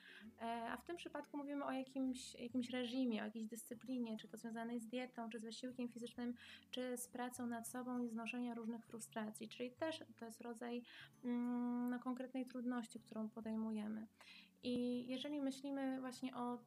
E, 0.41 0.71
a 0.71 0.77
w 0.77 0.83
tym 0.83 0.97
przypadku 0.97 1.37
mówimy 1.37 1.65
o 1.65 1.71
jakimś, 1.71 2.35
jakimś 2.35 2.69
reżimie, 2.69 3.21
o 3.21 3.25
jakiejś 3.25 3.45
dyscyplinie, 3.45 4.17
czy 4.17 4.27
to 4.27 4.37
związanej 4.37 4.79
z 4.79 4.87
dietą, 4.87 5.29
czy 5.29 5.39
z 5.39 5.43
wysiłkiem 5.43 5.89
fizycznym, 5.89 6.33
czy 6.71 6.97
z 6.97 7.07
pracą 7.07 7.47
nad 7.47 7.67
sobą 7.67 7.99
i 7.99 8.09
znoszenia 8.09 8.53
różnych 8.53 8.85
frustracji. 8.85 9.49
Czyli 9.49 9.71
też 9.71 10.03
to 10.19 10.25
jest 10.25 10.41
rodzaj 10.41 10.83
mm, 11.23 11.89
no, 11.89 11.99
konkretnej 11.99 12.45
trudności, 12.45 12.99
którą 12.99 13.29
podejmujemy. 13.29 14.07
I 14.63 15.07
jeżeli 15.07 15.41
myślimy 15.41 16.01
właśnie 16.01 16.35
o 16.35 16.57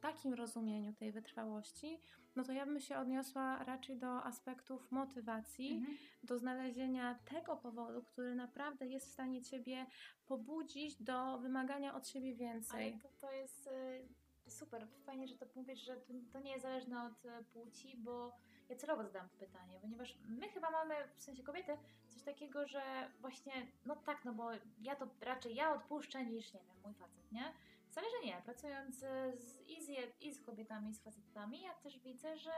takim 0.00 0.34
rozumieniu 0.34 0.92
tej 0.92 1.12
wytrwałości, 1.12 2.00
no 2.36 2.44
to 2.44 2.52
ja 2.52 2.66
bym 2.66 2.80
się 2.80 2.98
odniosła 2.98 3.64
raczej 3.64 3.96
do 3.96 4.24
aspektów 4.24 4.92
motywacji, 4.92 5.72
Mhm. 5.72 5.96
do 6.22 6.38
znalezienia 6.38 7.18
tego 7.24 7.56
powodu, 7.56 8.02
który 8.02 8.34
naprawdę 8.34 8.86
jest 8.86 9.06
w 9.06 9.12
stanie 9.12 9.42
Ciebie 9.42 9.86
pobudzić 10.26 11.02
do 11.02 11.38
wymagania 11.38 11.94
od 11.94 12.08
siebie 12.08 12.34
więcej. 12.34 12.92
Ale 12.92 13.02
to, 13.02 13.08
to 13.26 13.32
jest 13.32 13.66
y, 13.66 14.50
super, 14.50 14.86
fajnie, 15.06 15.28
że 15.28 15.36
to 15.36 15.46
mówisz, 15.54 15.80
że 15.80 15.96
to, 15.96 16.12
to 16.32 16.40
nie 16.40 16.50
jest 16.50 16.62
zależne 16.62 17.02
od 17.02 17.24
y, 17.24 17.44
płci, 17.52 17.96
bo 17.96 18.32
ja 18.68 18.76
celowo 18.76 19.02
zadałam 19.02 19.28
to 19.28 19.36
pytanie, 19.36 19.78
ponieważ 19.80 20.18
my 20.28 20.48
chyba 20.48 20.70
mamy, 20.70 20.94
w 21.16 21.22
sensie 21.22 21.42
kobiety, 21.42 21.72
coś 22.08 22.22
takiego, 22.22 22.66
że 22.66 22.82
właśnie, 23.20 23.52
no 23.86 23.96
tak, 23.96 24.24
no 24.24 24.32
bo 24.32 24.50
ja 24.82 24.96
to 24.96 25.08
raczej 25.20 25.54
ja 25.54 25.72
odpuszczę 25.74 26.24
niż, 26.26 26.52
nie 26.54 26.60
wiem, 26.60 26.76
mój 26.84 26.94
facet, 26.94 27.32
nie? 27.32 27.52
Wcale, 27.90 28.06
że 28.10 28.26
nie. 28.26 28.42
Pracując 28.44 28.94
z, 29.34 29.68
i, 29.68 29.82
z, 29.84 29.88
i 30.20 30.32
z 30.34 30.40
kobietami, 30.42 30.90
i 30.90 30.94
z 30.94 31.00
facetami, 31.02 31.60
ja 31.60 31.74
też 31.74 31.98
widzę, 31.98 32.36
że 32.36 32.52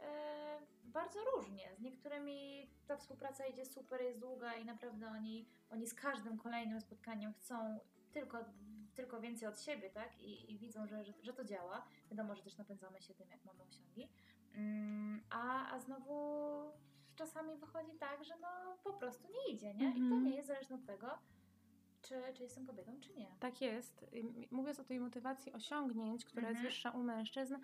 e, 0.00 0.58
bardzo 0.84 1.18
różnie. 1.24 1.74
Z 1.76 1.80
niektórymi 1.80 2.70
ta 2.86 2.96
współpraca 2.96 3.46
idzie 3.46 3.66
super, 3.66 4.02
jest 4.02 4.18
długa 4.18 4.54
i 4.54 4.64
naprawdę 4.64 5.08
oni, 5.08 5.48
oni 5.70 5.86
z 5.86 5.94
każdym 5.94 6.38
kolejnym 6.38 6.80
spotkaniem 6.80 7.32
chcą 7.34 7.78
tylko, 8.12 8.38
tylko 8.94 9.20
więcej 9.20 9.48
od 9.48 9.60
siebie, 9.60 9.90
tak? 9.90 10.18
I, 10.20 10.52
i 10.52 10.58
widzą, 10.58 10.86
że, 10.86 11.04
że, 11.04 11.12
że 11.22 11.32
to 11.32 11.44
działa. 11.44 11.86
Wiadomo, 12.10 12.34
że 12.34 12.42
też 12.42 12.56
napędzamy 12.56 13.02
się 13.02 13.14
tym, 13.14 13.30
jak 13.30 13.44
mamy 13.44 13.62
osiągi. 13.62 14.08
Mm, 14.54 15.22
a, 15.30 15.72
a 15.72 15.78
znowu 15.78 16.14
czasami 17.16 17.56
wychodzi 17.56 17.92
tak, 17.98 18.24
że 18.24 18.34
no 18.40 18.48
po 18.84 18.92
prostu 18.92 19.28
nie 19.32 19.54
idzie, 19.54 19.74
nie? 19.74 19.90
I 19.90 19.94
to 19.94 20.00
Mhm. 20.00 20.24
nie 20.24 20.36
jest 20.36 20.48
zależne 20.48 20.76
od 20.76 20.86
tego, 20.86 21.18
czy, 22.10 22.34
czy 22.34 22.42
jestem 22.42 22.66
kobietą, 22.66 23.00
czy 23.00 23.14
nie. 23.14 23.26
Tak 23.40 23.60
jest. 23.60 24.06
Mówiąc 24.50 24.80
o 24.80 24.84
tej 24.84 25.00
motywacji 25.00 25.52
osiągnięć, 25.52 26.24
która 26.24 26.48
jest 26.48 26.56
Mhm. 26.58 26.66
wyższa 26.66 26.90
u 26.90 27.02
mężczyzn 27.02 27.56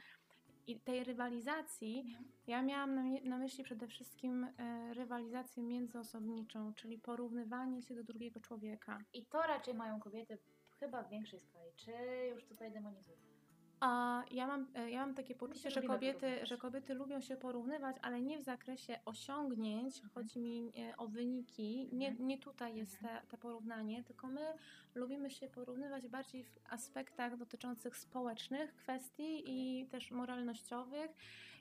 i 0.67 0.81
tej 0.81 1.05
rywalizacji, 1.05 2.01
Mhm. 2.01 2.25
ja 2.47 2.63
miałam 2.63 2.95
na, 2.95 3.03
na 3.25 3.39
myśli 3.39 3.65
przede 3.65 3.87
wszystkim 3.87 4.45
e, 4.45 4.95
rywalizację 4.95 5.63
międzyosobniczą, 5.63 6.75
czyli 6.75 6.99
porównywanie 6.99 7.83
się 7.83 7.95
do 7.95 8.05
drugiego 8.05 8.41
człowieka. 8.41 8.99
I 9.13 9.27
to 9.27 9.43
raczej 9.43 9.75
mają 9.75 10.01
kobiety 10.01 10.39
chyba 10.81 11.03
w 11.03 11.11
większej 11.11 11.41
skali. 11.41 11.71
Czy 11.77 11.93
już 12.35 12.45
tutaj 12.45 12.73
demonizuję? 12.73 13.36
A 13.81 14.23
ja 14.31 14.47
mam, 14.47 14.67
e, 14.75 14.91
ja 14.91 15.07
mam 15.07 15.15
takie 15.15 15.35
poczucie, 15.35 15.71
że 15.71 15.81
lubimy 15.81 15.95
kobiety, 15.95 16.47
że 16.47 16.57
kobiety 16.57 16.95
lubią 16.95 17.21
się 17.21 17.37
porównywać, 17.37 17.97
ale 18.03 18.21
nie 18.21 18.39
w 18.39 18.43
zakresie 18.43 18.99
osiągnięć, 19.05 20.03
chodzi 20.15 20.39
mi 20.39 20.73
e, 20.79 20.97
o 20.97 21.07
wyniki. 21.09 21.89
Nie, 21.93 22.09
Mhm. 22.09 22.29
nie 22.29 22.39
tutaj 22.39 22.77
jest 22.77 23.01
te, 23.01 23.23
te 23.29 23.39
porównanie, 23.39 24.05
tylko 24.05 24.27
my 24.27 24.41
lubimy 24.95 25.31
się 25.31 25.49
porównywać 25.49 26.09
bardziej 26.09 26.45
w 26.45 26.59
aspektach 26.71 27.37
dotyczących 27.37 27.97
społecznych 27.97 28.75
kwestii 28.75 29.43
i 29.47 29.87
też 29.87 30.11
moralnościowych 30.11 31.11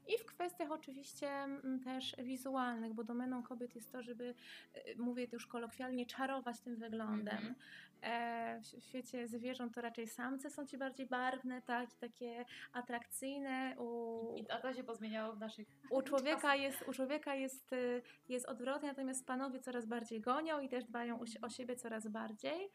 i 0.07 0.17
w 0.17 0.25
kwestiach 0.25 0.71
oczywiście 0.71 1.29
mm, 1.29 1.79
też 1.79 2.15
wizualnych, 2.17 2.93
bo 2.93 3.03
domeną 3.03 3.43
kobiet 3.43 3.75
jest 3.75 3.91
to, 3.91 4.03
żeby, 4.03 4.35
e, 4.73 4.95
mówię 4.95 5.27
to 5.27 5.35
już 5.35 5.47
kolokwialnie, 5.47 6.05
czarować 6.05 6.59
tym 6.61 6.75
wyglądem. 6.75 7.35
Mhm. 7.35 7.55
E, 8.01 8.61
w 8.79 8.83
świecie 8.83 9.27
zwierząt 9.27 9.75
to 9.75 9.81
raczej 9.81 10.07
samce 10.07 10.49
są 10.49 10.65
ci 10.65 10.77
bardziej 10.77 11.07
barwne, 11.07 11.61
tak, 11.61 11.93
i 11.93 11.97
takie 11.97 12.45
atrakcyjne. 12.73 13.75
U, 13.79 14.35
I 14.37 14.51
a 14.51 14.57
to 14.57 14.73
się 14.73 14.83
pozmieniało 14.83 15.33
w 15.33 15.39
naszych 15.39 15.67
u 15.89 16.01
człowieka 16.01 16.55
jest, 16.55 16.81
u 16.87 16.93
człowieka 16.93 17.35
jest, 17.35 17.73
y, 17.73 18.01
jest 18.29 18.45
odwrotnie, 18.45 18.89
natomiast 18.89 19.27
panowie 19.27 19.59
coraz 19.59 19.85
bardziej 19.85 20.21
gonią 20.21 20.59
i 20.59 20.69
też 20.69 20.83
dbają 20.83 21.19
o 21.41 21.49
siebie 21.49 21.75
coraz 21.75 22.07
bardziej. 22.07 22.71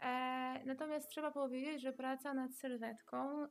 E, 0.00 0.62
natomiast 0.66 1.08
trzeba 1.08 1.30
powiedzieć, 1.30 1.82
że 1.82 1.92
praca 1.92 2.34
nad 2.34 2.54
sylwetką, 2.54 3.44
y, 3.44 3.48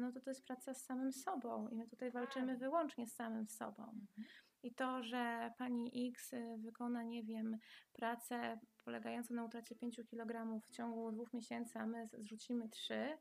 no 0.00 0.12
to 0.12 0.20
to 0.20 0.30
jest 0.30 0.44
praca 0.46 0.74
z 0.74 0.84
samym 0.84 1.12
sobą 1.12 1.68
i 1.68 1.74
my 1.76 1.86
tutaj 1.88 2.10
walczymy 2.10 2.52
Tak. 2.52 2.58
wyłącznie 2.58 3.06
z 3.06 3.14
samym 3.14 3.48
sobą. 3.48 3.82
Mhm. 3.82 4.28
I 4.62 4.74
to, 4.74 5.02
że 5.02 5.52
pani 5.58 6.08
X 6.10 6.32
y, 6.32 6.56
wykona, 6.58 7.02
nie 7.02 7.22
wiem, 7.22 7.58
pracę 7.92 8.58
polegającą 8.84 9.34
na 9.34 9.44
utracie 9.44 9.74
5 9.74 10.00
kg 10.10 10.60
w 10.60 10.70
ciągu 10.70 11.12
dwóch 11.12 11.32
miesięcy, 11.32 11.78
a 11.78 11.86
my 11.86 12.08
zrzucimy 12.12 12.68
3, 12.68 13.18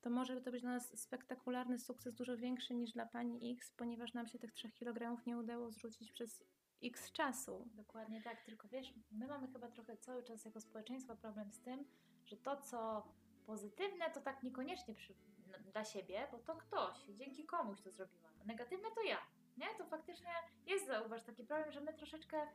to 0.00 0.10
może 0.10 0.40
to 0.40 0.50
być 0.50 0.62
dla 0.62 0.70
nas 0.70 1.00
spektakularny 1.00 1.78
sukces, 1.78 2.14
dużo 2.14 2.36
większy 2.36 2.74
niż 2.74 2.92
dla 2.92 3.06
pani 3.06 3.52
X, 3.52 3.72
ponieważ 3.76 4.14
nam 4.14 4.26
się 4.26 4.38
tych 4.38 4.52
3 4.52 4.72
kg 4.72 5.26
nie 5.26 5.38
udało 5.38 5.70
zrzucić 5.70 6.12
przez 6.12 6.44
X 6.82 7.12
czasu. 7.12 7.68
Dokładnie 7.74 8.22
tak, 8.22 8.40
tylko 8.42 8.68
wiesz, 8.68 8.94
my 9.10 9.26
mamy 9.26 9.48
chyba 9.48 9.68
trochę 9.68 9.96
cały 9.96 10.22
czas 10.22 10.44
jako 10.44 10.60
społeczeństwo 10.60 11.16
problem 11.16 11.52
z 11.52 11.60
tym, 11.60 11.84
że 12.26 12.36
to, 12.36 12.56
co 12.56 13.08
pozytywne, 13.46 14.10
to 14.10 14.20
tak 14.20 14.42
niekoniecznie 14.42 14.94
przy, 14.94 15.12
n- 15.12 15.62
dla 15.72 15.84
siebie, 15.84 16.28
bo 16.32 16.38
to 16.38 16.56
ktoś, 16.56 16.98
dzięki 17.14 17.46
komuś 17.46 17.80
to 17.80 17.90
zrobiłam. 17.90 18.32
A 18.42 18.44
negatywne 18.44 18.90
to 18.90 19.02
ja. 19.02 19.18
Nie? 19.56 19.66
To 19.78 19.84
faktycznie 19.86 20.30
jest, 20.66 20.86
zauważ, 20.86 21.22
taki 21.22 21.44
problem, 21.44 21.72
że 21.72 21.80
my 21.80 21.94
troszeczkę 21.94 22.46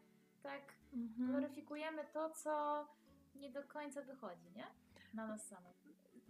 tak 0.43 0.61
Mhm. 0.93 1.29
gloryfikujemy 1.31 2.05
to, 2.13 2.29
co 2.29 2.87
nie 3.35 3.49
do 3.51 3.63
końca 3.63 4.01
wychodzi, 4.01 4.51
nie? 4.55 4.67
Na 5.13 5.27
nas 5.27 5.47
samych. 5.47 5.78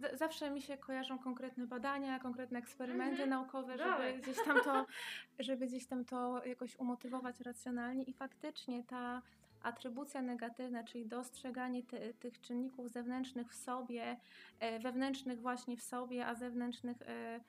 Z- 0.00 0.18
Zawsze 0.18 0.50
mi 0.50 0.62
się 0.62 0.76
kojarzą 0.78 1.18
konkretne 1.18 1.66
badania, 1.66 2.18
konkretne 2.18 2.58
eksperymenty 2.58 3.10
Mhm. 3.22 3.30
naukowe, 3.30 3.78
żeby 3.78 4.18
gdzieś 4.22 4.36
tam 4.44 4.60
to, 4.64 4.86
żeby 5.38 5.66
gdzieś 5.66 5.86
tam 5.86 6.04
to 6.04 6.44
jakoś 6.46 6.76
umotywować 6.76 7.40
racjonalnie 7.40 8.02
i 8.04 8.12
faktycznie 8.12 8.84
ta 8.84 9.22
atrybucja 9.62 10.22
negatywna, 10.22 10.84
czyli 10.84 11.06
dostrzeganie 11.06 11.82
ty, 11.82 12.14
tych 12.20 12.40
czynników 12.40 12.90
zewnętrznych 12.90 13.50
w 13.50 13.54
sobie, 13.54 14.16
e, 14.60 14.78
wewnętrznych 14.78 15.40
właśnie 15.40 15.76
w 15.76 15.82
sobie, 15.82 16.26
a 16.26 16.34
zewnętrznych 16.34 17.02
e, 17.02 17.40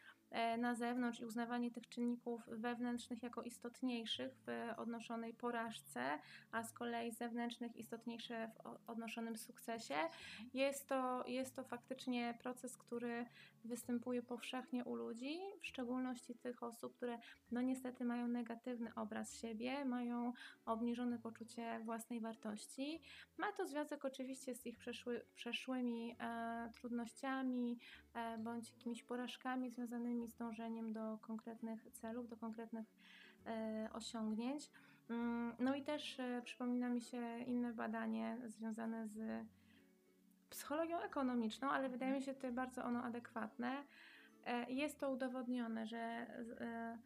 na 0.58 0.76
zewnątrz 0.76 1.20
i 1.20 1.26
uznawanie 1.26 1.72
tych 1.72 1.90
czynników 1.90 2.42
wewnętrznych 2.48 3.24
jako 3.24 3.44
istotniejszych 3.44 4.36
w 4.48 4.80
odnoszonej 4.80 5.34
porażce, 5.34 6.20
a 6.52 6.64
z 6.64 6.74
kolei 6.74 7.12
zewnętrznych 7.12 7.76
istotniejsze 7.76 8.48
w 8.48 8.90
odnoszonym 8.90 9.38
sukcesie. 9.38 9.96
Jest 10.54 10.88
to, 10.88 11.24
jest 11.28 11.56
to 11.56 11.64
faktycznie 11.64 12.38
proces, 12.42 12.78
który 12.78 13.26
występuje 13.66 14.22
powszechnie 14.22 14.86
u 14.86 14.96
ludzi, 14.96 15.40
w 15.62 15.68
szczególności 15.68 16.36
tych 16.36 16.64
osób, 16.64 16.96
które 16.96 17.20
no 17.52 17.62
niestety 17.62 18.06
mają 18.06 18.28
negatywny 18.28 18.96
obraz 18.96 19.40
siebie, 19.40 19.86
mają 19.86 20.34
obniżone 20.66 21.20
poczucie 21.20 21.80
własnej 21.80 22.20
wartości. 22.20 23.02
Ma 23.38 23.52
to 23.52 23.68
związek 23.68 24.06
oczywiście 24.06 24.56
z 24.56 24.66
ich 24.66 24.78
przeszły, 24.78 25.26
przeszłymi 25.36 26.16
e, 26.20 26.70
trudnościami 26.74 27.80
e, 28.11 28.11
bądź 28.40 28.72
jakimiś 28.72 29.04
porażkami 29.04 29.70
związanymi 29.70 30.28
z 30.28 30.36
dążeniem 30.36 30.94
do 30.94 31.18
konkretnych 31.22 31.92
celów, 31.92 32.30
do 32.30 32.38
konkretnych 32.38 32.86
e, 33.46 33.90
osiągnięć. 33.94 34.70
Mm, 35.10 35.54
No 35.60 35.76
i 35.76 35.84
też 35.84 36.20
e, 36.20 36.42
przypomina 36.46 36.90
mi 36.90 37.02
się 37.02 37.40
inne 37.40 37.74
badanie 37.74 38.38
związane 38.48 39.08
z 39.08 39.46
psychologią 40.50 41.00
ekonomiczną, 41.00 41.70
ale 41.70 41.90
wydaje 41.90 42.14
mi 42.14 42.22
się 42.22 42.34
tutaj 42.34 42.52
bardzo 42.52 42.84
ono 42.84 43.04
adekwatne. 43.04 43.84
E, 44.46 44.72
Jest 44.72 45.00
to 45.00 45.12
udowodnione, 45.12 45.88
że 45.88 45.98
e, 45.98 46.98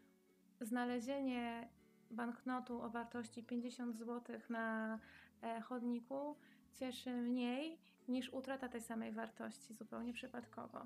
znalezienie 0.62 1.70
banknotu 2.12 2.82
o 2.82 2.90
wartości 2.90 3.44
50 3.44 3.98
zł 3.98 4.40
na 4.50 5.00
e, 5.42 5.62
chodniku 5.62 6.36
cieszy 6.74 7.12
mniej 7.12 7.78
niż 8.08 8.30
utrata 8.34 8.70
tej 8.70 8.82
samej 8.82 9.12
wartości 9.12 9.74
zupełnie 9.74 10.14
przypadkowo. 10.14 10.86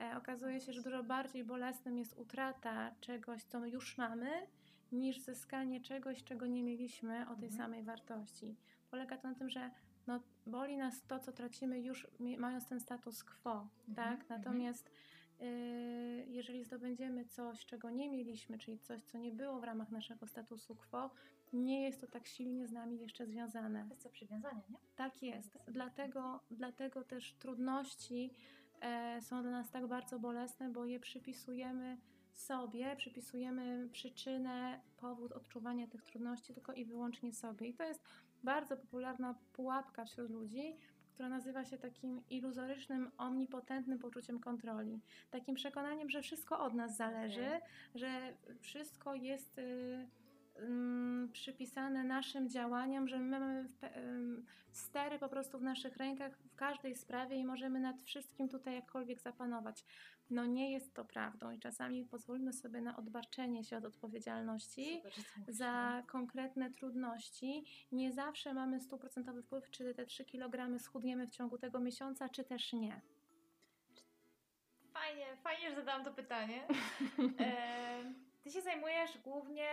E, 0.00 0.16
Okazuje 0.16 0.60
się, 0.60 0.72
że 0.72 0.82
dużo 0.82 1.02
bardziej 1.02 1.44
bolesnym 1.44 1.98
jest 1.98 2.18
utrata 2.18 2.90
czegoś, 3.00 3.42
co 3.44 3.66
już 3.66 3.98
mamy, 3.98 4.30
niż 4.92 5.20
zyskanie 5.20 5.80
czegoś, 5.80 6.24
czego 6.24 6.46
nie 6.46 6.62
mieliśmy 6.62 7.22
o 7.22 7.34
tej 7.36 7.48
Mhm. 7.48 7.52
samej 7.52 7.82
wartości. 7.82 8.56
Polega 8.90 9.18
to 9.18 9.28
na 9.28 9.34
tym, 9.34 9.50
że 9.50 9.70
no, 10.06 10.20
boli 10.46 10.76
nas 10.76 11.02
to, 11.06 11.18
co 11.18 11.32
tracimy 11.32 11.80
już 11.80 12.06
mając 12.38 12.66
ten 12.66 12.80
status 12.80 13.24
quo, 13.24 13.68
Mhm, 13.88 13.94
tak? 13.96 14.20
mhm. 14.22 14.40
Natomiast 14.40 14.90
y, 15.40 15.44
jeżeli 16.28 16.64
zdobędziemy 16.64 17.24
coś, 17.24 17.66
czego 17.66 17.90
nie 17.90 18.08
mieliśmy, 18.10 18.58
czyli 18.58 18.78
coś, 18.78 19.02
co 19.02 19.18
nie 19.18 19.32
było 19.32 19.60
w 19.60 19.64
ramach 19.64 19.90
naszego 19.90 20.26
statusu 20.26 20.76
quo, 20.76 21.10
nie 21.54 21.82
jest 21.82 22.00
to 22.00 22.06
tak 22.06 22.26
silnie 22.26 22.66
z 22.66 22.72
nami 22.72 22.98
jeszcze 22.98 23.26
związane. 23.26 23.84
Kwestia 23.86 24.10
przywiązania, 24.10 24.62
nie? 24.70 24.76
Tak 24.96 25.22
jest. 25.22 25.58
Dlatego, 25.68 26.40
dlatego 26.50 27.04
też 27.04 27.34
trudności 27.34 28.30
e, 28.80 29.22
są 29.22 29.42
dla 29.42 29.50
nas 29.50 29.70
tak 29.70 29.86
bardzo 29.86 30.18
bolesne, 30.18 30.68
bo 30.68 30.84
je 30.84 31.00
przypisujemy 31.00 31.98
sobie, 32.32 32.96
przypisujemy 32.96 33.88
przyczynę, 33.92 34.80
powód 34.96 35.32
odczuwania 35.32 35.86
tych 35.86 36.02
trudności 36.02 36.54
tylko 36.54 36.72
i 36.72 36.84
wyłącznie 36.84 37.32
sobie. 37.32 37.68
I 37.68 37.74
to 37.74 37.84
jest 37.84 38.02
bardzo 38.42 38.76
popularna 38.76 39.34
pułapka 39.52 40.04
wśród 40.04 40.30
ludzi, 40.30 40.76
która 41.14 41.28
nazywa 41.28 41.64
się 41.64 41.78
takim 41.78 42.22
iluzorycznym, 42.30 43.10
omnipotentnym 43.18 43.98
poczuciem 43.98 44.40
kontroli. 44.40 45.00
Takim 45.30 45.54
przekonaniem, 45.54 46.10
że 46.10 46.22
wszystko 46.22 46.60
od 46.60 46.74
nas 46.74 46.96
zależy, 46.96 47.46
Okej. 47.46 47.60
że 47.94 48.34
wszystko 48.60 49.14
jest 49.14 49.58
y, 49.58 50.06
przypisane 51.32 52.04
naszym 52.04 52.48
działaniom, 52.48 53.08
że 53.08 53.18
my 53.18 53.40
mamy 53.40 53.68
stery 54.72 55.18
po 55.18 55.28
prostu 55.28 55.58
w 55.58 55.62
naszych 55.62 55.96
rękach 55.96 56.38
w 56.38 56.54
każdej 56.54 56.96
sprawie 56.96 57.36
i 57.36 57.44
możemy 57.44 57.80
nad 57.80 58.02
wszystkim 58.02 58.48
tutaj 58.48 58.74
jakkolwiek 58.74 59.20
zapanować. 59.20 59.84
No 60.30 60.46
nie 60.46 60.72
jest 60.72 60.94
to 60.94 61.04
prawdą 61.04 61.50
i 61.50 61.58
czasami 61.58 62.04
pozwólmy 62.04 62.52
sobie 62.52 62.80
na 62.80 62.96
odbarczenie 62.96 63.64
się 63.64 63.76
od 63.76 63.84
odpowiedzialności 63.84 64.96
Super, 64.96 65.12
mówisz, 65.36 65.56
za 65.56 66.02
konkretne 66.06 66.70
trudności. 66.70 67.64
Nie 67.92 68.12
zawsze 68.12 68.54
mamy 68.54 68.80
stuprocentowy 68.80 69.42
wpływ, 69.42 69.70
czy 69.70 69.94
te 69.94 70.06
3 70.06 70.24
kg 70.24 70.78
schudniemy 70.78 71.26
w 71.26 71.30
ciągu 71.30 71.58
tego 71.58 71.80
miesiąca, 71.80 72.28
czy 72.28 72.44
też 72.44 72.72
nie. 72.72 73.00
Fajnie, 74.92 75.26
fajnie, 75.42 75.70
że 75.70 75.76
zadałam 75.76 76.04
to 76.04 76.12
pytanie. 76.12 76.66
E, 77.40 78.14
ty 78.44 78.50
się 78.50 78.62
zajmujesz 78.62 79.18
głównie, 79.18 79.68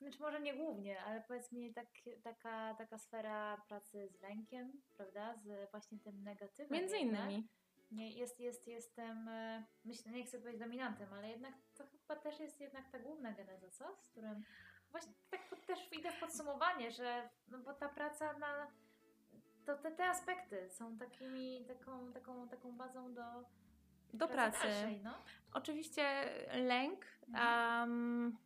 znaczy 0.00 0.20
może 0.20 0.40
nie 0.40 0.54
głównie, 0.54 1.02
ale 1.02 1.20
powiedz 1.20 1.52
mi 1.52 1.74
tak, 1.74 1.86
taka, 2.22 2.74
taka 2.74 2.98
sfera 2.98 3.62
pracy 3.68 4.08
z 4.08 4.20
lękiem, 4.20 4.82
prawda? 4.96 5.36
Z 5.36 5.70
właśnie 5.70 5.98
tym 5.98 6.22
negatywem. 6.22 6.72
Między 6.78 6.98
jednak. 6.98 7.20
innymi. 7.20 7.48
Nie, 7.90 8.10
jest, 8.12 8.40
jest, 8.40 8.66
jestem, 8.66 9.28
e, 9.28 9.64
myślę, 9.84 10.12
nie 10.12 10.24
chcę 10.24 10.38
powiedzieć 10.38 10.60
dominantem, 10.60 11.12
ale 11.12 11.30
jednak 11.30 11.54
to 11.74 11.84
chyba 11.84 12.16
też 12.16 12.40
jest 12.40 12.60
jednak 12.60 12.90
ta 12.90 12.98
główna 12.98 13.32
geneza, 13.32 13.70
co? 13.70 13.96
Z 13.96 14.08
którym 14.08 14.44
właśnie 14.90 15.12
tak 15.30 15.60
też 15.66 15.92
idę 15.92 16.12
w 16.12 16.20
podsumowanie, 16.20 16.90
że 16.90 17.30
no 17.48 17.58
bo 17.58 17.74
ta 17.74 17.88
praca 17.88 18.38
na 18.38 18.70
to 19.66 19.76
te, 19.76 19.90
te 19.90 20.08
aspekty 20.08 20.70
są 20.70 20.98
takimi, 20.98 21.64
taką, 21.64 22.12
taką, 22.12 22.48
taką 22.48 22.72
bazą 22.72 23.14
do, 23.14 23.22
Do 24.14 24.28
pracy. 24.28 24.66
no. 25.04 25.14
Oczywiście 25.52 26.04
lęk, 26.52 27.06
Mhm. 27.28 27.90
um, 27.90 28.36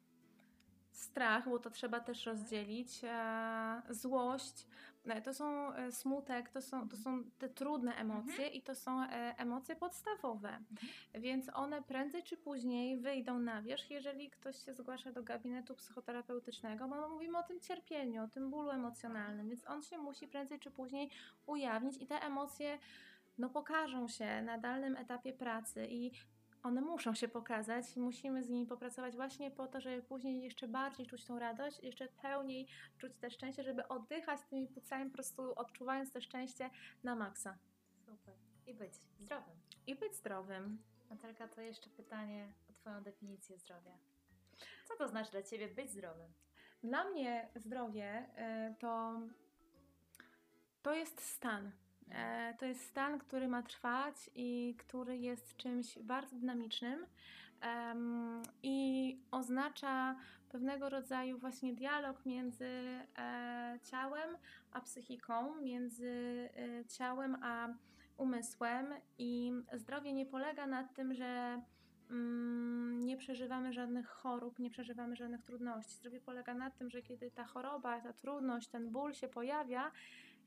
strach, 0.90 1.48
bo 1.48 1.58
to 1.58 1.70
trzeba 1.70 2.00
też 2.00 2.26
rozdzielić, 2.26 3.00
e, 3.04 3.82
złość, 3.90 4.66
e, 5.06 5.22
to 5.22 5.34
są 5.34 5.72
e, 5.72 5.92
smutek, 5.92 6.50
to 6.50 6.62
są, 6.62 6.88
to 6.88 6.96
są 6.96 7.24
te 7.38 7.48
trudne 7.48 7.94
emocje 7.96 8.48
i 8.48 8.62
to 8.62 8.74
są 8.74 9.02
emocje 9.36 9.76
podstawowe. 9.76 10.58
Więc 11.14 11.50
one 11.54 11.82
prędzej 11.82 12.22
czy 12.22 12.36
później 12.36 12.98
wyjdą 12.98 13.38
na 13.38 13.62
wierzch, 13.62 13.90
jeżeli 13.90 14.30
ktoś 14.30 14.64
się 14.64 14.74
zgłasza 14.74 15.12
do 15.12 15.22
gabinetu 15.22 15.74
psychoterapeutycznego, 15.74 16.88
bo 16.88 17.08
mówimy 17.08 17.38
o 17.38 17.42
tym 17.42 17.60
cierpieniu, 17.60 18.24
o 18.24 18.28
tym 18.28 18.50
bólu 18.50 18.70
emocjonalnym, 18.70 19.48
więc 19.48 19.66
on 19.66 19.82
się 19.82 19.98
musi 19.98 20.28
prędzej 20.28 20.58
czy 20.60 20.70
później 20.70 21.10
ujawnić 21.46 21.96
i 22.02 22.06
te 22.06 22.22
emocje 22.22 22.78
no 23.38 23.50
pokażą 23.50 24.08
się 24.08 24.42
na 24.42 24.58
dalnym 24.58 24.96
etapie 24.96 25.32
pracy 25.32 25.86
i 25.90 26.12
one 26.64 26.80
muszą 26.80 27.14
się 27.14 27.28
pokazać 27.28 27.96
musimy 27.96 28.42
z 28.44 28.48
nimi 28.48 28.66
popracować 28.66 29.16
właśnie 29.16 29.50
po 29.50 29.66
to, 29.66 29.80
żeby 29.80 30.02
później 30.02 30.42
jeszcze 30.42 30.68
bardziej 30.68 31.06
czuć 31.06 31.24
tą 31.24 31.38
radość, 31.38 31.80
jeszcze 31.82 32.08
pełniej 32.08 32.68
czuć 32.98 33.12
te 33.16 33.30
szczęście, 33.30 33.62
żeby 33.62 33.88
oddychać 33.88 34.40
tymi 34.50 34.68
płucami, 34.68 35.10
po 35.10 35.14
prostu 35.14 35.52
odczuwając 35.54 36.12
to 36.12 36.20
szczęście 36.20 36.70
na 37.02 37.16
maksa. 37.16 37.58
Super. 38.06 38.34
I 38.66 38.74
być 38.74 38.94
zdrowym. 39.18 39.56
I 39.86 39.94
być 39.94 40.14
zdrowym. 40.14 40.82
Natalka, 41.10 41.48
to 41.48 41.60
jeszcze 41.60 41.90
pytanie 41.90 42.52
o 42.70 42.72
Twoją 42.72 43.02
definicję 43.02 43.58
zdrowia. 43.58 43.98
Co 44.84 44.96
to 44.96 45.08
znaczy 45.08 45.30
dla 45.30 45.42
Ciebie 45.42 45.68
być 45.68 45.90
zdrowym? 45.90 46.32
Dla 46.82 47.04
mnie 47.10 47.48
zdrowie 47.54 48.26
y, 48.70 48.74
to, 48.78 49.20
to 50.82 50.94
jest 50.94 51.20
stan. 51.20 51.72
E, 52.10 52.54
To 52.58 52.66
jest 52.66 52.84
stan, 52.84 53.18
który 53.18 53.48
ma 53.48 53.62
trwać 53.62 54.30
i 54.34 54.74
który 54.78 55.18
jest 55.18 55.56
czymś 55.56 55.98
bardzo 55.98 56.36
dynamicznym 56.36 57.06
i 58.62 59.18
oznacza 59.30 60.16
pewnego 60.48 60.88
rodzaju 60.88 61.38
właśnie 61.38 61.74
dialog 61.74 62.26
między 62.26 62.66
e, 63.18 63.78
ciałem 63.90 64.36
a 64.72 64.80
psychiką, 64.80 65.54
między 65.60 66.08
e, 66.56 66.84
ciałem 66.84 67.36
a 67.42 67.68
umysłem 68.16 68.86
i 69.18 69.52
zdrowie 69.72 70.12
nie 70.12 70.26
polega 70.26 70.66
na 70.66 70.84
tym, 70.84 71.14
że 71.14 71.62
mm, 72.10 73.04
nie 73.04 73.16
przeżywamy 73.16 73.72
żadnych 73.72 74.08
chorób, 74.08 74.58
nie 74.58 74.70
przeżywamy 74.70 75.16
żadnych 75.16 75.42
trudności. 75.42 75.94
Zdrowie 75.94 76.20
polega 76.20 76.54
na 76.54 76.70
tym, 76.70 76.90
że 76.90 77.02
kiedy 77.02 77.30
ta 77.30 77.44
choroba, 77.44 78.00
ta 78.00 78.12
trudność, 78.12 78.68
ten 78.68 78.90
ból 78.90 79.14
się 79.14 79.28
pojawia, 79.28 79.90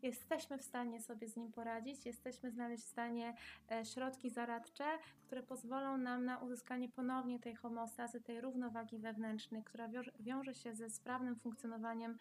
jesteśmy 0.01 0.57
w 0.57 0.63
stanie 0.63 1.01
sobie 1.01 1.27
z 1.27 1.35
nim 1.35 1.51
poradzić, 1.51 2.05
jesteśmy 2.05 2.51
znaleźć 2.51 2.83
w 2.83 2.87
stanie 2.89 3.35
e, 3.71 3.85
środki 3.85 4.29
zaradcze, 4.29 4.85
które 5.25 5.43
pozwolą 5.43 5.97
nam 5.97 6.25
na 6.25 6.37
uzyskanie 6.37 6.89
ponownie 6.89 7.39
tej 7.39 7.55
homeostazy, 7.55 8.21
tej 8.21 8.41
równowagi 8.41 8.97
wewnętrznej, 8.97 9.63
która 9.63 9.87
wiąże, 9.87 10.11
wiąże 10.19 10.55
się 10.55 10.75
ze 10.75 10.89
sprawnym 10.89 11.35
funkcjonowaniem 11.35 12.17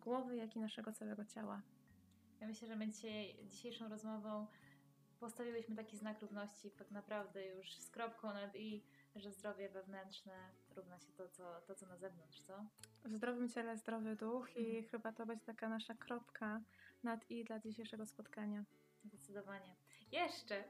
głowy, 0.00 0.36
jak 0.36 0.56
i 0.56 0.60
naszego 0.60 0.92
całego 0.92 1.24
ciała. 1.24 1.62
Ja 2.40 2.46
myślę, 2.46 2.68
że 2.68 2.76
my 2.76 2.88
dzisiaj, 2.88 3.36
dzisiejszą 3.48 3.88
rozmową 3.88 4.46
postawiłyśmy 5.20 5.76
taki 5.76 5.96
znak 5.96 6.20
równości 6.20 6.70
tak 6.70 6.90
naprawdę 6.90 7.46
już 7.46 7.78
z 7.78 7.90
kropką 7.90 8.32
nad 8.32 8.56
i, 8.56 8.82
że 9.16 9.32
zdrowie 9.32 9.68
wewnętrzne 9.68 10.32
równa 10.76 10.98
się 10.98 11.12
to, 11.12 11.28
co, 11.28 11.60
to, 11.66 11.74
co 11.74 11.86
na 11.86 11.96
zewnątrz, 11.96 12.40
co? 12.40 12.64
W 13.04 13.14
zdrowym 13.16 13.48
ciele 13.48 13.76
zdrowy 13.76 14.16
duch 14.16 14.56
i 14.56 14.66
Mhm. 14.66 14.84
chyba 14.84 15.12
to 15.12 15.26
będzie 15.26 15.44
taka 15.44 15.68
nasza 15.68 15.94
kropka 15.94 16.60
nad 17.04 17.30
i 17.30 17.44
dla 17.44 17.58
dzisiejszego 17.58 18.06
spotkania. 18.06 18.64
Zdecydowanie. 19.04 19.76
Jeszcze 20.12 20.64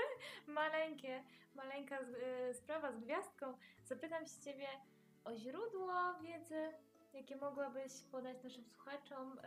maleńkie, 0.46 1.22
maleńka 1.54 1.98
y, 2.00 2.54
sprawa 2.54 2.92
z 2.92 2.98
gwiazdką. 3.00 3.54
Zapytam 3.84 4.26
się 4.26 4.40
Ciebie 4.44 4.66
o 5.24 5.36
źródło 5.36 6.14
wiedzy, 6.22 6.72
jakie 7.12 7.36
mogłabyś 7.36 7.92
podać 8.12 8.42
naszym 8.44 8.64
słuchaczom 8.64 9.38
y, 9.38 9.42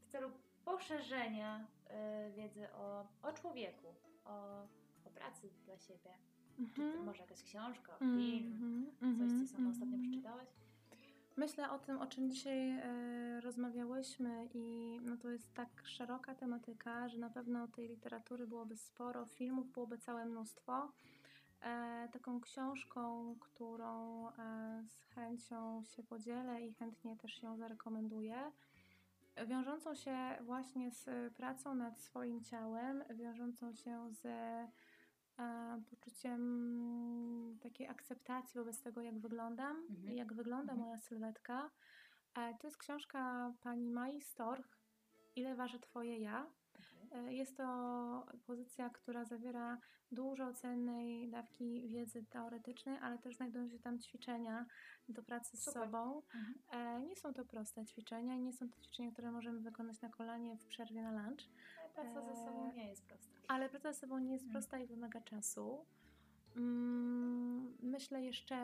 w 0.00 0.06
celu 0.08 0.30
poszerzenia 0.64 1.66
y, 2.28 2.32
wiedzy 2.32 2.72
o, 2.72 3.06
o 3.22 3.32
człowieku, 3.32 3.94
o, 4.24 4.62
o 5.04 5.10
pracy 5.14 5.50
dla 5.64 5.78
siebie. 5.78 6.10
Czy 6.74 6.92
to 6.92 7.02
może 7.02 7.22
jakaś 7.22 7.42
książka, 7.42 7.98
film, 7.98 8.52
Mhm, 8.52 8.92
coś, 8.94 9.02
mhm, 9.02 9.46
co 9.46 9.52
sama 9.52 9.70
ostatnio 9.70 9.94
mhm. 9.94 10.10
przeczytałaś? 10.10 10.48
Myślę 11.40 11.70
o 11.70 11.78
tym, 11.78 11.98
o 11.98 12.06
czym 12.06 12.30
dzisiaj 12.30 12.70
e, 12.70 13.40
rozmawiałyśmy 13.40 14.48
i 14.54 14.98
no 15.02 15.16
to 15.16 15.30
jest 15.30 15.54
tak 15.54 15.68
szeroka 15.84 16.34
tematyka, 16.34 17.08
że 17.08 17.18
na 17.18 17.30
pewno 17.30 17.68
tej 17.68 17.88
literatury 17.88 18.46
byłoby 18.46 18.76
sporo, 18.76 19.26
filmów 19.26 19.72
byłoby 19.72 19.98
całe 19.98 20.24
mnóstwo. 20.26 20.92
E, 21.62 22.08
taką 22.12 22.40
książką, 22.40 23.34
którą 23.40 24.28
e, 24.28 24.32
z 24.86 25.02
chęcią 25.14 25.82
się 25.84 26.02
podzielę 26.02 26.66
i 26.66 26.74
chętnie 26.74 27.16
też 27.16 27.42
ją 27.42 27.56
zarekomenduję, 27.56 28.52
wiążącą 29.46 29.94
się 29.94 30.16
właśnie 30.40 30.90
z 30.90 31.34
pracą 31.34 31.74
nad 31.74 32.00
swoim 32.00 32.44
ciałem, 32.44 33.04
wiążącą 33.14 33.74
się 33.74 34.12
e, 34.24 34.68
poczuciem 35.90 37.58
takiej 37.62 37.88
akceptacji 37.88 38.58
wobec 38.58 38.82
tego, 38.82 39.00
jak 39.00 39.18
wyglądam 39.18 39.76
Mhm. 39.90 40.16
jak 40.16 40.32
wygląda 40.34 40.72
Mhm. 40.72 40.78
moja 40.80 40.98
sylwetka. 40.98 41.70
E, 42.34 42.54
to 42.60 42.66
jest 42.66 42.76
książka 42.78 43.52
pani 43.62 43.90
Mai 43.90 44.20
Storch, 44.20 44.80
Ile 45.36 45.54
waży 45.54 45.78
twoje 45.80 46.18
ja? 46.18 46.46
E, 47.12 47.32
Jest 47.34 47.56
to 47.56 48.26
pozycja, 48.46 48.90
która 48.90 49.24
zawiera 49.24 49.78
dużo 50.12 50.52
cennej 50.52 51.28
dawki 51.30 51.88
wiedzy 51.88 52.24
teoretycznej, 52.30 52.98
ale 52.98 53.18
też 53.18 53.36
znajdują 53.36 53.68
się 53.68 53.78
tam 53.78 53.98
ćwiczenia 53.98 54.66
do 55.08 55.22
pracy 55.22 55.56
z 55.56 55.64
Super. 55.64 55.82
sobą. 55.82 56.22
Mhm. 56.34 56.54
E, 56.70 57.00
Nie 57.06 57.16
są 57.16 57.32
to 57.34 57.44
proste 57.44 57.84
ćwiczenia 57.86 58.36
nie 58.36 58.52
są 58.52 58.68
to 58.70 58.80
ćwiczenia, 58.80 59.12
które 59.12 59.30
możemy 59.32 59.60
wykonać 59.60 60.00
na 60.00 60.08
kolanie 60.08 60.56
w 60.56 60.66
przerwie 60.66 61.02
na 61.02 61.10
lunch. 61.22 61.40
Ale 63.50 63.68
praca 63.68 63.92
ze 63.92 63.98
sobą 64.00 64.18
nie 64.18 64.32
jest 64.32 64.44
Mm. 64.44 64.52
prosta 64.52 64.78
i 64.78 64.86
wymaga 64.86 65.20
czasu. 65.20 65.84
Mm, 66.56 67.76
Myślę 67.82 68.22
jeszcze 68.24 68.56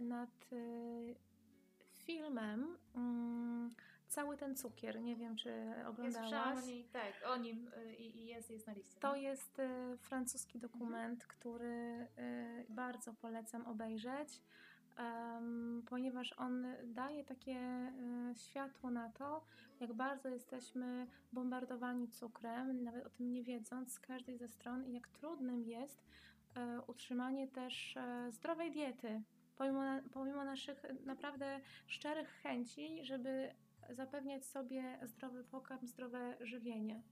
nad 0.00 0.52
y, 0.52 1.14
filmem 1.94 2.76
mm, 2.96 3.70
Cały 4.08 4.36
ten 4.36 4.56
cukier. 4.56 5.02
Nie 5.02 5.16
wiem, 5.16 5.36
czy 5.36 5.48
Ja 5.48 5.88
oglądałaś. 5.88 6.28
słyszałam 6.30 6.58
o 6.58 6.60
niej, 6.60 6.84
tak, 6.84 7.12
o 7.26 7.36
nim 7.36 7.70
y, 7.76 7.94
i, 7.94 8.26
jest, 8.26 8.50
jest 8.50 8.66
na 8.66 8.72
liście. 8.72 9.00
To 9.00 9.08
no. 9.08 9.16
jest 9.16 9.58
y, 9.58 9.96
francuski 9.98 10.58
dokument, 10.58 11.26
który 11.26 12.06
y, 12.18 12.66
bardzo 12.68 13.14
polecam 13.14 13.66
obejrzeć, 13.66 14.42
ponieważ 15.86 16.32
on 16.32 16.66
daje 16.84 17.24
takie 17.24 17.56
y, 18.32 18.34
światło 18.34 18.90
na 18.90 19.08
to, 19.12 19.44
jak 19.80 19.92
bardzo 19.92 20.28
jesteśmy 20.28 21.06
bombardowani 21.32 22.08
cukrem, 22.08 22.84
nawet 22.84 23.06
o 23.06 23.10
tym 23.10 23.32
nie 23.32 23.42
wiedząc, 23.42 23.92
z 23.92 24.00
każdej 24.00 24.38
ze 24.38 24.48
stron 24.48 24.86
i 24.86 24.92
jak 24.92 25.08
trudnym 25.08 25.62
jest 25.62 26.02
e, 26.56 26.80
utrzymanie 26.86 27.48
też 27.48 27.96
e, 27.96 28.32
zdrowej 28.32 28.70
diety. 28.70 29.22
Pomimo, 29.56 29.82
pomimo 30.12 30.44
naszych 30.44 30.82
naprawdę 31.04 31.60
szczerych 31.86 32.28
chęci, 32.28 33.04
żeby 33.04 33.54
zapewniać 33.90 34.44
sobie 34.44 34.98
zdrowy 35.02 35.44
pokarm, 35.44 35.86
zdrowe 35.86 36.36
żywienie. 36.40 37.02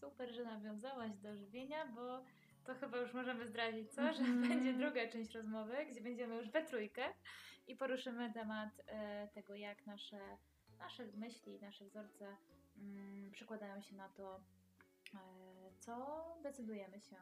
Super, 0.00 0.34
że 0.34 0.44
nawiązałaś 0.44 1.16
do 1.16 1.36
żywienia, 1.36 1.86
bo 1.86 2.22
to 2.64 2.74
chyba 2.74 2.98
już 2.98 3.14
możemy 3.14 3.46
zdradzić, 3.48 3.90
co? 3.92 4.12
Że 4.12 4.20
Mhm. 4.20 4.48
będzie 4.48 4.72
druga 4.72 5.08
część 5.08 5.34
rozmowy, 5.34 5.86
gdzie 5.90 6.00
będziemy 6.00 6.34
już 6.36 6.50
we 6.50 6.64
trójkę 6.64 7.02
i 7.66 7.76
poruszymy 7.76 8.32
temat 8.32 8.68
e, 8.86 9.28
tego, 9.28 9.54
jak 9.54 9.86
nasze, 9.86 10.20
nasze 10.78 11.06
myśli, 11.06 11.60
nasze 11.60 11.84
wzorce 11.84 12.36
mm, 12.78 13.30
przekładają 13.30 13.80
się 13.80 13.96
na 13.96 14.08
to, 14.08 14.40
e, 15.14 15.18
co 15.78 16.24
decydujemy 16.42 17.00
się 17.00 17.16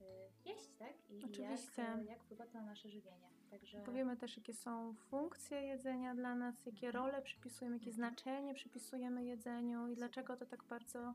e, 0.00 0.04
jeść, 0.44 0.68
tak? 0.78 0.92
I 1.10 1.24
Oczywiście. 1.24 1.82
Jak, 1.82 2.06
jak 2.06 2.22
wpływa 2.22 2.46
to 2.46 2.52
na 2.52 2.64
nasze 2.64 2.88
żywienie. 2.88 3.34
Także 3.50 3.80
Powiemy 3.80 4.16
też, 4.16 4.36
jakie 4.36 4.54
są 4.54 4.94
funkcje 4.94 5.62
jedzenia 5.62 6.14
dla 6.14 6.34
nas, 6.34 6.66
jakie 6.66 6.92
role 6.92 7.22
przypisujemy, 7.22 7.76
jakie 7.76 7.92
znaczenie 7.92 8.54
przypisujemy 8.54 9.24
jedzeniu 9.24 9.88
i 9.88 9.94
dlaczego 9.94 10.36
to 10.36 10.46
tak 10.46 10.64
bardzo 10.64 11.14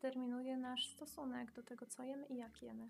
determinuje 0.00 0.56
nasz 0.56 0.86
stosunek 0.86 1.52
do 1.52 1.62
tego, 1.62 1.86
co 1.86 2.02
jemy 2.02 2.26
i 2.26 2.36
jak 2.36 2.62
jemy. 2.62 2.88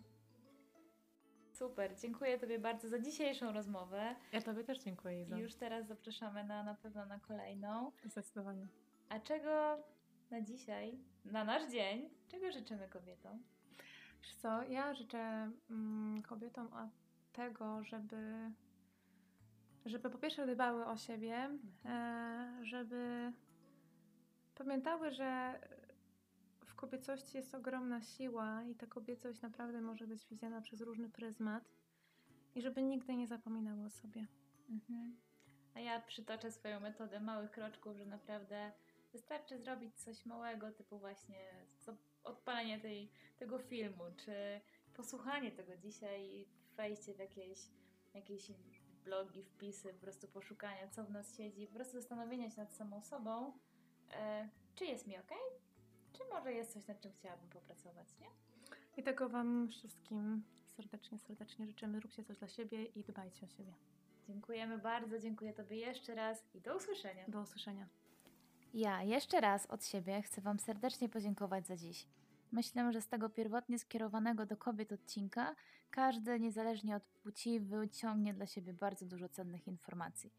super, 1.52 1.96
dziękuję 1.96 2.38
Tobie 2.38 2.58
bardzo 2.58 2.88
za 2.88 2.98
dzisiejszą 2.98 3.52
rozmowę. 3.52 4.16
Ja 4.32 4.42
Tobie 4.42 4.64
też 4.64 4.78
dziękuję, 4.78 5.22
I 5.22 5.40
już 5.40 5.54
teraz 5.54 5.86
zapraszamy 5.86 6.44
na, 6.44 6.62
na 6.62 6.74
pewno 6.74 7.06
na 7.06 7.18
kolejną. 7.18 7.92
Zdecydowanie. 8.04 8.66
A 9.08 9.20
czego 9.20 9.78
na 10.30 10.40
dzisiaj, 10.40 10.98
na 11.24 11.44
nasz 11.44 11.70
dzień, 11.70 12.10
czego 12.28 12.52
życzymy 12.52 12.88
kobietom? 12.88 13.42
Wiesz 14.22 14.34
co, 14.34 14.62
ja 14.62 14.94
życzę 14.94 15.50
mm, 15.70 16.22
kobietom 16.22 16.68
tego, 17.32 17.84
żeby, 17.84 18.50
żeby 19.84 20.10
po 20.10 20.18
pierwsze 20.18 20.46
dbały 20.46 20.86
o 20.86 20.96
siebie, 20.96 21.50
e, 21.84 22.60
żeby 22.62 23.32
pamiętały, 24.54 25.10
że 25.10 25.60
kobiecości 26.80 27.36
jest 27.36 27.54
ogromna 27.54 28.02
siła 28.02 28.62
i 28.62 28.74
ta 28.74 28.86
kobiecość 28.86 29.40
naprawdę 29.40 29.80
może 29.80 30.06
być 30.06 30.26
widziana 30.26 30.60
przez 30.60 30.80
różny 30.80 31.10
pryzmat 31.10 31.64
i 32.54 32.62
żeby 32.62 32.82
nigdy 32.82 33.16
nie 33.16 33.26
zapominały 33.26 33.84
o 33.84 33.90
sobie. 33.90 34.26
Mhm. 34.70 35.16
A 35.74 35.80
ja 35.80 36.00
przytoczę 36.00 36.52
swoją 36.52 36.80
metodę 36.80 37.20
małych 37.20 37.50
kroczków, 37.50 37.96
że 37.96 38.06
naprawdę 38.06 38.72
wystarczy 39.12 39.58
zrobić 39.58 39.94
coś 39.94 40.26
małego, 40.26 40.72
typu 40.72 40.98
właśnie 40.98 41.66
odpalenie 42.24 42.80
tej, 42.80 43.10
tego 43.38 43.58
filmu, 43.58 44.04
czy 44.16 44.60
posłuchanie 44.94 45.52
tego 45.52 45.76
dzisiaj 45.76 46.48
wejście 46.76 47.14
w 47.14 47.18
jakieś, 47.18 47.58
jakieś 48.14 48.52
blogi, 49.04 49.44
wpisy, 49.44 49.94
po 49.94 50.00
prostu 50.00 50.28
poszukania, 50.28 50.88
co 50.88 51.04
w 51.04 51.10
nas 51.10 51.36
siedzi, 51.36 51.66
po 51.66 51.74
prostu 51.74 51.92
zastanowienia 51.92 52.50
się 52.50 52.60
nad 52.60 52.74
samą 52.74 53.02
sobą, 53.02 53.58
e, 54.12 54.48
czy 54.74 54.84
jest 54.84 55.06
mi 55.06 55.18
ok, 55.18 55.32
może 56.34 56.52
jest 56.52 56.72
coś, 56.72 56.86
nad 56.86 57.00
czym 57.00 57.12
chciałabym 57.12 57.48
popracować, 57.48 58.08
nie? 58.20 58.26
I 58.96 59.02
tego 59.02 59.28
Wam 59.28 59.68
wszystkim 59.68 60.42
serdecznie, 60.76 61.18
serdecznie 61.18 61.66
życzymy. 61.66 62.00
Róbcie 62.00 62.24
coś 62.24 62.38
dla 62.38 62.48
siebie 62.48 62.84
i 62.84 63.04
dbajcie 63.04 63.46
o 63.46 63.48
siebie. 63.48 63.72
Dziękujemy 64.28 64.78
bardzo, 64.78 65.18
dziękuję 65.18 65.52
Tobie 65.52 65.76
jeszcze 65.76 66.14
raz 66.14 66.44
i 66.54 66.60
do 66.60 66.76
usłyszenia. 66.76 67.24
Do 67.28 67.40
usłyszenia. 67.40 67.86
Ja 68.74 69.02
jeszcze 69.02 69.40
raz 69.40 69.66
od 69.66 69.84
siebie 69.84 70.22
chcę 70.22 70.40
Wam 70.40 70.58
serdecznie 70.58 71.08
podziękować 71.08 71.66
za 71.66 71.76
dziś. 71.76 72.06
Myślę, 72.52 72.92
że 72.92 73.00
z 73.00 73.08
tego 73.08 73.28
pierwotnie 73.28 73.78
skierowanego 73.78 74.46
do 74.46 74.56
kobiet 74.56 74.92
odcinka 74.92 75.54
każdy, 75.90 76.40
niezależnie 76.40 76.96
od 76.96 77.02
płci, 77.02 77.60
wyciągnie 77.60 78.34
dla 78.34 78.46
siebie 78.46 78.72
bardzo 78.72 79.06
dużo 79.06 79.28
cennych 79.28 79.68
informacji. 79.68 80.32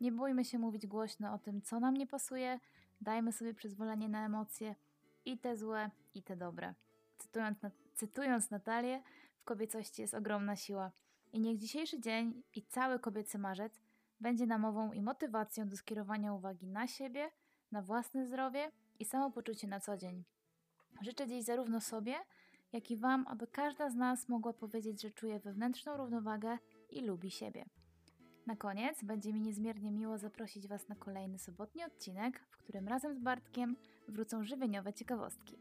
Nie 0.00 0.12
bójmy 0.12 0.44
się 0.44 0.58
mówić 0.58 0.86
głośno 0.86 1.34
o 1.34 1.38
tym, 1.38 1.62
co 1.62 1.80
nam 1.80 1.94
nie 1.94 2.06
pasuje, 2.06 2.60
dajmy 3.00 3.32
sobie 3.32 3.54
przyzwolenie 3.54 4.08
na 4.08 4.26
emocje 4.26 4.74
i 5.24 5.38
te 5.38 5.56
złe, 5.56 5.90
i 6.14 6.22
te 6.22 6.36
dobre. 6.36 6.74
Cytując, 7.18 7.58
cytując 7.94 8.50
Natalię, 8.50 9.02
w 9.34 9.44
kobiecości 9.44 10.02
jest 10.02 10.14
ogromna 10.14 10.56
siła. 10.56 10.90
I 11.32 11.40
niech 11.40 11.58
dzisiejszy 11.58 12.00
dzień 12.00 12.42
i 12.54 12.62
cały 12.62 12.98
kobiecy 12.98 13.38
marzec 13.38 13.80
będzie 14.20 14.46
namową 14.46 14.92
i 14.92 15.02
motywacją 15.02 15.68
do 15.68 15.76
skierowania 15.76 16.34
uwagi 16.34 16.66
na 16.66 16.86
siebie, 16.86 17.30
na 17.72 17.82
własne 17.82 18.26
zdrowie 18.26 18.70
i 18.98 19.04
samopoczucie 19.04 19.68
na 19.68 19.80
co 19.80 19.96
dzień. 19.96 20.24
Życzę 21.00 21.26
dziś 21.26 21.44
zarówno 21.44 21.80
sobie, 21.80 22.14
jak 22.72 22.90
i 22.90 22.96
Wam, 22.96 23.26
aby 23.28 23.46
każda 23.46 23.90
z 23.90 23.94
nas 23.94 24.28
mogła 24.28 24.52
powiedzieć, 24.52 25.02
że 25.02 25.10
czuje 25.10 25.40
wewnętrzną 25.40 25.96
równowagę 25.96 26.58
i 26.90 27.00
lubi 27.00 27.30
siebie. 27.30 27.64
Na 28.46 28.56
koniec 28.56 29.04
będzie 29.04 29.32
mi 29.32 29.40
niezmiernie 29.40 29.92
miło 29.92 30.18
zaprosić 30.18 30.68
Was 30.68 30.88
na 30.88 30.94
kolejny 30.94 31.38
sobotni 31.38 31.84
odcinek, 31.84 32.40
w 32.50 32.56
którym 32.56 32.88
razem 32.88 33.14
z 33.14 33.18
Bartkiem 33.18 33.76
wrócą 34.08 34.44
żywieniowe 34.44 34.92
ciekawostki. 34.92 35.58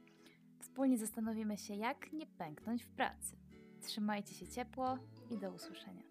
Wspólnie 0.60 0.98
zastanowimy 0.98 1.58
się, 1.58 1.76
jak 1.76 2.14
nie 2.14 2.28
pęknąć 2.28 2.84
w 2.84 2.90
pracy. 2.90 3.36
Trzymajcie 3.82 4.34
się 4.34 4.48
ciepło 4.48 4.98
i 5.30 5.38
do 5.38 5.52
usłyszenia. 5.52 6.11